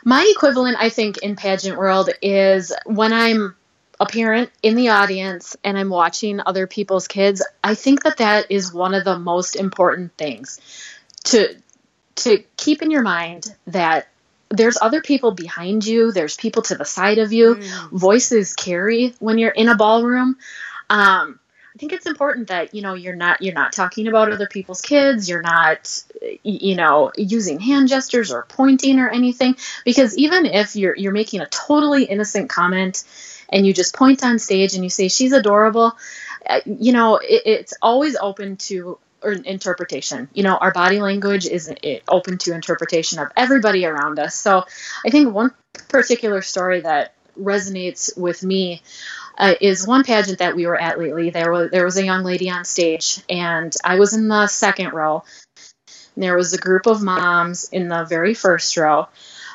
My 0.04 0.30
equivalent, 0.36 0.78
I 0.80 0.90
think, 0.90 1.20
in 1.20 1.36
pageant 1.36 1.78
world 1.78 2.10
is 2.22 2.74
when 2.86 3.14
I'm 3.14 3.56
a 4.00 4.06
parent 4.06 4.52
in 4.62 4.76
the 4.76 4.90
audience 4.90 5.56
and 5.64 5.78
I'm 5.78 5.90
watching 5.90 6.42
other 6.46 6.68
people's 6.68 7.08
kids. 7.08 7.46
I 7.64 7.76
think 7.76 8.04
that 8.04 8.18
that 8.18 8.52
is 8.52 8.74
one 8.74 8.94
of 8.94 9.06
the 9.06 9.18
most 9.18 9.56
important 9.56 10.18
things 10.18 10.60
to 11.26 11.56
to 12.16 12.44
keep 12.58 12.82
in 12.82 12.92
your 12.92 13.02
mind 13.02 13.56
that 13.68 14.08
there's 14.50 14.78
other 14.80 15.02
people 15.02 15.32
behind 15.32 15.86
you, 15.86 16.12
there's 16.12 16.36
people 16.36 16.62
to 16.64 16.76
the 16.76 16.86
side 16.86 17.18
of 17.18 17.34
you. 17.34 17.56
Mm. 17.56 17.92
Voices 17.92 18.54
carry 18.54 19.16
when 19.20 19.40
you're 19.40 19.50
in 19.50 19.68
a 19.68 19.76
ballroom. 19.76 20.38
Um, 20.90 21.40
I 21.76 21.80
think 21.80 21.92
it's 21.92 22.06
important 22.06 22.50
that 22.50 22.76
you 22.76 22.84
know 22.84 22.94
you're 22.94 23.16
not 23.16 23.42
you're 23.42 23.54
not 23.54 23.74
talking 23.74 24.08
about 24.08 24.32
other 24.32 24.48
people's 24.48 24.82
kids. 24.82 25.28
You're 25.28 25.42
not 25.42 26.04
you 26.44 26.76
know 26.76 27.12
using 27.18 27.60
hand 27.60 27.88
gestures 27.88 28.32
or 28.32 28.44
pointing 28.44 29.00
or 29.00 29.10
anything 29.10 29.56
because 29.84 30.16
even 30.18 30.46
if 30.46 30.76
you're 30.76 30.96
you're 30.96 31.12
making 31.12 31.42
a 31.42 31.48
totally 31.48 32.04
innocent 32.04 32.50
comment 32.50 33.04
and 33.50 33.66
you 33.66 33.74
just 33.74 33.96
point 33.96 34.24
on 34.24 34.38
stage 34.38 34.76
and 34.76 34.84
you 34.84 34.90
say 34.90 35.08
she's 35.08 35.34
adorable, 35.34 35.98
uh, 36.48 36.62
you 36.66 36.94
know 36.94 37.18
it, 37.18 37.42
it's 37.46 37.74
always 37.82 38.16
open 38.18 38.58
to 38.58 39.00
interpretation. 39.24 40.30
You 40.34 40.44
know, 40.44 40.58
our 40.58 40.72
body 40.72 41.00
language 41.00 41.48
is 41.48 41.74
open 42.08 42.38
to 42.40 42.54
interpretation 42.54 43.18
of 43.18 43.30
everybody 43.36 43.86
around 43.86 44.20
us. 44.20 44.36
So 44.36 44.66
I 45.06 45.10
think 45.10 45.34
one 45.34 45.52
particular 45.88 46.42
story 46.42 46.82
that 46.82 47.14
resonates 47.40 48.16
with 48.18 48.44
me 48.44 48.82
uh, 49.38 49.56
is 49.62 49.88
one 49.88 50.04
pageant 50.04 50.40
that 50.40 50.56
we 50.56 50.66
were 50.66 50.80
at 50.80 51.00
lately. 51.00 51.30
There 51.30 51.52
was 51.52 51.72
there 51.72 51.86
was 51.86 51.98
a 51.98 52.06
young 52.06 52.24
lady 52.24 52.50
on 52.50 52.66
stage, 52.66 53.22
and 53.30 53.74
I 53.84 54.00
was 54.00 54.14
in 54.14 54.28
the 54.28 54.48
second 54.48 54.94
row. 54.94 55.24
There 56.16 56.36
was 56.36 56.54
a 56.54 56.60
group 56.60 56.86
of 56.86 57.02
moms 57.02 57.70
in 57.70 57.88
the 57.88 58.06
very 58.06 58.36
first 58.36 58.78
row, 58.78 59.08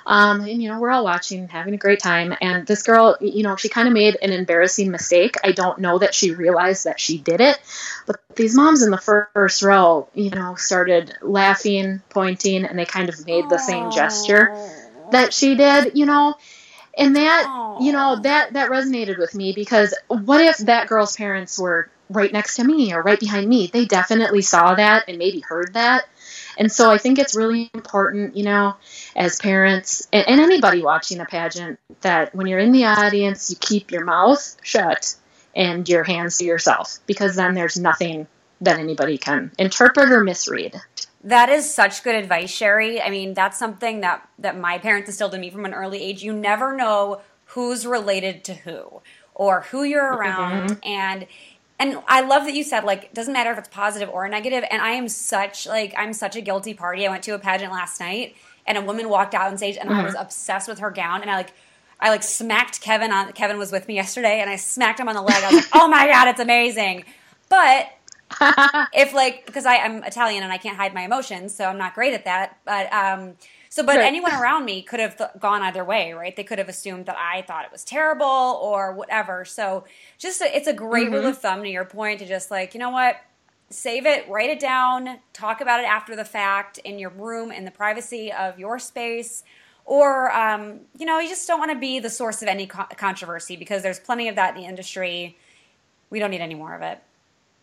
um, 0.08 0.40
and 0.40 0.62
you 0.62 0.70
know, 0.70 0.80
we're 0.80 0.90
all 0.90 1.04
watching, 1.04 1.48
having 1.48 1.74
a 1.74 1.78
great 1.78 2.00
time. 2.00 2.34
And 2.40 2.66
this 2.66 2.82
girl, 2.82 3.16
you 3.20 3.42
know, 3.42 3.56
she 3.56 3.68
kind 3.68 3.86
of 3.86 3.94
made 3.94 4.16
an 4.20 4.32
embarrassing 4.32 4.90
mistake. 4.90 5.36
I 5.44 5.52
don't 5.52 5.78
know 5.80 5.98
that 5.98 6.14
she 6.14 6.32
realized 6.32 6.84
that 6.84 6.98
she 6.98 7.18
did 7.18 7.42
it, 7.42 7.60
but 8.06 8.18
these 8.34 8.54
moms 8.54 8.82
in 8.82 8.90
the 8.90 8.98
first 9.34 9.62
row, 9.62 10.08
you 10.14 10.30
know, 10.30 10.54
started 10.54 11.14
laughing, 11.20 12.00
pointing, 12.08 12.64
and 12.64 12.78
they 12.78 12.86
kind 12.86 13.10
of 13.10 13.26
made 13.26 13.50
the 13.50 13.58
same 13.58 13.90
gesture 13.90 14.56
that 15.12 15.34
she 15.34 15.54
did, 15.54 15.96
you 15.96 16.06
know. 16.06 16.34
And 16.98 17.16
that, 17.16 17.78
you 17.80 17.92
know, 17.92 18.18
that 18.22 18.54
that 18.54 18.70
resonated 18.70 19.18
with 19.18 19.34
me 19.34 19.52
because 19.52 19.94
what 20.08 20.40
if 20.44 20.58
that 20.58 20.88
girl's 20.88 21.16
parents 21.16 21.58
were 21.58 21.88
right 22.11 22.32
next 22.32 22.56
to 22.56 22.64
me 22.64 22.92
or 22.92 23.02
right 23.02 23.20
behind 23.20 23.48
me? 23.48 23.68
They 23.72 23.84
definitely 23.84 24.42
saw 24.42 24.74
that 24.74 25.04
and 25.08 25.18
maybe 25.18 25.40
heard 25.40 25.74
that. 25.74 26.06
And 26.58 26.72
so 26.72 26.90
I 26.90 26.98
think 26.98 27.20
it's 27.20 27.37
really 27.37 27.70
important, 27.72 28.37
you 28.37 28.44
know, 28.44 28.74
as 29.14 29.38
parents 29.38 30.08
and, 30.12 30.28
and 30.28 30.40
anybody 30.40 30.82
watching 30.82 31.20
a 31.20 31.24
pageant 31.24 31.78
that 32.00 32.34
when 32.34 32.48
you're 32.48 32.58
in 32.58 32.72
the 32.72 32.87
audience, 32.87 33.48
you 33.50 33.56
keep 33.61 33.92
your 33.92 34.04
mouth 34.04 34.56
shut 34.62 35.14
and 35.54 35.88
your 35.88 36.02
hands 36.02 36.38
to 36.38 36.44
yourself 36.44 36.98
because 37.06 37.37
then 37.37 37.54
there's 37.54 37.78
nothing 37.78 38.26
that 38.61 38.80
anybody 38.80 39.18
can 39.18 39.52
interpret 39.56 40.11
or 40.11 40.24
misread. 40.24 40.74
That 41.28 41.50
is 41.50 41.70
such 41.70 42.02
good 42.04 42.14
advice, 42.14 42.50
Sherry. 42.50 43.02
I 43.02 43.10
mean, 43.10 43.34
that's 43.34 43.58
something 43.58 44.00
that 44.00 44.26
that 44.38 44.58
my 44.58 44.78
parents 44.78 45.10
instilled 45.10 45.34
in 45.34 45.42
me 45.42 45.50
from 45.50 45.66
an 45.66 45.74
early 45.74 46.02
age. 46.02 46.22
You 46.22 46.32
never 46.32 46.74
know 46.74 47.20
who's 47.48 47.86
related 47.86 48.44
to 48.44 48.54
who 48.54 49.02
or 49.34 49.60
who 49.70 49.82
you're 49.82 50.10
around 50.10 50.70
mm-hmm. 50.70 50.88
and 50.88 51.26
and 51.78 51.98
I 52.08 52.22
love 52.22 52.44
that 52.44 52.54
you 52.54 52.64
said 52.64 52.84
like 52.84 53.04
it 53.04 53.14
doesn't 53.14 53.34
matter 53.34 53.52
if 53.52 53.58
it's 53.58 53.68
positive 53.68 54.08
or 54.08 54.26
negative 54.26 54.64
and 54.70 54.80
I 54.80 54.92
am 54.92 55.06
such 55.06 55.66
like 55.66 55.92
I'm 55.98 56.14
such 56.14 56.34
a 56.34 56.40
guilty 56.40 56.72
party. 56.72 57.06
I 57.06 57.10
went 57.10 57.24
to 57.24 57.34
a 57.34 57.38
pageant 57.38 57.72
last 57.72 58.00
night 58.00 58.34
and 58.66 58.78
a 58.78 58.80
woman 58.80 59.10
walked 59.10 59.34
out 59.34 59.50
on 59.50 59.58
stage 59.58 59.76
and 59.76 59.90
mm-hmm. 59.90 60.00
I 60.00 60.04
was 60.04 60.14
obsessed 60.18 60.66
with 60.66 60.78
her 60.78 60.90
gown 60.90 61.20
and 61.20 61.30
I 61.30 61.36
like 61.36 61.52
I 62.00 62.08
like 62.08 62.22
smacked 62.22 62.80
Kevin 62.80 63.12
on 63.12 63.32
Kevin 63.32 63.58
was 63.58 63.70
with 63.70 63.86
me 63.86 63.96
yesterday 63.96 64.40
and 64.40 64.48
I 64.48 64.56
smacked 64.56 64.98
him 64.98 65.10
on 65.10 65.14
the 65.14 65.20
leg. 65.20 65.44
I 65.44 65.52
was 65.52 65.56
like, 65.56 65.68
"Oh 65.74 65.88
my 65.88 66.06
god, 66.06 66.28
it's 66.28 66.40
amazing." 66.40 67.04
But 67.50 67.86
if 68.92 69.14
like 69.14 69.46
because 69.46 69.66
I, 69.66 69.76
am 69.76 70.04
Italian 70.04 70.42
and 70.42 70.52
I 70.52 70.58
can't 70.58 70.76
hide 70.76 70.94
my 70.94 71.02
emotions, 71.02 71.54
so 71.54 71.64
I'm 71.64 71.78
not 71.78 71.94
great 71.94 72.14
at 72.14 72.24
that. 72.24 72.58
But 72.64 72.92
um, 72.92 73.34
so 73.68 73.82
but 73.82 73.96
right. 73.96 74.04
anyone 74.04 74.32
around 74.32 74.64
me 74.64 74.82
could 74.82 75.00
have 75.00 75.16
th- 75.16 75.30
gone 75.38 75.62
either 75.62 75.84
way, 75.84 76.12
right? 76.12 76.34
They 76.34 76.44
could 76.44 76.58
have 76.58 76.68
assumed 76.68 77.06
that 77.06 77.16
I 77.18 77.42
thought 77.42 77.64
it 77.64 77.72
was 77.72 77.84
terrible 77.84 78.26
or 78.26 78.92
whatever. 78.92 79.44
So 79.44 79.84
just 80.18 80.40
a, 80.40 80.56
it's 80.56 80.68
a 80.68 80.72
great 80.72 81.06
mm-hmm. 81.06 81.14
rule 81.14 81.26
of 81.26 81.38
thumb 81.38 81.62
to 81.62 81.68
your 81.68 81.84
point 81.84 82.20
to 82.20 82.26
just 82.26 82.50
like 82.50 82.74
you 82.74 82.80
know 82.80 82.90
what 82.90 83.16
save 83.70 84.06
it, 84.06 84.28
write 84.28 84.50
it 84.50 84.60
down, 84.60 85.18
talk 85.32 85.60
about 85.60 85.80
it 85.80 85.86
after 85.86 86.16
the 86.16 86.24
fact 86.24 86.78
in 86.78 86.98
your 86.98 87.10
room 87.10 87.52
in 87.52 87.64
the 87.64 87.70
privacy 87.70 88.32
of 88.32 88.58
your 88.58 88.78
space. 88.78 89.44
Or, 89.84 90.30
um, 90.32 90.80
you 90.98 91.06
know, 91.06 91.18
you 91.18 91.28
just 91.28 91.46
don't 91.46 91.58
want 91.58 91.72
to 91.72 91.78
be 91.78 91.98
the 91.98 92.10
source 92.10 92.42
of 92.42 92.48
any 92.48 92.66
co- 92.66 92.86
controversy 92.96 93.56
because 93.56 93.82
there's 93.82 93.98
plenty 93.98 94.28
of 94.28 94.36
that 94.36 94.54
in 94.54 94.62
the 94.62 94.68
industry. 94.68 95.36
We 96.10 96.18
don't 96.18 96.30
need 96.30 96.40
any 96.40 96.54
more 96.54 96.74
of 96.74 96.82
it. 96.82 97.02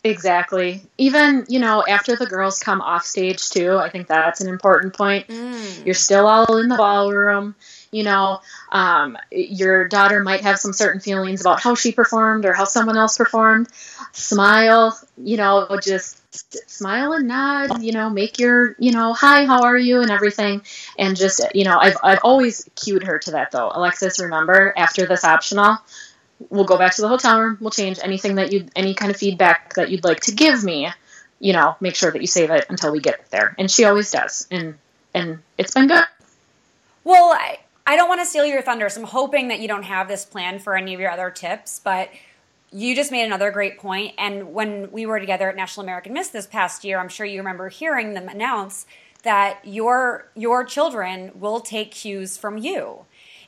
Exactly. 0.05 0.83
Even, 0.99 1.45
you 1.47 1.59
know, 1.59 1.83
after 1.87 2.15
the 2.15 2.27
girls 2.27 2.59
come 2.59 2.79
off 2.79 3.05
stage, 3.05 3.49
too, 3.49 3.75
I 3.75 3.89
think 3.89 4.07
that's 4.07 4.39
an 4.39 4.47
important 4.47 4.93
point. 4.95 5.27
Mm. 5.27 5.83
You're 5.83 5.95
still 5.95 6.27
all 6.27 6.57
in 6.57 6.69
the 6.69 6.77
ballroom 6.77 7.55
you 7.95 8.03
know 8.03 8.41
um, 8.71 9.17
your 9.31 9.87
daughter 9.87 10.21
might 10.21 10.41
have 10.41 10.59
some 10.59 10.73
certain 10.73 10.99
feelings 10.99 11.39
about 11.39 11.61
how 11.61 11.75
she 11.75 11.93
performed 11.93 12.45
or 12.45 12.51
how 12.51 12.65
someone 12.65 12.97
else 12.97 13.17
performed 13.17 13.67
smile 14.11 14.99
you 15.17 15.37
know 15.37 15.79
just 15.81 16.21
smile 16.69 17.13
and 17.13 17.29
nod 17.29 17.81
you 17.81 17.93
know 17.93 18.09
make 18.09 18.37
your 18.37 18.75
you 18.79 18.91
know 18.91 19.13
hi 19.13 19.45
how 19.45 19.63
are 19.63 19.77
you 19.77 20.01
and 20.01 20.11
everything 20.11 20.61
and 20.99 21.15
just 21.15 21.39
you 21.53 21.63
know 21.63 21.77
i've, 21.79 21.95
I've 22.03 22.19
always 22.23 22.69
cued 22.75 23.03
her 23.03 23.17
to 23.19 23.31
that 23.31 23.51
though 23.51 23.71
alexis 23.73 24.19
remember 24.19 24.73
after 24.75 25.05
this 25.05 25.23
optional 25.23 25.77
we'll 26.49 26.65
go 26.65 26.77
back 26.77 26.95
to 26.95 27.01
the 27.01 27.07
hotel 27.07 27.39
room 27.39 27.57
we'll 27.61 27.71
change 27.71 27.99
anything 28.01 28.35
that 28.35 28.51
you 28.51 28.67
any 28.75 28.93
kind 28.93 29.11
of 29.11 29.17
feedback 29.17 29.73
that 29.75 29.89
you'd 29.89 30.03
like 30.03 30.19
to 30.19 30.31
give 30.31 30.63
me 30.63 30.87
you 31.39 31.53
know 31.53 31.75
make 31.79 31.95
sure 31.95 32.11
that 32.11 32.21
you 32.21 32.27
save 32.27 32.49
it 32.51 32.65
until 32.69 32.91
we 32.91 32.99
get 32.99 33.29
there 33.31 33.55
and 33.57 33.69
she 33.69 33.83
always 33.85 34.11
does 34.11 34.47
and 34.51 34.75
and 35.13 35.39
it's 35.57 35.73
been 35.73 35.87
good 35.87 36.05
well 37.03 37.31
I, 37.31 37.59
I 37.87 37.95
don't 37.95 38.09
want 38.09 38.21
to 38.21 38.25
steal 38.25 38.45
your 38.45 38.63
thunder, 38.63 38.89
so 38.89 39.01
I'm 39.01 39.07
hoping 39.07 39.49
that 39.49 39.59
you 39.59 39.67
don't 39.67 39.83
have 39.83 40.07
this 40.07 40.25
plan 40.25 40.57
for 40.57 40.75
any 40.75 40.93
of 40.95 40.99
your 40.99 41.11
other 41.11 41.29
tips, 41.29 41.79
but 41.79 42.09
you 42.71 42.95
just 42.95 43.11
made 43.11 43.25
another 43.25 43.51
great 43.51 43.77
point. 43.77 44.15
And 44.17 44.53
when 44.53 44.91
we 44.91 45.05
were 45.05 45.19
together 45.19 45.49
at 45.49 45.55
National 45.55 45.83
American 45.83 46.13
Miss 46.13 46.29
this 46.29 46.47
past 46.47 46.83
year, 46.83 46.99
I'm 46.99 47.09
sure 47.09 47.25
you 47.25 47.37
remember 47.37 47.69
hearing 47.69 48.15
them 48.15 48.27
announce 48.27 48.87
that 49.21 49.59
your 49.63 50.27
your 50.35 50.63
children 50.63 51.31
will 51.35 51.59
take 51.59 51.91
cues 51.91 52.37
from 52.37 52.57
you. 52.57 53.05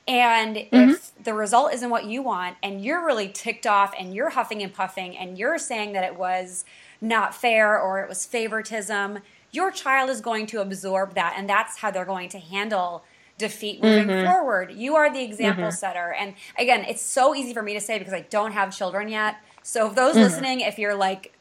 And 0.07 0.55
mm-hmm. 0.55 0.91
if 0.91 1.11
the 1.21 1.33
result 1.33 1.73
isn't 1.73 1.89
what 1.89 2.05
you 2.05 2.21
want 2.21 2.57
and 2.63 2.83
you're 2.83 3.05
really 3.05 3.27
ticked 3.27 3.67
off 3.67 3.93
and 3.99 4.13
you're 4.13 4.29
huffing 4.29 4.61
and 4.63 4.73
puffing 4.73 5.17
and 5.17 5.37
you're 5.37 5.57
saying 5.57 5.93
that 5.93 6.03
it 6.03 6.17
was 6.17 6.63
not 7.01 7.35
fair 7.35 7.79
or 7.79 8.01
it 8.01 8.09
was 8.09 8.25
favoritism, 8.25 9.19
your 9.51 9.71
child 9.71 10.09
is 10.09 10.21
going 10.21 10.45
to 10.47 10.61
absorb 10.61 11.15
that 11.15 11.35
and 11.37 11.49
that's 11.49 11.79
how 11.79 11.91
they're 11.91 12.05
going 12.05 12.29
to 12.29 12.39
handle 12.39 13.03
defeat 13.37 13.83
moving 13.83 14.07
mm-hmm. 14.07 14.25
forward. 14.25 14.71
You 14.71 14.95
are 14.95 15.11
the 15.11 15.21
example 15.21 15.65
mm-hmm. 15.65 15.75
setter. 15.75 16.15
And 16.17 16.33
again, 16.57 16.85
it's 16.85 17.01
so 17.01 17.35
easy 17.35 17.53
for 17.53 17.61
me 17.61 17.73
to 17.73 17.81
say 17.81 17.99
because 17.99 18.13
I 18.13 18.21
don't 18.21 18.53
have 18.53 18.75
children 18.75 19.09
yet. 19.09 19.37
So 19.61 19.87
if 19.87 19.95
those 19.95 20.15
mm-hmm. 20.15 20.23
listening, 20.23 20.59
if 20.61 20.79
you're 20.79 20.95
like 20.95 21.33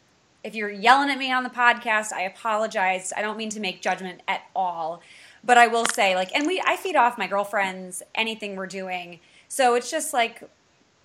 if 0.47 0.55
you're 0.55 0.71
yelling 0.71 1.11
at 1.11 1.19
me 1.19 1.33
on 1.33 1.43
the 1.43 1.51
podcast, 1.51 2.13
I 2.13 2.23
apologize. 2.23 3.13
I 3.17 3.21
don't 3.21 3.37
mean 3.37 3.51
to 3.51 3.59
make 3.59 3.83
judgment 3.83 4.21
at 4.29 4.43
all. 4.55 5.03
But 5.47 5.59
I 5.59 5.69
will 5.69 5.87
say 5.87 6.15
like 6.15 6.35
and 6.35 6.47
we 6.47 6.61
I 6.65 6.77
feed 6.77 6.97
off 6.97 7.17
my 7.17 7.27
girlfriends 7.27 8.03
anything 8.15 8.57
we're 8.57 8.67
doing. 8.67 9.21
So 9.49 9.75
it's 9.77 9.91
just 9.91 10.13
like 10.13 10.43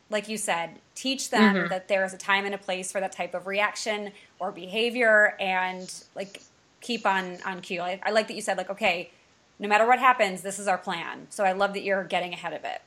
like 0.09 0.27
you 0.27 0.37
said, 0.37 0.79
teach 0.93 1.29
them 1.29 1.55
mm-hmm. 1.55 1.69
that 1.69 1.87
there 1.87 2.03
is 2.03 2.13
a 2.13 2.17
time 2.17 2.45
and 2.45 2.53
a 2.53 2.57
place 2.57 2.91
for 2.91 2.99
that 2.99 3.13
type 3.13 3.33
of 3.33 3.47
reaction 3.47 4.11
or 4.39 4.51
behavior 4.51 5.37
and 5.39 5.93
like 6.15 6.41
keep 6.81 7.05
on 7.05 7.37
on 7.45 7.61
cue. 7.61 7.81
I, 7.81 7.99
I 8.03 8.11
like 8.11 8.27
that 8.27 8.33
you 8.33 8.41
said 8.41 8.57
like 8.57 8.69
okay, 8.69 9.11
no 9.59 9.67
matter 9.67 9.85
what 9.85 9.99
happens, 9.99 10.41
this 10.41 10.57
is 10.59 10.67
our 10.67 10.77
plan. 10.77 11.27
So 11.29 11.43
I 11.43 11.51
love 11.51 11.73
that 11.73 11.83
you're 11.83 12.03
getting 12.03 12.33
ahead 12.33 12.53
of 12.53 12.65
it. 12.65 12.81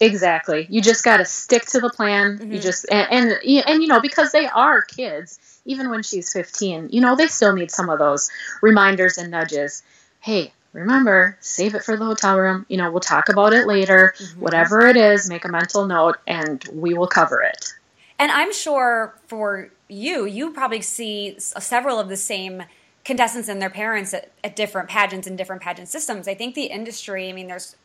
Exactly. 0.00 0.66
You 0.70 0.80
just 0.80 1.04
got 1.04 1.18
to 1.18 1.26
stick 1.26 1.66
to 1.66 1.80
the 1.80 1.90
plan. 1.90 2.38
Mm-hmm. 2.38 2.52
You 2.52 2.58
just 2.58 2.86
and, 2.90 3.10
and 3.10 3.66
and 3.66 3.82
you 3.82 3.88
know 3.88 4.00
because 4.00 4.32
they 4.32 4.46
are 4.46 4.82
kids, 4.82 5.60
even 5.66 5.90
when 5.90 6.02
she's 6.02 6.32
15, 6.32 6.88
you 6.90 7.00
know 7.00 7.16
they 7.16 7.26
still 7.26 7.54
need 7.54 7.70
some 7.70 7.90
of 7.90 7.98
those 7.98 8.30
reminders 8.62 9.18
and 9.18 9.30
nudges. 9.30 9.82
Hey, 10.20 10.52
remember, 10.72 11.36
save 11.40 11.74
it 11.74 11.82
for 11.82 11.96
the 11.96 12.04
hotel 12.04 12.38
room. 12.38 12.66
You 12.68 12.76
know, 12.76 12.90
we'll 12.90 13.00
talk 13.00 13.28
about 13.28 13.52
it 13.52 13.66
later. 13.66 14.14
Mm-hmm. 14.16 14.40
Whatever 14.40 14.86
it 14.86 14.96
is, 14.96 15.28
make 15.28 15.44
a 15.44 15.48
mental 15.48 15.86
note 15.86 16.18
and 16.26 16.64
we 16.72 16.94
will 16.94 17.08
cover 17.08 17.42
it. 17.42 17.74
And 18.18 18.30
I'm 18.30 18.52
sure 18.52 19.14
for 19.26 19.70
you, 19.88 20.26
you 20.26 20.52
probably 20.52 20.82
see 20.82 21.36
several 21.38 21.98
of 21.98 22.08
the 22.08 22.16
same 22.16 22.64
contestants 23.04 23.48
and 23.48 23.60
their 23.62 23.70
parents 23.70 24.12
at, 24.12 24.30
at 24.44 24.54
different 24.54 24.88
pageants 24.88 25.26
and 25.26 25.36
different 25.38 25.62
pageant 25.62 25.88
systems. 25.88 26.28
I 26.28 26.34
think 26.34 26.54
the 26.54 26.64
industry, 26.64 27.28
I 27.28 27.32
mean, 27.32 27.48
there's 27.48 27.76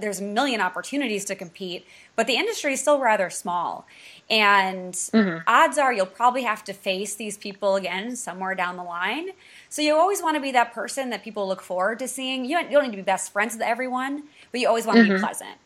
there's 0.00 0.20
a 0.20 0.24
million 0.24 0.60
opportunities 0.60 1.24
to 1.26 1.34
compete, 1.34 1.86
but 2.16 2.26
the 2.26 2.34
industry 2.34 2.72
is 2.72 2.80
still 2.80 2.98
rather 2.98 3.30
small. 3.30 3.86
And 4.28 4.94
mm-hmm. 4.94 5.38
odds 5.46 5.78
are 5.78 5.92
you'll 5.92 6.06
probably 6.06 6.42
have 6.42 6.64
to 6.64 6.72
face 6.72 7.14
these 7.14 7.36
people 7.36 7.76
again 7.76 8.16
somewhere 8.16 8.54
down 8.54 8.76
the 8.76 8.82
line. 8.82 9.30
So 9.70 9.82
you 9.82 9.94
always 9.94 10.20
want 10.20 10.34
to 10.34 10.40
be 10.40 10.50
that 10.52 10.74
person 10.74 11.10
that 11.10 11.22
people 11.22 11.46
look 11.46 11.62
forward 11.62 12.00
to 12.00 12.08
seeing. 12.08 12.44
You 12.44 12.56
don't, 12.56 12.66
you 12.66 12.72
don't 12.72 12.84
need 12.84 12.90
to 12.90 12.96
be 12.96 13.02
best 13.02 13.32
friends 13.32 13.54
with 13.54 13.62
everyone, 13.62 14.24
but 14.50 14.60
you 14.60 14.68
always 14.68 14.84
want 14.84 14.98
to 14.98 15.04
mm-hmm. 15.04 15.14
be 15.14 15.20
pleasant. 15.20 15.56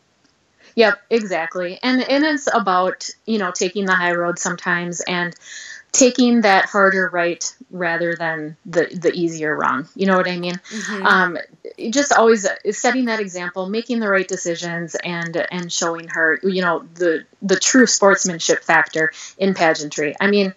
Yep, 0.75 1.01
exactly. 1.09 1.79
And 1.81 2.01
and 2.03 2.23
it's 2.23 2.47
about, 2.53 3.09
you 3.25 3.39
know, 3.39 3.51
taking 3.51 3.85
the 3.85 3.95
high 3.95 4.13
road 4.13 4.37
sometimes 4.39 5.01
and 5.01 5.35
taking 5.91 6.41
that 6.41 6.65
harder 6.65 7.09
right 7.11 7.55
rather 7.71 8.15
than 8.15 8.57
the 8.65 8.87
the 8.93 9.11
easier 9.13 9.55
wrong. 9.55 9.87
You 9.95 10.05
know 10.05 10.17
what 10.17 10.27
I 10.27 10.37
mean? 10.37 10.55
Mm-hmm. 10.55 11.05
Um, 11.05 11.37
just 11.89 12.11
always 12.11 12.45
setting 12.71 13.05
that 13.05 13.19
example, 13.19 13.69
making 13.69 14.01
the 14.01 14.09
right 14.09 14.27
decisions, 14.27 14.95
and 14.95 15.35
and 15.49 15.71
showing 15.71 16.09
her, 16.09 16.39
you 16.43 16.61
know, 16.61 16.85
the 16.95 17.23
the 17.41 17.55
true 17.55 17.87
sportsmanship 17.87 18.63
factor 18.63 19.13
in 19.37 19.53
pageantry. 19.53 20.15
I 20.19 20.27
mean, 20.27 20.53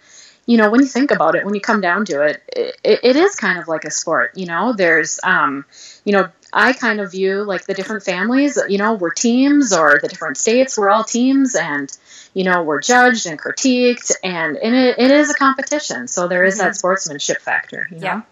you 0.48 0.56
know, 0.56 0.70
when 0.70 0.80
you 0.80 0.87
think 0.87 1.11
about 1.11 1.34
it, 1.34 1.44
when 1.44 1.54
you 1.54 1.61
come 1.61 1.82
down 1.82 2.06
to 2.06 2.22
it, 2.22 2.42
it, 2.56 3.00
it 3.02 3.16
is 3.16 3.34
kind 3.34 3.58
of 3.58 3.68
like 3.68 3.84
a 3.84 3.90
sport. 3.90 4.30
You 4.34 4.46
know, 4.46 4.72
there's, 4.72 5.20
um, 5.22 5.66
you 6.06 6.12
know, 6.14 6.30
I 6.54 6.72
kind 6.72 7.00
of 7.00 7.11
view 7.11 7.44
like 7.44 7.66
the 7.66 7.74
different 7.74 8.02
families, 8.02 8.58
you 8.66 8.78
know, 8.78 8.94
we're 8.94 9.11
teams, 9.11 9.74
or 9.74 9.98
the 10.00 10.08
different 10.08 10.38
states, 10.38 10.78
we're 10.78 10.88
all 10.88 11.04
teams, 11.04 11.54
and 11.54 11.94
you 12.32 12.44
know, 12.44 12.62
we're 12.62 12.80
judged 12.80 13.26
and 13.26 13.38
critiqued, 13.38 14.11
and, 14.24 14.56
and 14.56 14.74
it, 14.74 14.98
it 14.98 15.11
is 15.11 15.30
a 15.30 15.34
competition. 15.34 16.08
So 16.08 16.28
there 16.28 16.44
is 16.44 16.54
mm-hmm. 16.54 16.68
that 16.68 16.76
sportsmanship 16.76 17.42
factor. 17.42 17.87
You 17.90 17.98
know? 17.98 18.04
Yeah. 18.04 18.22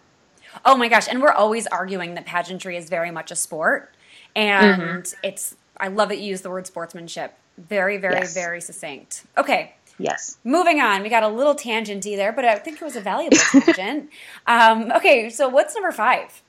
Oh 0.64 0.74
my 0.74 0.88
gosh. 0.88 1.08
And 1.08 1.20
we're 1.20 1.32
always 1.32 1.66
arguing 1.66 2.14
that 2.14 2.24
pageantry 2.24 2.78
is 2.78 2.88
very 2.88 3.10
much 3.10 3.30
a 3.30 3.36
sport. 3.36 3.94
And 4.34 4.80
mm-hmm. 4.80 5.16
it's, 5.22 5.54
I 5.76 5.88
love 5.88 6.08
that 6.08 6.16
you 6.16 6.28
use 6.28 6.40
the 6.40 6.50
word 6.50 6.66
sportsmanship. 6.66 7.34
Very, 7.58 7.98
very, 7.98 8.14
yes. 8.14 8.32
very 8.32 8.62
succinct. 8.62 9.24
Okay. 9.36 9.74
Yes. 9.98 10.38
Moving 10.44 10.80
on. 10.80 11.02
We 11.02 11.08
got 11.08 11.22
a 11.22 11.28
little 11.28 11.54
tangenty 11.54 12.16
there, 12.16 12.32
but 12.32 12.44
I 12.44 12.56
think 12.58 12.80
it 12.80 12.84
was 12.84 12.96
a 12.96 13.00
valuable 13.00 13.36
tangent. 13.52 14.10
um, 14.46 14.92
okay. 14.92 15.30
So 15.30 15.48
what's 15.48 15.74
number 15.74 15.92
five? 15.92 16.42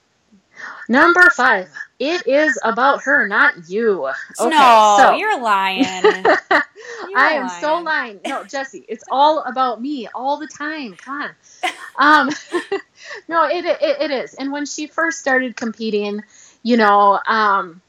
Number 0.90 1.30
five. 1.30 1.70
It 2.00 2.28
is 2.28 2.60
about 2.64 3.04
her, 3.04 3.28
not 3.28 3.70
you. 3.70 4.08
Okay, 4.40 4.50
no, 4.50 4.96
so. 5.00 5.16
you're 5.16 5.40
lying. 5.42 5.84
you're 6.04 7.18
I 7.18 7.34
am 7.34 7.48
lying. 7.48 7.62
so 7.62 7.80
lying. 7.80 8.20
No, 8.26 8.44
Jessie, 8.44 8.86
it's 8.88 9.04
all 9.10 9.44
about 9.44 9.82
me 9.82 10.08
all 10.14 10.38
the 10.38 10.48
time. 10.48 10.96
Come 10.96 11.22
on. 11.22 11.30
Um, 11.98 12.30
no, 13.28 13.46
it, 13.48 13.66
it 13.66 13.80
it 13.82 14.12
is. 14.12 14.34
And 14.36 14.52
when 14.52 14.66
she 14.66 14.88
first 14.88 15.20
started 15.20 15.56
competing, 15.56 16.22
you 16.64 16.78
know, 16.78 17.20
um, 17.28 17.82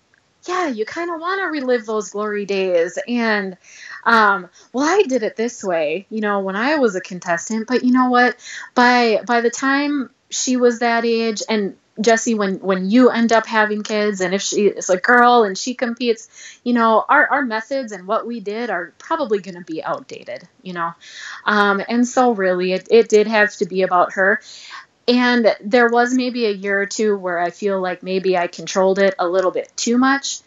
yeah, 0.46 0.68
you 0.68 0.84
kind 0.86 1.10
of 1.10 1.20
want 1.20 1.40
to 1.40 1.46
relive 1.46 1.84
those 1.86 2.10
glory 2.10 2.46
days. 2.46 2.98
And 3.06 3.56
um, 4.04 4.48
well, 4.72 4.84
I 4.84 5.02
did 5.02 5.22
it 5.22 5.36
this 5.36 5.62
way, 5.62 6.06
you 6.10 6.20
know, 6.20 6.40
when 6.40 6.56
I 6.56 6.76
was 6.76 6.96
a 6.96 7.00
contestant. 7.00 7.66
But 7.66 7.84
you 7.84 7.92
know 7.92 8.10
what? 8.10 8.36
By 8.74 9.20
by 9.26 9.40
the 9.40 9.50
time 9.50 10.10
she 10.30 10.56
was 10.56 10.80
that 10.80 11.04
age, 11.04 11.42
and 11.48 11.76
Jessie, 12.00 12.34
when 12.34 12.60
when 12.60 12.88
you 12.90 13.10
end 13.10 13.32
up 13.32 13.46
having 13.46 13.82
kids, 13.82 14.20
and 14.20 14.34
if 14.34 14.42
she 14.42 14.66
is 14.66 14.88
a 14.90 14.96
girl 14.96 15.42
and 15.44 15.58
she 15.58 15.74
competes, 15.74 16.28
you 16.64 16.72
know, 16.72 17.04
our 17.08 17.26
our 17.28 17.42
methods 17.44 17.92
and 17.92 18.06
what 18.06 18.26
we 18.26 18.40
did 18.40 18.70
are 18.70 18.92
probably 18.98 19.40
going 19.40 19.56
to 19.56 19.64
be 19.64 19.82
outdated, 19.82 20.46
you 20.62 20.72
know, 20.74 20.92
um, 21.44 21.82
and 21.88 22.06
so 22.06 22.32
really, 22.32 22.72
it 22.72 22.88
it 22.90 23.08
did 23.08 23.26
have 23.26 23.54
to 23.56 23.66
be 23.66 23.82
about 23.82 24.12
her. 24.14 24.40
And 25.06 25.56
there 25.62 25.88
was 25.88 26.12
maybe 26.12 26.46
a 26.46 26.50
year 26.50 26.80
or 26.82 26.86
two 26.86 27.16
where 27.16 27.38
I 27.38 27.50
feel 27.50 27.80
like 27.80 28.02
maybe 28.02 28.36
I 28.36 28.46
controlled 28.46 28.98
it 28.98 29.14
a 29.18 29.26
little 29.26 29.50
bit 29.50 29.72
too 29.74 29.96
much. 29.96 30.40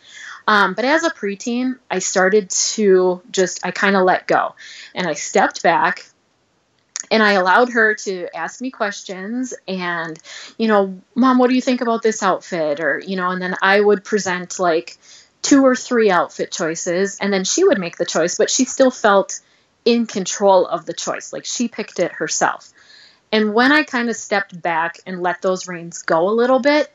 Um, 0.51 0.73
but 0.73 0.83
as 0.83 1.05
a 1.05 1.09
preteen, 1.09 1.79
I 1.89 1.99
started 1.99 2.49
to 2.49 3.21
just, 3.31 3.65
I 3.65 3.71
kind 3.71 3.95
of 3.95 4.03
let 4.03 4.27
go. 4.27 4.53
And 4.93 5.07
I 5.07 5.13
stepped 5.13 5.63
back 5.63 6.05
and 7.09 7.23
I 7.23 7.33
allowed 7.33 7.69
her 7.69 7.95
to 7.95 8.27
ask 8.35 8.59
me 8.59 8.69
questions 8.69 9.53
and, 9.65 10.19
you 10.57 10.67
know, 10.67 10.99
mom, 11.15 11.37
what 11.37 11.47
do 11.47 11.55
you 11.55 11.61
think 11.61 11.79
about 11.79 12.03
this 12.03 12.21
outfit? 12.21 12.81
Or, 12.81 12.99
you 12.99 13.15
know, 13.15 13.29
and 13.29 13.41
then 13.41 13.55
I 13.61 13.79
would 13.79 14.03
present 14.03 14.59
like 14.59 14.97
two 15.41 15.65
or 15.65 15.73
three 15.73 16.11
outfit 16.11 16.51
choices 16.51 17.17
and 17.21 17.31
then 17.31 17.45
she 17.45 17.63
would 17.63 17.79
make 17.79 17.95
the 17.95 18.05
choice, 18.05 18.37
but 18.37 18.49
she 18.49 18.65
still 18.65 18.91
felt 18.91 19.39
in 19.85 20.05
control 20.05 20.67
of 20.67 20.85
the 20.85 20.93
choice. 20.93 21.31
Like 21.31 21.45
she 21.45 21.69
picked 21.69 21.97
it 21.99 22.11
herself. 22.11 22.73
And 23.31 23.53
when 23.53 23.71
I 23.71 23.83
kind 23.83 24.09
of 24.09 24.17
stepped 24.17 24.61
back 24.61 24.97
and 25.07 25.21
let 25.21 25.41
those 25.41 25.69
reins 25.69 26.01
go 26.01 26.27
a 26.27 26.35
little 26.35 26.59
bit, 26.59 26.91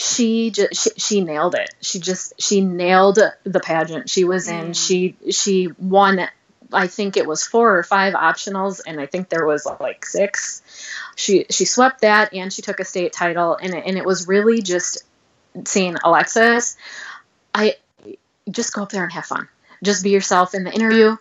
she 0.00 0.52
just 0.52 0.80
she, 0.80 0.90
she, 0.96 1.20
nailed 1.22 1.56
it. 1.56 1.74
She 1.80 1.98
just 1.98 2.40
she 2.40 2.60
nailed 2.60 3.18
the 3.42 3.60
pageant 3.60 4.08
she 4.08 4.22
was 4.22 4.46
in. 4.46 4.70
Mm. 4.70 4.86
She 4.86 5.16
she 5.32 5.70
won 5.76 6.20
I 6.72 6.86
think 6.86 7.16
it 7.16 7.26
was 7.26 7.44
four 7.44 7.76
or 7.76 7.82
five 7.82 8.14
optionals, 8.14 8.80
and 8.86 9.00
I 9.00 9.06
think 9.06 9.28
there 9.28 9.44
was 9.44 9.66
like 9.80 10.06
six. 10.06 10.62
She 11.16 11.46
she 11.50 11.64
swept 11.64 12.02
that, 12.02 12.32
and 12.32 12.52
she 12.52 12.62
took 12.62 12.78
a 12.78 12.84
state 12.84 13.12
title, 13.12 13.58
and 13.60 13.74
it, 13.74 13.84
and 13.86 13.98
it 13.98 14.04
was 14.04 14.28
really 14.28 14.62
just 14.62 15.02
saying, 15.64 15.96
Alexis, 16.04 16.76
I 17.52 17.74
just 18.48 18.72
go 18.72 18.82
up 18.82 18.90
there 18.90 19.02
and 19.02 19.12
have 19.12 19.26
fun. 19.26 19.48
Just 19.82 20.04
be 20.04 20.10
yourself 20.10 20.54
in 20.54 20.62
the 20.62 20.72
interview. 20.72 21.16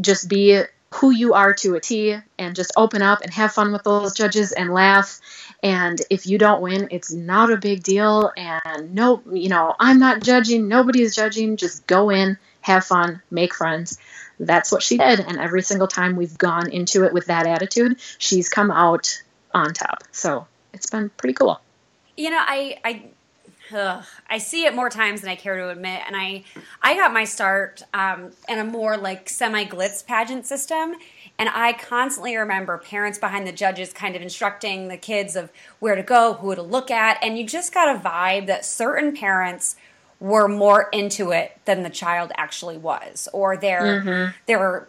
Just 0.00 0.26
be 0.26 0.62
who 0.94 1.10
you 1.10 1.34
are 1.34 1.52
to 1.54 1.74
a 1.74 1.80
T, 1.80 2.16
and 2.38 2.56
just 2.56 2.72
open 2.76 3.02
up 3.02 3.20
and 3.20 3.32
have 3.32 3.52
fun 3.52 3.72
with 3.72 3.82
those 3.82 4.14
judges 4.14 4.52
and 4.52 4.72
laugh. 4.72 5.20
And 5.62 6.00
if 6.10 6.26
you 6.26 6.38
don't 6.38 6.62
win, 6.62 6.88
it's 6.90 7.12
not 7.12 7.52
a 7.52 7.56
big 7.56 7.82
deal. 7.82 8.32
And 8.36 8.94
no, 8.94 9.22
you 9.30 9.48
know, 9.48 9.74
I'm 9.78 9.98
not 9.98 10.22
judging. 10.22 10.68
Nobody's 10.68 11.14
judging. 11.14 11.56
Just 11.56 11.86
go 11.86 12.10
in, 12.10 12.38
have 12.60 12.84
fun, 12.84 13.20
make 13.30 13.54
friends 13.54 13.98
that's 14.38 14.70
what 14.70 14.82
she 14.82 14.98
did. 14.98 15.20
And 15.20 15.38
every 15.38 15.62
single 15.62 15.88
time 15.88 16.16
we've 16.16 16.36
gone 16.36 16.70
into 16.70 17.04
it 17.04 17.12
with 17.12 17.26
that 17.26 17.46
attitude, 17.46 17.98
she's 18.18 18.48
come 18.48 18.70
out 18.70 19.22
on 19.52 19.72
top. 19.72 20.04
So 20.12 20.46
it's 20.72 20.90
been 20.90 21.10
pretty 21.10 21.34
cool. 21.34 21.60
You 22.16 22.30
know, 22.30 22.40
I, 22.40 22.78
I, 22.84 23.02
Ugh, 23.74 24.04
I 24.28 24.38
see 24.38 24.64
it 24.64 24.74
more 24.74 24.88
times 24.90 25.22
than 25.22 25.30
I 25.30 25.36
care 25.36 25.56
to 25.56 25.70
admit, 25.70 26.02
and 26.06 26.16
I 26.16 26.44
I 26.82 26.94
got 26.94 27.12
my 27.12 27.24
start 27.24 27.82
um, 27.92 28.30
in 28.48 28.58
a 28.58 28.64
more 28.64 28.96
like 28.96 29.28
semi 29.28 29.64
glitz 29.64 30.06
pageant 30.06 30.46
system, 30.46 30.94
and 31.38 31.48
I 31.48 31.72
constantly 31.72 32.36
remember 32.36 32.78
parents 32.78 33.18
behind 33.18 33.46
the 33.46 33.52
judges 33.52 33.92
kind 33.92 34.16
of 34.16 34.22
instructing 34.22 34.88
the 34.88 34.96
kids 34.96 35.36
of 35.36 35.50
where 35.80 35.94
to 35.94 36.02
go, 36.02 36.34
who 36.34 36.54
to 36.54 36.62
look 36.62 36.90
at, 36.90 37.18
and 37.22 37.36
you 37.38 37.46
just 37.46 37.74
got 37.74 37.94
a 37.94 37.98
vibe 37.98 38.46
that 38.46 38.64
certain 38.64 39.16
parents 39.16 39.76
were 40.20 40.48
more 40.48 40.88
into 40.92 41.30
it 41.32 41.58
than 41.64 41.82
the 41.82 41.90
child 41.90 42.32
actually 42.36 42.78
was, 42.78 43.28
or 43.32 43.56
they're 43.56 44.02
mm-hmm. 44.02 44.36
they 44.46 44.56
were 44.56 44.88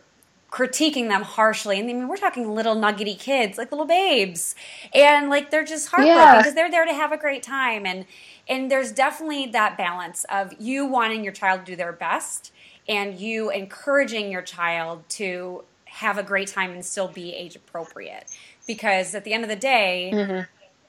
critiquing 0.51 1.09
them 1.09 1.23
harshly. 1.23 1.79
And 1.79 1.89
I 1.89 1.93
mean, 1.93 2.07
we're 2.07 2.17
talking 2.17 2.53
little 2.53 2.75
nuggety 2.75 3.15
kids, 3.15 3.57
like 3.57 3.71
little 3.71 3.85
babes, 3.85 4.55
and 4.93 5.29
like 5.29 5.51
they're 5.51 5.65
just 5.65 5.89
heartbroken 5.89 6.15
yeah. 6.15 6.37
because 6.37 6.55
they're 6.55 6.71
there 6.71 6.85
to 6.85 6.93
have 6.93 7.11
a 7.11 7.17
great 7.17 7.43
time. 7.43 7.85
And 7.85 8.05
and 8.49 8.71
there's 8.71 8.91
definitely 8.91 9.47
that 9.47 9.77
balance 9.77 10.25
of 10.29 10.53
you 10.59 10.85
wanting 10.85 11.23
your 11.23 11.33
child 11.33 11.65
to 11.65 11.71
do 11.71 11.75
their 11.75 11.91
best 11.91 12.51
and 12.87 13.19
you 13.19 13.49
encouraging 13.49 14.31
your 14.31 14.41
child 14.41 15.07
to 15.09 15.63
have 15.85 16.17
a 16.17 16.23
great 16.23 16.47
time 16.47 16.71
and 16.71 16.85
still 16.85 17.07
be 17.07 17.33
age 17.33 17.55
appropriate. 17.55 18.31
Because 18.65 19.15
at 19.15 19.23
the 19.23 19.33
end 19.33 19.43
of 19.43 19.49
the 19.49 19.55
day, 19.55 20.11
mm-hmm 20.13 20.41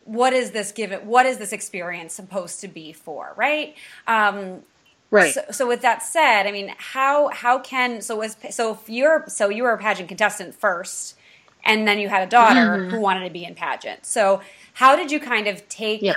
what 0.08 0.32
is 0.32 0.52
this 0.52 0.72
given 0.72 1.00
what 1.00 1.26
is 1.26 1.36
this 1.36 1.52
experience 1.52 2.14
supposed 2.14 2.62
to 2.62 2.68
be 2.68 2.92
for 2.94 3.34
right 3.36 3.76
um, 4.06 4.62
right 5.10 5.34
so, 5.34 5.42
so, 5.50 5.68
with 5.68 5.82
that 5.82 6.02
said 6.02 6.46
i 6.46 6.50
mean 6.50 6.74
how 6.78 7.28
how 7.28 7.58
can 7.58 8.00
so 8.00 8.16
was 8.16 8.34
so 8.50 8.72
if 8.72 8.88
you're 8.88 9.24
so 9.28 9.50
you 9.50 9.62
were 9.62 9.72
a 9.72 9.78
pageant 9.78 10.08
contestant 10.08 10.54
first 10.54 11.14
and 11.62 11.86
then 11.86 11.98
you 11.98 12.08
had 12.08 12.26
a 12.26 12.30
daughter 12.30 12.78
mm-hmm. 12.78 12.90
who 12.90 13.00
wanted 13.00 13.24
to 13.24 13.30
be 13.30 13.44
in 13.44 13.54
pageant 13.54 14.06
so 14.06 14.40
how 14.72 14.96
did 14.96 15.12
you 15.12 15.20
kind 15.20 15.46
of 15.46 15.68
take 15.68 16.00
yep. 16.00 16.16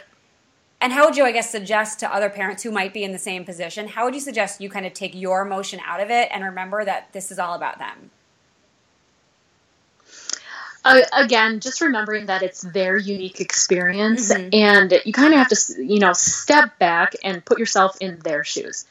And 0.81 0.91
how 0.91 1.05
would 1.05 1.15
you 1.15 1.23
i 1.23 1.31
guess 1.31 1.49
suggest 1.49 1.99
to 1.99 2.13
other 2.13 2.29
parents 2.29 2.63
who 2.63 2.71
might 2.71 2.93
be 2.93 3.03
in 3.03 3.11
the 3.11 3.19
same 3.19 3.45
position 3.45 3.87
how 3.87 4.03
would 4.05 4.13
you 4.13 4.19
suggest 4.19 4.59
you 4.59 4.69
kind 4.69 4.85
of 4.85 4.93
take 4.93 5.15
your 5.15 5.41
emotion 5.41 5.79
out 5.85 6.01
of 6.01 6.09
it 6.09 6.27
and 6.31 6.43
remember 6.43 6.83
that 6.83 7.11
this 7.13 7.31
is 7.31 7.39
all 7.39 7.53
about 7.53 7.79
them 7.79 8.11
uh, 10.83 11.01
again, 11.13 11.59
just 11.59 11.79
remembering 11.79 12.25
that 12.25 12.41
it's 12.41 12.61
their 12.61 12.97
unique 12.97 13.39
experience, 13.39 14.33
mm-hmm. 14.33 14.49
and 14.51 14.99
you 15.05 15.13
kind 15.13 15.31
of 15.31 15.37
have 15.37 15.49
to, 15.49 15.85
you 15.85 15.99
know, 15.99 16.11
step 16.13 16.79
back 16.79 17.13
and 17.23 17.45
put 17.45 17.59
yourself 17.59 17.97
in 18.01 18.17
their 18.19 18.43
shoes, 18.43 18.85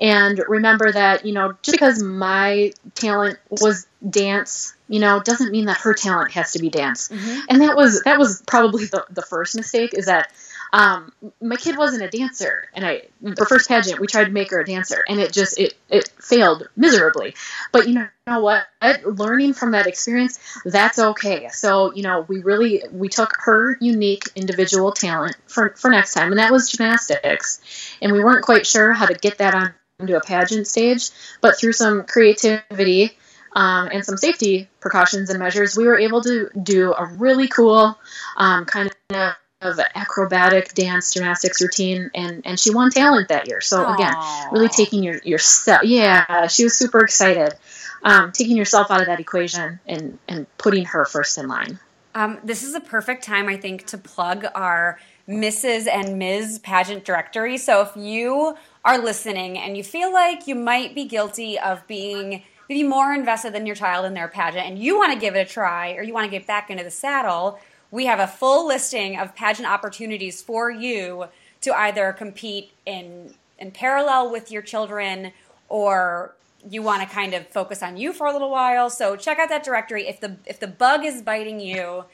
and 0.00 0.42
remember 0.48 0.90
that, 0.90 1.24
you 1.24 1.32
know, 1.32 1.52
just 1.62 1.78
because 1.78 2.02
my 2.02 2.72
talent 2.96 3.38
was 3.48 3.86
dance, 4.08 4.74
you 4.88 4.98
know, 4.98 5.20
doesn't 5.20 5.52
mean 5.52 5.66
that 5.66 5.76
her 5.78 5.94
talent 5.94 6.32
has 6.32 6.52
to 6.52 6.58
be 6.58 6.68
dance. 6.68 7.08
Mm-hmm. 7.08 7.40
And 7.48 7.62
that 7.62 7.76
was 7.76 8.02
that 8.02 8.18
was 8.18 8.42
probably 8.42 8.86
the, 8.86 9.04
the 9.10 9.22
first 9.22 9.54
mistake 9.54 9.94
is 9.94 10.06
that 10.06 10.32
um, 10.72 11.12
my 11.40 11.56
kid 11.56 11.76
wasn't 11.76 12.02
a 12.02 12.08
dancer, 12.08 12.68
and 12.74 12.84
I 12.84 13.02
the 13.20 13.46
first 13.46 13.68
pageant 13.68 14.00
we 14.00 14.06
tried 14.06 14.24
to 14.24 14.30
make 14.30 14.50
her 14.50 14.60
a 14.60 14.64
dancer, 14.64 15.02
and 15.08 15.20
it 15.20 15.32
just 15.32 15.58
it 15.58 15.74
it 15.88 16.08
failed 16.20 16.68
miserably. 16.76 17.34
But 17.72 17.88
you 17.88 17.94
know, 17.94 18.40
what? 18.40 18.66
Learning 19.04 19.52
from 19.52 19.72
that 19.72 19.86
experience, 19.86 20.38
that's 20.64 20.98
okay. 20.98 21.48
So 21.50 21.94
you 21.94 22.02
know, 22.02 22.24
we 22.28 22.42
really 22.42 22.82
we 22.92 23.08
took 23.08 23.32
her 23.40 23.76
unique 23.80 24.24
individual 24.34 24.92
talent 24.92 25.36
for 25.46 25.70
for 25.76 25.90
next 25.90 26.14
time, 26.14 26.32
and 26.32 26.38
that 26.38 26.52
was 26.52 26.70
gymnastics, 26.70 27.60
and 28.02 28.12
we 28.12 28.22
weren't 28.22 28.44
quite 28.44 28.66
sure 28.66 28.92
how 28.92 29.06
to 29.06 29.14
get 29.14 29.38
that 29.38 29.54
on 29.54 29.74
into 29.98 30.16
a 30.16 30.20
pageant 30.20 30.66
stage, 30.66 31.10
but 31.40 31.58
through 31.58 31.72
some 31.72 32.04
creativity 32.04 33.16
um, 33.54 33.88
and 33.90 34.04
some 34.04 34.18
safety 34.18 34.68
precautions 34.80 35.30
and 35.30 35.38
measures, 35.38 35.76
we 35.76 35.86
were 35.86 35.98
able 35.98 36.22
to 36.22 36.50
do 36.62 36.92
a 36.92 37.06
really 37.06 37.48
cool 37.48 37.98
um, 38.36 38.66
kind 38.66 38.90
of 39.10 39.36
of 39.62 39.80
acrobatic 39.94 40.74
dance 40.74 41.14
gymnastics 41.14 41.62
routine 41.62 42.10
and 42.14 42.42
and 42.44 42.60
she 42.60 42.70
won 42.70 42.90
talent 42.90 43.28
that 43.28 43.48
year. 43.48 43.60
So 43.60 43.90
again 43.90 44.14
really 44.52 44.68
taking 44.68 45.02
your 45.02 45.18
yourself 45.24 45.82
yeah 45.84 46.46
she 46.46 46.64
was 46.64 46.76
super 46.76 47.00
excited. 47.00 47.54
Um, 48.02 48.30
taking 48.30 48.56
yourself 48.56 48.90
out 48.90 49.00
of 49.00 49.06
that 49.06 49.18
equation 49.18 49.80
and 49.86 50.18
and 50.28 50.46
putting 50.58 50.84
her 50.84 51.06
first 51.06 51.38
in 51.38 51.48
line. 51.48 51.78
Um, 52.14 52.38
this 52.44 52.62
is 52.62 52.74
a 52.74 52.80
perfect 52.80 53.24
time 53.24 53.48
i 53.48 53.56
think 53.56 53.86
to 53.86 53.98
plug 53.98 54.46
our 54.54 54.98
mrs 55.26 55.88
and 55.88 56.18
ms. 56.18 56.58
pageant 56.58 57.04
directory. 57.04 57.56
So 57.56 57.80
if 57.80 57.96
you 57.96 58.56
are 58.84 58.98
listening 58.98 59.58
and 59.58 59.76
you 59.76 59.82
feel 59.82 60.12
like 60.12 60.46
you 60.46 60.54
might 60.54 60.94
be 60.94 61.06
guilty 61.06 61.58
of 61.58 61.86
being 61.86 62.42
maybe 62.68 62.82
more 62.82 63.12
invested 63.12 63.54
than 63.54 63.64
your 63.64 63.74
child 63.74 64.04
in 64.04 64.14
their 64.14 64.28
pageant 64.28 64.66
and 64.66 64.78
you 64.78 64.96
want 64.96 65.12
to 65.12 65.18
give 65.18 65.34
it 65.34 65.40
a 65.40 65.50
try 65.50 65.94
or 65.94 66.02
you 66.02 66.12
want 66.12 66.24
to 66.24 66.30
get 66.30 66.46
back 66.46 66.70
into 66.70 66.84
the 66.84 66.90
saddle, 66.90 67.58
we 67.90 68.06
have 68.06 68.18
a 68.18 68.26
full 68.26 68.66
listing 68.66 69.18
of 69.18 69.34
pageant 69.34 69.68
opportunities 69.68 70.42
for 70.42 70.70
you 70.70 71.26
to 71.62 71.76
either 71.76 72.12
compete 72.12 72.72
in 72.84 73.34
in 73.58 73.70
parallel 73.70 74.30
with 74.30 74.50
your 74.50 74.62
children 74.62 75.32
or 75.68 76.34
you 76.68 76.82
want 76.82 77.00
to 77.00 77.08
kind 77.08 77.32
of 77.32 77.46
focus 77.48 77.82
on 77.82 77.96
you 77.96 78.12
for 78.12 78.26
a 78.26 78.32
little 78.32 78.50
while. 78.50 78.90
So 78.90 79.16
check 79.16 79.38
out 79.38 79.48
that 79.48 79.64
directory. 79.64 80.06
If 80.06 80.20
the 80.20 80.36
if 80.46 80.60
the 80.60 80.66
bug 80.66 81.04
is 81.04 81.22
biting 81.22 81.60
you 81.60 82.04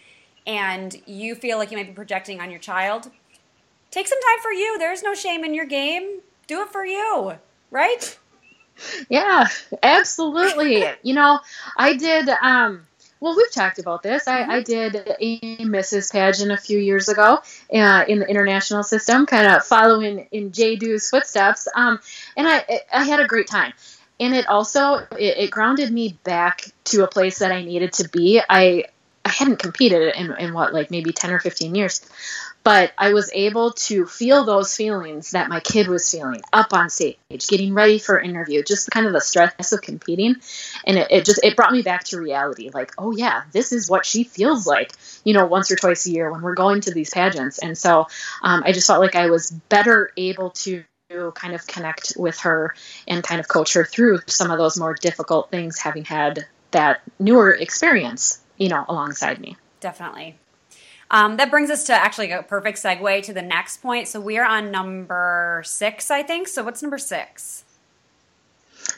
and 0.46 0.94
you 1.06 1.34
feel 1.34 1.58
like 1.58 1.70
you 1.70 1.76
might 1.76 1.88
be 1.88 1.92
projecting 1.92 2.40
on 2.40 2.50
your 2.50 2.60
child, 2.60 3.10
take 3.90 4.06
some 4.06 4.20
time 4.20 4.38
for 4.42 4.52
you. 4.52 4.78
There's 4.78 5.02
no 5.02 5.14
shame 5.14 5.44
in 5.44 5.54
your 5.54 5.66
game 5.66 6.20
do 6.46 6.62
it 6.62 6.68
for 6.68 6.84
you, 6.84 7.34
right? 7.70 8.18
Yeah, 9.08 9.48
absolutely. 9.82 10.84
you 11.02 11.14
know, 11.14 11.40
I 11.76 11.94
did. 11.94 12.28
Um, 12.28 12.86
well, 13.22 13.36
we've 13.36 13.52
talked 13.52 13.78
about 13.78 14.02
this. 14.02 14.26
I, 14.26 14.40
I 14.40 14.62
mm-hmm. 14.62 14.62
did 14.64 14.96
a 15.20 15.56
Mrs. 15.58 16.10
pageant 16.10 16.50
a 16.50 16.56
few 16.56 16.76
years 16.76 17.08
ago 17.08 17.38
uh, 17.72 18.04
in 18.08 18.18
the 18.18 18.26
international 18.26 18.82
system, 18.82 19.26
kind 19.26 19.46
of 19.46 19.64
following 19.64 20.26
in 20.32 20.50
Jay 20.50 20.74
Du's 20.74 21.08
footsteps. 21.08 21.68
Um, 21.72 22.00
and 22.36 22.48
I, 22.48 22.80
I 22.92 23.04
had 23.04 23.20
a 23.20 23.28
great 23.28 23.46
time. 23.46 23.74
And 24.18 24.34
it 24.34 24.48
also 24.48 24.96
it, 24.96 25.38
it 25.38 25.50
grounded 25.52 25.92
me 25.92 26.18
back 26.24 26.64
to 26.86 27.04
a 27.04 27.06
place 27.06 27.38
that 27.38 27.52
I 27.52 27.62
needed 27.62 27.92
to 27.94 28.08
be. 28.08 28.42
I 28.48 28.86
I 29.24 29.28
hadn't 29.28 29.60
competed 29.60 30.16
in, 30.16 30.36
in 30.36 30.52
what 30.52 30.74
like 30.74 30.90
maybe 30.90 31.12
10 31.12 31.30
or 31.30 31.38
15 31.38 31.76
years 31.76 32.00
but 32.64 32.92
I 32.96 33.12
was 33.12 33.30
able 33.32 33.72
to 33.72 34.06
feel 34.06 34.44
those 34.44 34.76
feelings 34.76 35.32
that 35.32 35.48
my 35.48 35.60
kid 35.60 35.88
was 35.88 36.08
feeling 36.10 36.42
up 36.52 36.72
on 36.72 36.90
stage, 36.90 37.18
getting 37.48 37.74
ready 37.74 37.98
for 37.98 38.20
interview, 38.20 38.62
just 38.62 38.90
kind 38.90 39.06
of 39.06 39.12
the 39.12 39.20
stress 39.20 39.72
of 39.72 39.82
competing. 39.82 40.36
And 40.86 40.98
it, 40.98 41.08
it, 41.10 41.24
just, 41.24 41.42
it 41.42 41.56
brought 41.56 41.72
me 41.72 41.82
back 41.82 42.04
to 42.04 42.20
reality. 42.20 42.70
Like, 42.72 42.92
oh 42.98 43.12
yeah, 43.12 43.42
this 43.52 43.72
is 43.72 43.90
what 43.90 44.06
she 44.06 44.24
feels 44.24 44.66
like, 44.66 44.92
you 45.24 45.34
know, 45.34 45.46
once 45.46 45.70
or 45.70 45.76
twice 45.76 46.06
a 46.06 46.10
year 46.10 46.30
when 46.30 46.42
we're 46.42 46.54
going 46.54 46.82
to 46.82 46.94
these 46.94 47.10
pageants. 47.10 47.58
And 47.58 47.76
so 47.76 48.06
um, 48.42 48.62
I 48.64 48.72
just 48.72 48.86
felt 48.86 49.00
like 49.00 49.16
I 49.16 49.30
was 49.30 49.50
better 49.50 50.10
able 50.16 50.50
to 50.50 50.84
kind 51.34 51.54
of 51.54 51.66
connect 51.66 52.14
with 52.16 52.38
her 52.40 52.74
and 53.06 53.22
kind 53.22 53.38
of 53.38 53.48
coach 53.48 53.74
her 53.74 53.84
through 53.84 54.20
some 54.28 54.50
of 54.50 54.58
those 54.58 54.78
more 54.78 54.94
difficult 54.94 55.50
things, 55.50 55.78
having 55.78 56.04
had 56.04 56.46
that 56.70 57.02
newer 57.18 57.50
experience, 57.50 58.40
you 58.56 58.68
know, 58.68 58.84
alongside 58.88 59.38
me. 59.38 59.56
Definitely. 59.80 60.38
Um, 61.12 61.36
that 61.36 61.50
brings 61.50 61.70
us 61.70 61.84
to 61.84 61.92
actually 61.92 62.30
a 62.32 62.42
perfect 62.42 62.78
segue 62.78 63.22
to 63.24 63.32
the 63.34 63.42
next 63.42 63.82
point. 63.82 64.08
So 64.08 64.18
we 64.18 64.38
are 64.38 64.46
on 64.46 64.70
number 64.70 65.62
six, 65.64 66.10
I 66.10 66.22
think. 66.22 66.48
So 66.48 66.64
what's 66.64 66.82
number 66.82 66.96
six? 66.96 67.64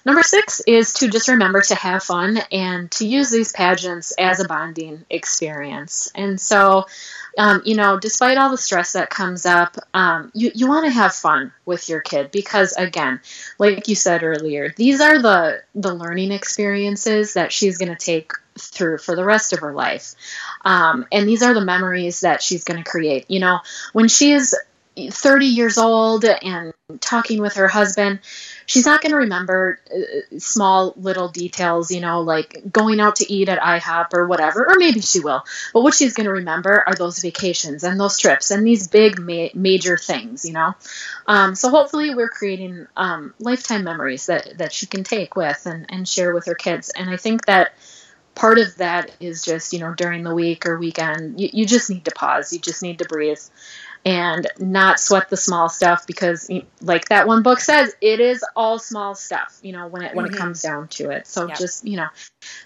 Number 0.06 0.22
six 0.22 0.60
is 0.60 0.92
to 0.94 1.08
just 1.08 1.28
remember 1.28 1.60
to 1.62 1.74
have 1.74 2.02
fun 2.02 2.38
and 2.52 2.90
to 2.92 3.06
use 3.06 3.30
these 3.30 3.52
pageants 3.52 4.12
as 4.18 4.38
a 4.38 4.46
bonding 4.46 5.04
experience. 5.10 6.10
And 6.14 6.40
so, 6.40 6.86
um, 7.36 7.62
you 7.64 7.74
know, 7.74 7.98
despite 7.98 8.38
all 8.38 8.50
the 8.50 8.58
stress 8.58 8.92
that 8.92 9.10
comes 9.10 9.44
up, 9.44 9.76
um, 9.92 10.30
you, 10.34 10.52
you 10.54 10.68
want 10.68 10.86
to 10.86 10.92
have 10.92 11.14
fun 11.14 11.52
with 11.64 11.88
your 11.88 12.00
kid 12.00 12.30
because, 12.30 12.72
again, 12.74 13.20
like 13.58 13.88
you 13.88 13.94
said 13.94 14.22
earlier, 14.22 14.72
these 14.76 15.00
are 15.00 15.20
the, 15.20 15.62
the 15.74 15.94
learning 15.94 16.32
experiences 16.32 17.34
that 17.34 17.52
she's 17.52 17.78
going 17.78 17.94
to 17.94 17.96
take 17.96 18.32
through 18.58 18.98
for 18.98 19.16
the 19.16 19.24
rest 19.24 19.52
of 19.52 19.60
her 19.60 19.72
life. 19.72 20.14
Um, 20.64 21.06
and 21.10 21.28
these 21.28 21.42
are 21.42 21.54
the 21.54 21.64
memories 21.64 22.20
that 22.20 22.42
she's 22.42 22.64
going 22.64 22.82
to 22.82 22.88
create. 22.88 23.30
You 23.30 23.40
know, 23.40 23.60
when 23.92 24.08
she 24.08 24.32
is 24.32 24.54
30 24.96 25.46
years 25.46 25.76
old 25.76 26.24
and 26.24 26.72
talking 27.00 27.40
with 27.40 27.54
her 27.54 27.66
husband, 27.66 28.20
she's 28.66 28.86
not 28.86 29.00
going 29.00 29.10
to 29.10 29.18
remember 29.18 29.80
uh, 29.92 30.38
small 30.38 30.94
little 30.96 31.28
details, 31.28 31.90
you 31.90 32.00
know, 32.00 32.20
like 32.20 32.62
going 32.70 33.00
out 33.00 33.16
to 33.16 33.32
eat 33.32 33.48
at 33.48 33.58
IHOP 33.58 34.14
or 34.14 34.26
whatever, 34.28 34.64
or 34.66 34.76
maybe 34.76 35.00
she 35.00 35.20
will. 35.20 35.42
But 35.72 35.82
what 35.82 35.94
she's 35.94 36.14
going 36.14 36.26
to 36.26 36.32
remember 36.32 36.84
are 36.86 36.94
those 36.94 37.18
vacations 37.18 37.82
and 37.82 37.98
those 37.98 38.18
trips 38.18 38.50
and 38.50 38.66
these 38.66 38.86
big 38.86 39.18
ma- 39.18 39.48
major 39.54 39.96
things, 39.96 40.44
you 40.44 40.52
know. 40.52 40.74
Um, 41.26 41.54
so 41.54 41.70
hopefully 41.70 42.14
we're 42.14 42.28
creating 42.28 42.86
um, 42.96 43.34
lifetime 43.40 43.82
memories 43.82 44.26
that, 44.26 44.58
that 44.58 44.72
she 44.72 44.86
can 44.86 45.02
take 45.02 45.34
with 45.34 45.66
and, 45.66 45.86
and 45.88 46.08
share 46.08 46.32
with 46.32 46.46
her 46.46 46.54
kids. 46.54 46.90
And 46.90 47.10
I 47.10 47.16
think 47.16 47.46
that 47.46 47.72
part 48.34 48.58
of 48.58 48.74
that 48.76 49.10
is 49.20 49.44
just 49.44 49.72
you 49.72 49.78
know 49.78 49.94
during 49.94 50.22
the 50.24 50.34
week 50.34 50.66
or 50.66 50.78
weekend 50.78 51.40
you, 51.40 51.48
you 51.52 51.66
just 51.66 51.90
need 51.90 52.04
to 52.04 52.10
pause 52.10 52.52
you 52.52 52.58
just 52.58 52.82
need 52.82 52.98
to 52.98 53.04
breathe 53.04 53.40
and 54.04 54.46
not 54.58 55.00
sweat 55.00 55.30
the 55.30 55.36
small 55.36 55.68
stuff 55.68 56.06
because 56.06 56.50
like 56.80 57.08
that 57.08 57.26
one 57.26 57.42
book 57.42 57.60
says 57.60 57.94
it 58.00 58.20
is 58.20 58.44
all 58.54 58.78
small 58.78 59.14
stuff 59.14 59.58
you 59.62 59.72
know 59.72 59.86
when 59.86 60.02
it 60.02 60.14
when 60.14 60.26
mm-hmm. 60.26 60.34
it 60.34 60.38
comes 60.38 60.62
down 60.62 60.88
to 60.88 61.10
it 61.10 61.26
so 61.26 61.46
yep. 61.48 61.58
just 61.58 61.86
you 61.86 61.96
know 61.96 62.08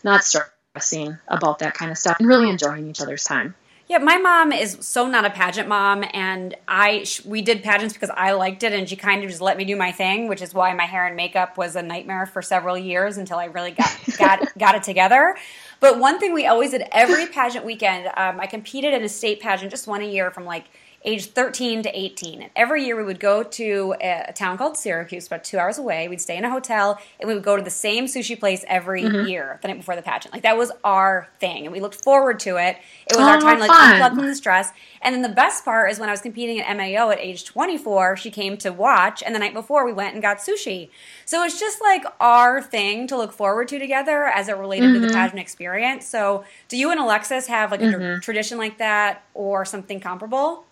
not 0.03 0.25
stressing 0.25 1.17
about 1.29 1.61
that 1.61 1.75
kind 1.75 1.91
of 1.91 1.99
stuff 1.99 2.19
and 2.19 2.29
really 2.29 2.49
enjoying 2.49 2.89
each 2.89 3.01
other's 3.01 3.25
time 3.25 3.55
yeah, 3.89 3.97
my 3.97 4.19
mom 4.19 4.53
is 4.53 4.77
so 4.81 5.07
not 5.07 5.25
a 5.25 5.31
pageant 5.31 5.67
mom, 5.67 6.05
and 6.13 6.55
I 6.69 7.07
we 7.25 7.41
did 7.41 7.63
pageants 7.63 7.95
because 7.95 8.11
I 8.11 8.33
liked 8.33 8.63
it, 8.63 8.75
and 8.75 8.87
she 8.87 8.97
kind 8.97 9.25
of 9.25 9.31
just 9.31 9.41
let 9.41 9.57
me 9.57 9.65
do 9.65 9.77
my 9.77 9.93
thing, 9.93 10.29
which 10.29 10.43
is 10.43 10.53
why 10.53 10.75
my 10.75 10.85
hair 10.85 11.07
and 11.07 11.17
makeup 11.17 11.57
was 11.57 11.75
a 11.75 11.81
nightmare 11.81 12.27
for 12.27 12.43
several 12.43 12.77
years 12.77 13.17
until 13.17 13.39
I 13.39 13.47
really 13.47 13.71
got 13.71 13.99
got 14.19 14.59
got 14.59 14.75
it 14.75 14.83
together. 14.83 15.37
But 15.81 15.99
one 15.99 16.21
thing 16.21 16.35
we 16.35 16.47
always 16.47 16.73
did 16.73 16.87
every 16.93 17.27
pageant 17.27 17.65
weekend, 17.65 18.09
um, 18.19 18.39
I 18.41 18.47
competed 18.47 18.93
in 18.93 19.03
a 19.05 19.09
state 19.09 19.41
pageant, 19.41 19.71
just 19.71 19.87
one 19.87 20.03
a 20.03 20.07
year 20.07 20.31
from 20.31 20.45
like 20.45 20.67
age 21.05 21.27
13 21.27 21.85
to 21.85 21.99
18. 21.99 22.43
And 22.43 22.51
every 22.57 22.85
year 22.85 22.97
we 22.97 23.05
would 23.05 23.21
go 23.21 23.43
to 23.43 23.95
a, 24.01 24.27
a, 24.29 24.33
town 24.33 24.59
called 24.59 24.77
Syracuse, 24.77 25.27
about 25.27 25.45
two 25.45 25.59
hours 25.59 25.79
away. 25.79 26.09
We'd 26.09 26.21
stay 26.21 26.37
in 26.37 26.45
a 26.45 26.51
hotel 26.51 26.99
and 27.21 27.29
we 27.29 27.35
would 27.35 27.45
go 27.45 27.57
to 27.57 27.63
the 27.63 27.71
same 27.71 28.07
sushi 28.07 28.39
place 28.39 28.65
every 28.67 29.03
mm-hmm. 29.03 29.29
year 29.29 29.59
the 29.63 29.69
night 29.69 29.77
before 29.77 29.95
the 29.95 30.03
pageant. 30.03 30.35
Like 30.35 30.43
that 30.43 30.57
was 30.57 30.73
our 30.83 31.29
thing. 31.39 31.65
And 31.65 31.73
we 31.73 31.81
looked 31.81 32.03
forward 32.03 32.41
to 32.41 32.57
it. 32.57 32.77
It 33.07 33.17
was 33.17 33.27
oh, 33.27 33.31
our 33.31 33.41
time 33.41 33.59
to 33.59 33.67
like 33.67 33.71
unplug 33.71 34.17
from 34.17 34.27
the 34.27 34.35
stress. 34.35 34.73
And 35.01 35.15
then 35.15 35.23
the 35.23 35.29
best 35.29 35.65
part 35.65 35.91
is 35.91 36.01
when 36.01 36.09
I 36.09 36.13
was 36.13 36.21
competing 36.21 36.61
at 36.61 36.77
MAO 36.77 37.11
at 37.11 37.21
age 37.21 37.45
24, 37.45 38.17
she 38.17 38.31
came 38.31 38.57
to 38.59 38.73
watch. 38.73 39.23
And 39.23 39.35
the 39.35 39.39
night 39.39 39.55
before 39.55 39.87
we 39.87 39.93
went 39.93 40.15
and 40.15 40.23
got 40.23 40.39
sushi. 40.39 40.91
So 41.25 41.45
it's 41.45 41.61
just 41.61 41.81
like 41.81 42.05
our 42.21 42.61
thing 42.61 43.07
to 43.07 43.17
look 43.17 43.33
forward 43.33 43.69
to 43.69 43.79
together 43.79 44.25
as 44.25 44.49
it 44.49 44.57
related 44.57 44.87
mm-hmm. 44.87 44.95
to 44.95 45.01
the 45.01 45.07
mm-hmm. 45.07 45.17
pageant 45.17 45.41
experience. 45.41 46.07
So 46.07 46.45
do 46.67 46.77
you 46.77 46.91
and 46.91 46.99
Alexis 46.99 47.47
have 47.47 47.71
like 47.71 47.83
a 47.83 47.85
mm-hmm. 47.85 48.21
tradition 48.21 48.59
like 48.59 48.79
that 48.79 49.25
or 49.35 49.65
something 49.65 50.01
comparable? 50.01 50.65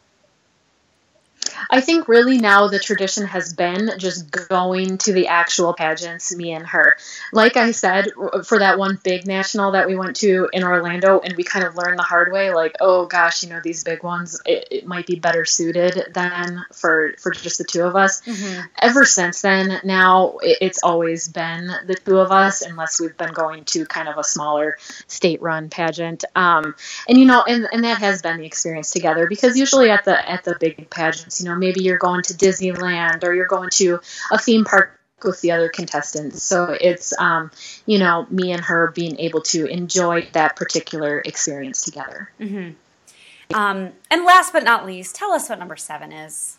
I 1.70 1.80
think 1.80 2.08
really 2.08 2.38
now 2.38 2.68
the 2.68 2.78
tradition 2.78 3.26
has 3.26 3.52
been 3.52 3.90
just 3.98 4.30
going 4.30 4.98
to 4.98 5.12
the 5.12 5.28
actual 5.28 5.74
pageants, 5.74 6.34
me 6.34 6.52
and 6.52 6.66
her. 6.66 6.96
Like 7.32 7.56
I 7.56 7.70
said, 7.70 8.08
for 8.46 8.58
that 8.58 8.78
one 8.78 8.98
big 9.02 9.26
national 9.26 9.72
that 9.72 9.86
we 9.86 9.96
went 9.96 10.16
to 10.16 10.48
in 10.52 10.64
Orlando, 10.64 11.20
and 11.20 11.34
we 11.36 11.44
kind 11.44 11.64
of 11.64 11.76
learned 11.76 11.98
the 11.98 12.02
hard 12.02 12.32
way, 12.32 12.52
like, 12.52 12.76
oh 12.80 13.06
gosh, 13.06 13.42
you 13.42 13.50
know, 13.50 13.60
these 13.62 13.84
big 13.84 14.02
ones, 14.02 14.40
it, 14.46 14.68
it 14.70 14.86
might 14.86 15.06
be 15.06 15.18
better 15.18 15.44
suited 15.44 16.12
than 16.12 16.64
for 16.72 17.14
for 17.18 17.32
just 17.32 17.58
the 17.58 17.64
two 17.64 17.82
of 17.82 17.96
us. 17.96 18.22
Mm-hmm. 18.22 18.66
Ever 18.80 19.04
since 19.04 19.40
then, 19.42 19.80
now 19.84 20.38
it, 20.42 20.58
it's 20.60 20.82
always 20.82 21.28
been 21.28 21.70
the 21.86 21.94
two 21.94 22.18
of 22.18 22.30
us, 22.30 22.62
unless 22.62 23.00
we've 23.00 23.16
been 23.16 23.32
going 23.32 23.64
to 23.66 23.86
kind 23.86 24.08
of 24.08 24.18
a 24.18 24.24
smaller 24.24 24.76
state-run 25.06 25.68
pageant. 25.68 26.24
Um, 26.34 26.74
and 27.08 27.18
you 27.18 27.24
know, 27.24 27.42
and, 27.46 27.68
and 27.72 27.84
that 27.84 27.98
has 27.98 28.22
been 28.22 28.38
the 28.38 28.46
experience 28.46 28.90
together 28.90 29.26
because 29.26 29.56
usually 29.56 29.90
at 29.90 30.04
the 30.04 30.30
at 30.30 30.44
the 30.44 30.56
big 30.58 30.88
pageants, 30.90 31.35
you 31.40 31.48
know, 31.48 31.56
maybe 31.56 31.82
you're 31.82 31.98
going 31.98 32.22
to 32.22 32.34
Disneyland 32.34 33.24
or 33.24 33.34
you're 33.34 33.46
going 33.46 33.70
to 33.74 34.00
a 34.30 34.38
theme 34.38 34.64
park 34.64 34.98
with 35.24 35.40
the 35.40 35.52
other 35.52 35.68
contestants. 35.68 36.42
So 36.42 36.76
it's, 36.78 37.18
um, 37.18 37.50
you 37.86 37.98
know, 37.98 38.26
me 38.30 38.52
and 38.52 38.62
her 38.64 38.92
being 38.94 39.18
able 39.18 39.40
to 39.42 39.66
enjoy 39.66 40.28
that 40.32 40.56
particular 40.56 41.20
experience 41.24 41.82
together. 41.82 42.30
Mm-hmm. 42.38 43.56
Um, 43.56 43.92
and 44.10 44.24
last 44.24 44.52
but 44.52 44.64
not 44.64 44.84
least, 44.84 45.14
tell 45.14 45.32
us 45.32 45.48
what 45.48 45.58
number 45.58 45.76
seven 45.76 46.12
is. 46.12 46.58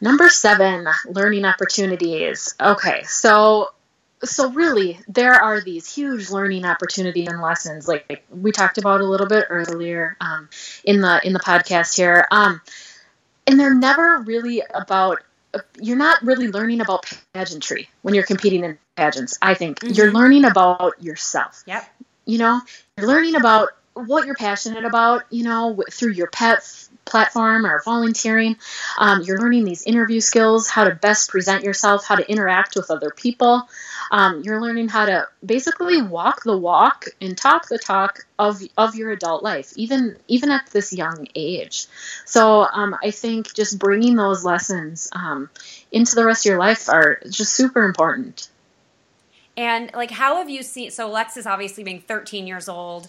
Number 0.00 0.28
seven, 0.28 0.86
learning 1.06 1.44
opportunities. 1.44 2.54
Okay, 2.60 3.02
so 3.04 3.70
so 4.24 4.50
really 4.50 4.98
there 5.08 5.34
are 5.34 5.60
these 5.60 5.92
huge 5.92 6.30
learning 6.30 6.64
opportunities 6.64 7.28
and 7.28 7.40
lessons 7.42 7.86
like, 7.86 8.06
like 8.08 8.24
we 8.30 8.50
talked 8.52 8.78
about 8.78 9.00
a 9.00 9.04
little 9.04 9.26
bit 9.26 9.46
earlier 9.50 10.16
um, 10.20 10.48
in 10.84 11.00
the 11.00 11.20
in 11.24 11.32
the 11.32 11.38
podcast 11.40 11.96
here. 11.96 12.26
Um, 12.30 12.60
and 13.46 13.60
they're 13.60 13.74
never 13.74 14.18
really 14.20 14.62
about 14.74 15.22
you're 15.80 15.96
not 15.96 16.22
really 16.22 16.48
learning 16.48 16.80
about 16.80 17.10
pageantry 17.32 17.88
when 18.02 18.14
you're 18.14 18.24
competing 18.24 18.62
in 18.64 18.78
pageants 18.96 19.38
i 19.40 19.54
think. 19.54 19.80
Mm-hmm. 19.80 19.94
you're 19.94 20.12
learning 20.12 20.44
about 20.44 21.02
yourself. 21.02 21.62
Yep. 21.66 21.84
You 22.24 22.38
know 22.38 22.60
you're 22.98 23.06
learning 23.06 23.36
about 23.36 23.68
what 23.94 24.26
you're 24.26 24.34
passionate 24.34 24.84
about 24.84 25.22
you 25.30 25.44
know 25.44 25.82
through 25.90 26.12
your 26.12 26.26
pet 26.26 26.88
platform 27.06 27.64
or 27.64 27.80
volunteering 27.84 28.56
um, 28.98 29.22
you're 29.22 29.38
learning 29.38 29.64
these 29.64 29.84
interview 29.84 30.20
skills 30.20 30.68
how 30.68 30.84
to 30.84 30.94
best 30.94 31.30
present 31.30 31.64
yourself 31.64 32.04
how 32.04 32.14
to 32.14 32.30
interact 32.30 32.76
with 32.76 32.90
other 32.90 33.10
people 33.10 33.68
um, 34.10 34.42
you're 34.44 34.60
learning 34.60 34.88
how 34.88 35.06
to 35.06 35.26
basically 35.44 36.02
walk 36.02 36.42
the 36.44 36.56
walk 36.56 37.06
and 37.20 37.36
talk 37.36 37.68
the 37.68 37.78
talk 37.78 38.26
of 38.38 38.60
of 38.76 38.94
your 38.94 39.10
adult 39.10 39.42
life, 39.42 39.72
even 39.76 40.16
even 40.28 40.50
at 40.50 40.66
this 40.70 40.92
young 40.92 41.26
age. 41.34 41.86
So 42.24 42.66
um, 42.72 42.96
I 43.02 43.10
think 43.10 43.54
just 43.54 43.78
bringing 43.78 44.16
those 44.16 44.44
lessons 44.44 45.08
um, 45.12 45.50
into 45.90 46.14
the 46.14 46.24
rest 46.24 46.46
of 46.46 46.50
your 46.50 46.58
life 46.58 46.88
are 46.88 47.20
just 47.28 47.54
super 47.54 47.84
important. 47.84 48.48
And 49.56 49.90
like, 49.94 50.10
how 50.10 50.36
have 50.36 50.50
you 50.50 50.62
seen? 50.62 50.90
So 50.90 51.08
Alexis, 51.08 51.46
obviously 51.46 51.82
being 51.82 52.02
13 52.02 52.46
years 52.46 52.68
old, 52.68 53.08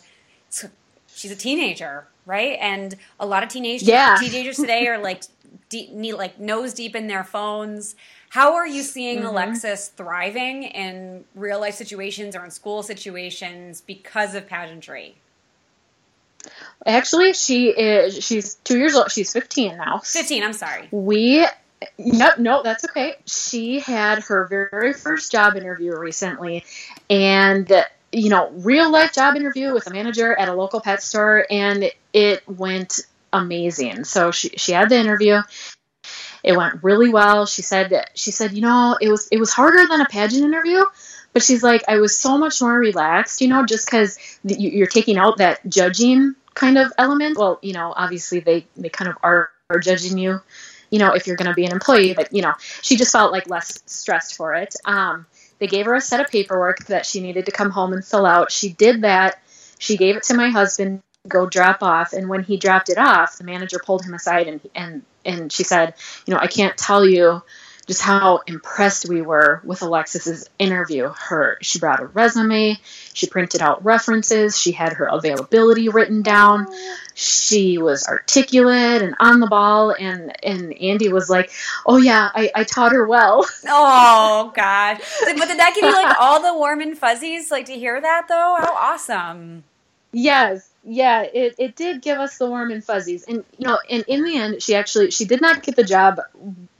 she's 1.18 1.32
a 1.32 1.36
teenager, 1.36 2.08
right? 2.26 2.58
And 2.62 2.96
a 3.20 3.26
lot 3.26 3.44
of 3.44 3.50
teenage 3.50 3.84
yeah. 3.84 4.16
teenagers 4.20 4.58
today 4.58 4.88
are 4.88 4.98
like 4.98 5.24
deep, 5.70 5.90
like 5.92 6.40
nose 6.40 6.74
deep 6.74 6.96
in 6.96 7.08
their 7.08 7.24
phones. 7.24 7.96
How 8.30 8.56
are 8.56 8.68
you 8.68 8.84
seeing 8.84 9.20
mm-hmm. 9.20 9.28
Alexis 9.28 9.88
thriving 9.90 10.64
in 10.64 11.26
real 11.34 11.60
life 11.60 11.76
situations 11.76 12.36
or 12.36 12.46
in 12.46 12.52
school 12.52 12.84
situations 12.84 13.82
because 13.82 14.36
of 14.36 14.48
pageantry? 14.48 15.16
Actually, 16.86 17.34
she 17.34 17.70
is. 17.70 18.24
She's 18.24 18.56
two 18.56 18.78
years 18.78 18.96
old. 18.96 19.12
She's 19.12 19.34
fifteen 19.34 19.78
now. 19.78 20.00
Fifteen. 20.00 20.44
I'm 20.44 20.54
sorry. 20.54 20.88
We. 20.92 21.46
Yep. 21.98 22.40
No, 22.40 22.64
that's 22.64 22.86
okay. 22.86 23.16
She 23.26 23.80
had 23.80 24.24
her 24.24 24.48
very 24.48 24.94
first 24.94 25.32
job 25.32 25.56
interview 25.56 25.96
recently, 25.98 26.64
and 27.10 27.72
you 28.12 28.30
know, 28.30 28.50
real 28.52 28.92
life 28.92 29.14
job 29.14 29.36
interview 29.36 29.74
with 29.74 29.88
a 29.88 29.92
manager 29.92 30.34
at 30.34 30.50
a 30.50 30.54
local 30.54 30.82
pet 30.82 31.04
store, 31.04 31.46
and 31.50 31.92
it 32.14 32.48
went 32.48 33.02
amazing. 33.34 34.04
So 34.06 34.32
she 34.32 34.50
she 34.50 34.72
had 34.72 34.90
the 34.90 34.98
interview. 34.98 35.42
It 36.44 36.56
went 36.56 36.84
really 36.84 37.10
well. 37.10 37.46
She 37.46 37.62
said 37.62 38.06
she 38.14 38.32
said, 38.32 38.54
you 38.54 38.62
know, 38.62 38.98
it 39.00 39.10
was 39.10 39.28
it 39.32 39.40
was 39.40 39.52
harder 39.52 39.86
than 39.88 40.02
a 40.02 40.06
pageant 40.06 40.44
interview, 40.44 40.84
but 41.34 41.44
she's 41.44 41.64
like, 41.64 41.84
I 41.88 41.98
was 41.98 42.18
so 42.18 42.38
much 42.38 42.62
more 42.62 42.78
relaxed, 42.78 43.42
you 43.42 43.48
know, 43.48 43.66
just 43.66 43.86
because 43.86 44.18
you're 44.44 44.88
taking 44.88 45.18
out 45.18 45.38
that 45.38 45.68
judging 45.68 46.36
kind 46.54 46.78
of 46.78 46.92
element. 46.98 47.38
Well, 47.38 47.60
you 47.62 47.74
know, 47.74 47.94
obviously 47.96 48.40
they 48.40 48.66
they 48.76 48.90
kind 48.90 49.10
of 49.10 49.18
are, 49.22 49.50
are 49.70 49.80
judging 49.80 50.18
you, 50.18 50.42
you 50.90 51.00
know, 51.00 51.14
if 51.14 51.28
you're 51.28 51.36
going 51.36 51.50
to 51.50 51.54
be 51.54 51.66
an 51.66 51.72
employee, 51.72 52.14
but 52.14 52.34
you 52.34 52.42
know, 52.42 52.54
she 52.82 52.96
just 52.96 53.12
felt 53.12 53.32
like 53.32 53.50
less 53.50 53.84
stressed 53.86 54.36
for 54.36 54.56
it. 54.56 54.76
Um, 54.86 55.26
they 55.60 55.68
gave 55.68 55.86
her 55.86 55.96
a 55.96 56.02
set 56.02 56.20
of 56.20 56.28
paperwork 56.28 56.86
that 56.86 57.06
she 57.06 57.22
needed 57.22 57.46
to 57.46 57.52
come 57.52 57.72
home 57.72 57.94
and 57.94 58.06
fill 58.06 58.26
out. 58.26 58.52
She 58.52 58.70
did 58.70 59.02
that. 59.02 59.42
She 59.80 59.98
gave 59.98 60.16
it 60.16 60.24
to 60.24 60.34
my 60.34 60.50
husband 60.50 61.02
go 61.28 61.46
drop 61.46 61.84
off 61.84 62.14
and 62.14 62.30
when 62.30 62.44
he 62.44 62.56
dropped 62.58 62.90
it 62.90 62.98
off 62.98 63.38
the 63.38 63.44
manager 63.44 63.80
pulled 63.84 64.06
him 64.06 64.14
aside 64.14 64.48
and 64.48 64.62
and 64.74 65.04
and 65.26 65.52
she 65.52 65.64
said, 65.64 65.94
you 66.26 66.34
know, 66.34 66.40
I 66.40 66.48
can't 66.48 66.78
tell 66.78 67.06
you 67.06 67.42
just 67.88 68.02
how 68.02 68.42
impressed 68.46 69.08
we 69.08 69.22
were 69.22 69.62
with 69.64 69.82
Alexis's 69.82 70.50
interview. 70.60 71.08
Her 71.08 71.58
she 71.62 71.80
brought 71.80 72.02
a 72.02 72.06
resume, 72.06 72.78
she 73.14 73.28
printed 73.28 73.62
out 73.62 73.84
references, 73.86 74.60
she 74.60 74.74
had 74.74 74.94
her 74.94 75.06
availability 75.06 75.90
written 75.90 76.22
down. 76.22 76.68
She 77.16 77.78
was 77.78 78.06
articulate 78.06 79.02
and 79.02 79.16
on 79.20 79.40
the 79.40 79.48
ball 79.48 79.92
and 79.92 80.36
and 80.46 80.74
Andy 80.74 81.12
was 81.12 81.30
like, 81.30 81.50
"Oh 81.86 81.98
yeah, 81.98 82.30
I, 82.36 82.52
I 82.54 82.64
taught 82.64 82.92
her 82.92 83.08
well." 83.08 83.46
Oh 83.70 84.52
gosh. 84.56 85.02
But 85.24 85.48
did 85.48 85.60
that 85.60 85.74
give 85.76 85.84
you 85.84 85.94
like 85.94 86.16
all 86.20 86.42
the 86.42 86.54
warm 86.54 86.82
and 86.82 86.98
fuzzies 86.98 87.52
like 87.52 87.66
to 87.66 87.74
hear 87.74 88.00
that 88.00 88.28
though? 88.28 88.58
How 88.60 88.74
awesome. 88.94 89.64
Yes, 90.12 90.70
yeah, 90.84 91.24
it, 91.24 91.56
it 91.60 91.76
did 91.76 92.02
give 92.02 92.18
us 92.18 92.38
the 92.38 92.48
warm 92.48 92.72
and 92.72 92.84
fuzzies. 92.84 93.26
And, 93.26 93.44
you 93.58 93.68
know, 93.68 93.78
and 93.90 94.06
in 94.08 94.24
the 94.24 94.38
end, 94.38 94.64
she 94.64 94.74
actually, 94.74 95.12
she 95.12 95.26
did 95.26 95.42
not 95.42 95.62
get 95.62 95.76
the 95.76 95.84
job 95.84 96.22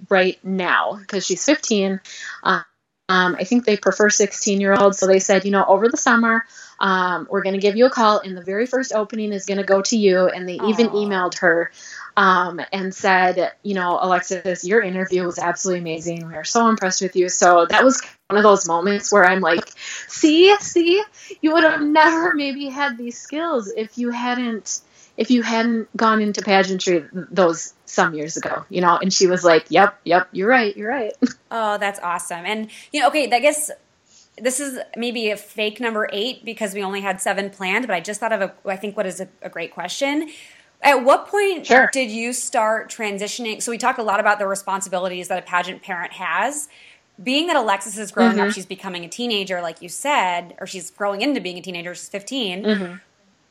right 0.10 0.44
now 0.44 0.96
because 1.00 1.26
she's 1.26 1.44
15. 1.46 2.00
Uh, 2.44 2.62
um, 3.10 3.38
I 3.40 3.46
think 3.46 3.66
they 3.66 3.78
prefer 3.78 4.10
16 4.10 4.60
year 4.60 4.76
olds. 4.78 5.00
So 5.00 5.08
they 5.08 5.20
said, 5.20 5.46
you 5.46 5.52
know, 5.52 5.66
over 5.66 5.88
the 5.88 5.98
summer, 5.98 6.46
um, 6.80 7.28
we're 7.30 7.42
going 7.42 7.56
to 7.56 7.62
give 7.62 7.76
you 7.76 7.86
a 7.86 7.90
call, 7.90 8.20
and 8.20 8.38
the 8.38 8.44
very 8.44 8.66
first 8.66 8.94
opening 8.94 9.32
is 9.32 9.46
going 9.46 9.58
to 9.58 9.64
go 9.64 9.82
to 9.84 9.98
you. 9.98 10.28
And 10.28 10.48
they 10.48 10.58
Aww. 10.58 10.70
even 10.70 10.88
emailed 10.90 11.40
her 11.40 11.72
um, 12.18 12.60
and 12.74 12.94
said, 12.94 13.54
you 13.64 13.76
know, 13.76 13.98
Alexis, 14.02 14.66
your 14.66 14.82
interview 14.82 15.24
was 15.24 15.40
absolutely 15.40 15.82
amazing. 15.82 16.28
We 16.28 16.36
are 16.36 16.44
so 16.44 16.68
impressed 16.68 17.02
with 17.02 17.16
you. 17.16 17.30
So 17.30 17.66
that 17.66 17.84
was 17.84 18.02
one 18.28 18.38
of 18.38 18.44
those 18.44 18.68
moments 18.68 19.12
where 19.12 19.26
I'm 19.26 19.40
like, 19.40 19.70
see, 20.08 20.56
see, 20.58 21.02
you 21.42 21.54
would 21.54 21.64
have 21.64 21.82
never 21.82 22.34
maybe 22.34 22.68
had 22.68 22.98
these 22.98 23.18
skills 23.18 23.72
if 23.76 23.98
you 23.98 24.12
hadn't 24.12 24.82
if 25.18 25.32
you 25.32 25.42
hadn't 25.42 25.96
gone 25.98 26.22
into 26.22 26.42
pageantry 26.42 27.06
those 27.12 27.74
some 27.86 28.14
years 28.14 28.38
ago, 28.38 28.66
you 28.70 28.82
know. 28.82 28.98
And 28.98 29.12
she 29.12 29.28
was 29.28 29.44
like, 29.44 29.66
"Yep, 29.70 30.00
yep, 30.06 30.30
you're 30.32 30.48
right, 30.48 30.76
you're 30.78 30.90
right." 30.90 31.14
Oh, 31.50 31.78
that's 31.78 31.98
awesome. 32.02 32.46
And 32.46 32.70
you 32.92 33.00
know, 33.00 33.08
okay, 33.08 33.32
I 33.32 33.40
guess 33.40 33.72
this 34.38 34.60
is 34.60 34.80
maybe 34.98 35.32
a 35.32 35.38
fake 35.38 35.80
number 35.80 36.10
eight 36.12 36.44
because 36.44 36.74
we 36.74 36.84
only 36.84 37.00
had 37.00 37.22
seven 37.22 37.50
planned. 37.50 37.88
But 37.88 37.94
I 37.94 38.02
just 38.02 38.20
thought 38.20 38.34
of 38.34 38.42
a, 38.42 38.54
I 38.66 38.76
think, 38.76 38.98
what 38.98 39.06
is 39.06 39.22
a, 39.22 39.30
a 39.42 39.48
great 39.48 39.74
question. 39.74 40.30
At 40.82 41.06
what 41.06 41.30
point 41.30 41.66
sure. 41.66 41.90
did 41.94 42.12
you 42.12 42.34
start 42.34 42.92
transitioning? 42.92 43.62
So 43.62 43.72
we 43.72 43.78
talk 43.78 43.98
a 43.98 44.04
lot 44.04 44.20
about 44.20 44.40
the 44.40 44.46
responsibilities 44.46 45.30
that 45.30 45.42
a 45.42 45.42
pageant 45.42 45.82
parent 45.84 46.12
has 46.12 46.68
being 47.22 47.48
that 47.48 47.56
Alexis 47.56 47.98
is 47.98 48.12
growing 48.12 48.34
mm-hmm. 48.34 48.48
up, 48.48 48.54
she's 48.54 48.66
becoming 48.66 49.04
a 49.04 49.10
teenager, 49.10 49.62
like 49.62 49.82
you 49.82 49.90
said, 49.90 50.56
or 50.60 50.68
she's 50.68 50.92
growing 50.92 51.22
into 51.22 51.42
being 51.42 51.58
a 51.58 51.62
teenager. 51.62 51.96
She's 51.96 52.10
15. 52.10 52.64
Mm-hmm. 52.64 52.96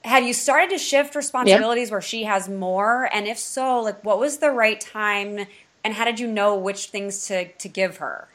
Have 0.06 0.22
you 0.22 0.32
started 0.32 0.70
to 0.70 0.78
shift 0.78 1.16
responsibilities 1.16 1.88
yep. 1.88 1.92
where 1.92 2.00
she 2.00 2.24
has 2.24 2.48
more? 2.48 3.10
And 3.12 3.26
if 3.26 3.38
so, 3.38 3.80
like 3.80 4.04
what 4.04 4.20
was 4.20 4.38
the 4.38 4.50
right 4.52 4.80
time 4.80 5.46
and 5.82 5.94
how 5.94 6.04
did 6.04 6.20
you 6.20 6.28
know 6.28 6.56
which 6.56 6.86
things 6.86 7.26
to, 7.26 7.48
to 7.48 7.68
give 7.68 7.96
her? 7.96 8.28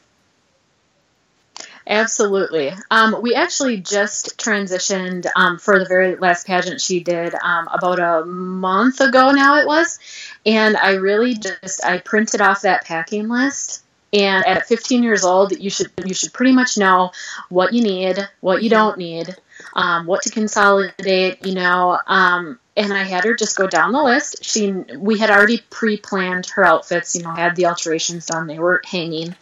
Absolutely. 1.86 2.72
Um, 2.90 3.22
we 3.22 3.34
actually 3.34 3.78
just 3.78 4.38
transitioned 4.38 5.26
um, 5.34 5.58
for 5.58 5.78
the 5.78 5.86
very 5.86 6.14
last 6.16 6.46
pageant 6.46 6.80
she 6.80 7.00
did 7.00 7.34
um, 7.42 7.68
about 7.72 7.98
a 7.98 8.26
month 8.26 9.00
ago 9.00 9.30
now 9.32 9.56
it 9.56 9.66
was. 9.66 9.98
And 10.44 10.76
I 10.76 10.92
really 10.92 11.34
just, 11.34 11.84
I 11.84 11.98
printed 11.98 12.42
off 12.42 12.62
that 12.62 12.84
packing 12.84 13.28
list 13.28 13.82
and 14.12 14.44
at 14.46 14.66
15 14.66 15.02
years 15.02 15.24
old, 15.24 15.58
you 15.58 15.70
should 15.70 15.90
you 16.04 16.12
should 16.12 16.34
pretty 16.34 16.52
much 16.52 16.76
know 16.76 17.12
what 17.48 17.72
you 17.72 17.82
need, 17.82 18.18
what 18.40 18.62
you 18.62 18.68
don't 18.68 18.98
need, 18.98 19.34
um, 19.74 20.06
what 20.06 20.22
to 20.22 20.30
consolidate. 20.30 21.44
You 21.46 21.54
know, 21.54 21.98
um, 22.06 22.58
and 22.76 22.92
I 22.92 23.04
had 23.04 23.24
her 23.24 23.34
just 23.34 23.56
go 23.56 23.66
down 23.66 23.92
the 23.92 24.02
list. 24.02 24.44
She 24.44 24.72
we 24.72 25.18
had 25.18 25.30
already 25.30 25.60
pre-planned 25.70 26.46
her 26.54 26.64
outfits. 26.64 27.14
You 27.14 27.22
know, 27.22 27.30
had 27.30 27.56
the 27.56 27.66
alterations 27.66 28.26
done; 28.26 28.46
they 28.46 28.58
were 28.58 28.82
hanging. 28.84 29.34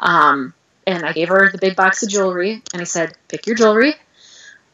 Um, 0.00 0.54
and 0.86 1.04
I 1.04 1.12
gave 1.12 1.28
her 1.28 1.50
the 1.50 1.58
big 1.58 1.76
box 1.76 2.02
of 2.02 2.08
jewelry, 2.08 2.62
and 2.72 2.82
I 2.82 2.84
said, 2.84 3.14
"Pick 3.28 3.46
your 3.46 3.56
jewelry. 3.56 3.94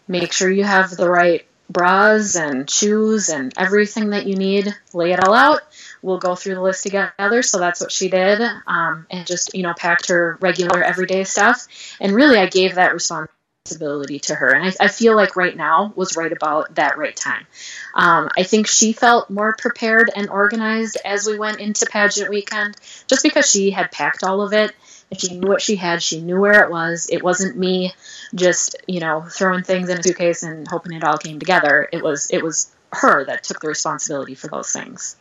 Make 0.07 0.33
sure 0.33 0.51
you 0.51 0.65
have 0.65 0.91
the 0.91 1.11
right 1.11 1.47
bras 1.69 2.35
and 2.35 2.69
shoes 2.69 3.29
and 3.29 3.53
everything 3.59 4.11
that 4.11 4.27
you 4.27 4.37
need. 4.37 4.75
Lay 4.95 5.13
it 5.13 5.23
all 5.23 5.35
out." 5.35 5.63
we'll 6.03 6.19
go 6.19 6.35
through 6.35 6.55
the 6.55 6.63
list 6.63 6.83
together. 6.83 7.43
So 7.43 7.59
that's 7.59 7.81
what 7.81 7.93
she 7.93 8.09
did, 8.09 8.41
um, 8.67 9.07
and 9.11 9.27
just 9.27 9.55
you 9.55 9.63
know 9.63 9.75
packed 9.75 10.09
her 10.09 10.39
regular 10.41 10.83
everyday 10.83 11.25
stuff. 11.25 11.67
And 12.01 12.15
really, 12.15 12.39
I 12.39 12.47
gave 12.47 12.77
that 12.77 12.93
responsibility 13.69 14.19
to 14.21 14.35
her, 14.35 14.49
and 14.51 14.67
I, 14.67 14.85
I 14.85 14.89
feel 14.89 15.15
like 15.17 15.37
right 15.37 15.57
now 15.57 15.93
was 15.97 16.17
right 16.17 16.33
about 16.33 16.75
that 16.77 16.99
right 16.99 17.15
time. 17.15 17.47
Um, 17.95 18.29
I 18.37 18.43
think 18.43 18.67
she 18.67 18.93
felt 18.93 19.31
more 19.31 19.55
prepared 19.57 20.11
and 20.15 20.29
organized 20.29 20.97
as 21.05 21.27
we 21.27 21.39
went 21.39 21.61
into 21.61 21.87
pageant 21.87 22.31
weekend, 22.31 22.77
just 23.07 23.23
because 23.23 23.51
she 23.51 23.71
had 23.71 23.91
packed 23.91 24.25
all 24.25 24.43
of 24.43 24.53
it. 24.53 24.73
And 25.11 25.19
she 25.19 25.39
knew 25.39 25.49
what 25.49 25.63
she 25.63 25.77
had. 25.77 26.03
She 26.03 26.21
knew 26.21 26.39
where 26.39 26.65
it 26.65 26.71
was. 26.71 27.09
It 27.11 27.23
wasn't 27.23 27.57
me 27.57 27.95
just, 28.35 28.77
you 28.87 29.01
know, 29.01 29.25
throwing 29.27 29.65
things 29.65 29.89
in 29.89 29.99
a 29.99 30.03
suitcase 30.03 30.43
and 30.43 30.69
hoping 30.69 30.93
it 30.93 31.03
all 31.03 31.17
came 31.17 31.39
together. 31.39 31.89
It 31.91 32.03
was 32.03 32.31
it 32.31 32.45
was 32.45 32.71
her 32.93 33.25
that 33.25 33.43
took 33.43 33.61
the 33.61 33.69
responsibility 33.69 34.35
for 34.35 34.49
those 34.49 34.71
things. 34.71 35.17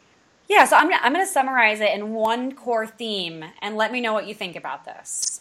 Yeah, 0.50 0.66
so 0.66 0.76
I'm, 0.76 0.92
I'm 0.94 1.14
going 1.14 1.26
to 1.26 1.32
summarize 1.32 1.80
it 1.80 1.94
in 1.94 2.14
one 2.14 2.54
core 2.54 2.88
theme 2.88 3.46
and 3.62 3.78
let 3.78 3.94
me 3.94 4.02
know 4.02 4.12
what 4.12 4.28
you 4.28 4.34
think 4.34 4.58
about 4.58 4.84
this. 4.84 5.40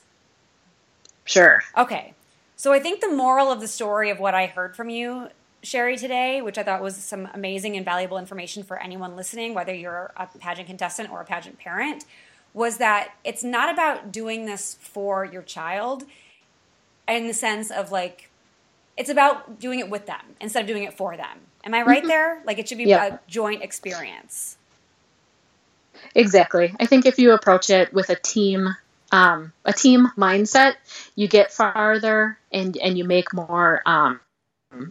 Sure. 1.25 1.63
Okay. 1.77 2.15
So 2.57 2.73
I 2.73 2.81
think 2.81 3.01
the 3.01 3.11
moral 3.11 3.53
of 3.53 3.61
the 3.61 3.69
story 3.69 4.11
of 4.11 4.19
what 4.19 4.35
I 4.35 4.47
heard 4.47 4.75
from 4.75 4.89
you 4.89 5.29
Sherry 5.63 5.97
today, 5.97 6.41
which 6.43 6.59
I 6.59 6.63
thought 6.63 6.81
was 6.81 6.97
some 6.97 7.29
amazing 7.35 7.77
and 7.77 7.85
valuable 7.85 8.19
information 8.19 8.63
for 8.63 8.79
anyone 8.81 9.17
listening, 9.17 9.53
whether 9.53 9.75
you're 9.75 10.13
a 10.17 10.27
pageant 10.39 10.69
contestant 10.69 11.11
or 11.11 11.21
a 11.21 11.25
pageant 11.25 11.59
parent, 11.59 12.05
was 12.55 12.79
that 12.79 13.13
it's 13.25 13.43
not 13.43 13.73
about 13.73 14.13
doing 14.13 14.47
this 14.47 14.79
for 14.81 15.25
your 15.25 15.43
child 15.43 16.05
in 17.09 17.27
the 17.27 17.35
sense 17.35 17.71
of 17.71 17.91
like, 17.91 18.31
it's 18.97 19.11
about 19.11 19.59
doing 19.59 19.81
it 19.81 19.91
with 19.91 20.07
them 20.07 20.37
instead 20.41 20.61
of 20.61 20.67
doing 20.67 20.85
it 20.85 20.95
for 20.95 21.17
them. 21.17 21.41
Am 21.65 21.75
I 21.75 21.83
right 21.83 21.99
mm-hmm. 21.99 22.09
there? 22.09 22.43
Like 22.47 22.59
it 22.59 22.69
should 22.69 22.79
be 22.79 22.93
a 22.93 23.21
joint 23.27 23.63
experience. 23.63 24.57
Exactly. 26.15 26.75
I 26.79 26.87
think 26.87 27.07
if 27.07 27.19
you 27.19 27.33
approach 27.33 27.71
it 27.71 27.93
with 27.93 28.09
a 28.09 28.17
team 28.17 28.77
um, 29.13 29.53
a 29.65 29.73
team 29.73 30.09
mindset, 30.17 30.75
you 31.15 31.29
get 31.29 31.53
farther 31.53 32.39
and 32.53 32.77
and 32.77 32.99
you 32.99 33.05
make 33.05 33.33
more 33.33 33.83
um, 33.87 34.21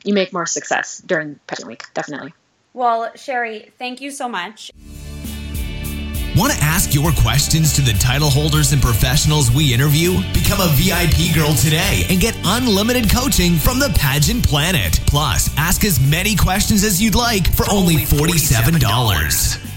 you 0.03 0.13
make 0.13 0.33
more 0.33 0.45
success 0.45 1.01
during 1.05 1.39
pageant 1.47 1.67
week. 1.67 1.83
Definitely. 1.93 2.33
Well, 2.73 3.11
Sherry, 3.15 3.71
thank 3.77 4.01
you 4.01 4.11
so 4.11 4.27
much. 4.27 4.71
Want 6.37 6.51
to 6.51 6.59
ask 6.61 6.93
your 6.93 7.13
questions 7.13 7.71
to 7.75 7.81
the 7.81 7.93
title 7.93 8.29
holders 8.29 8.73
and 8.73 8.81
professionals 8.81 9.49
we 9.49 9.73
interview? 9.73 10.17
Become 10.33 10.59
a 10.59 10.67
VIP 10.73 11.33
girl 11.33 11.53
today 11.53 12.03
and 12.09 12.19
get 12.19 12.37
unlimited 12.43 13.09
coaching 13.09 13.55
from 13.55 13.79
the 13.79 13.89
Pageant 13.95 14.45
Planet. 14.45 14.99
Plus, 15.07 15.49
ask 15.55 15.85
as 15.85 15.97
many 15.97 16.35
questions 16.35 16.83
as 16.83 17.01
you'd 17.01 17.15
like 17.15 17.47
for, 17.53 17.63
for 17.63 17.71
only 17.71 17.95
$47. 17.95 18.79
$47. 18.79 19.74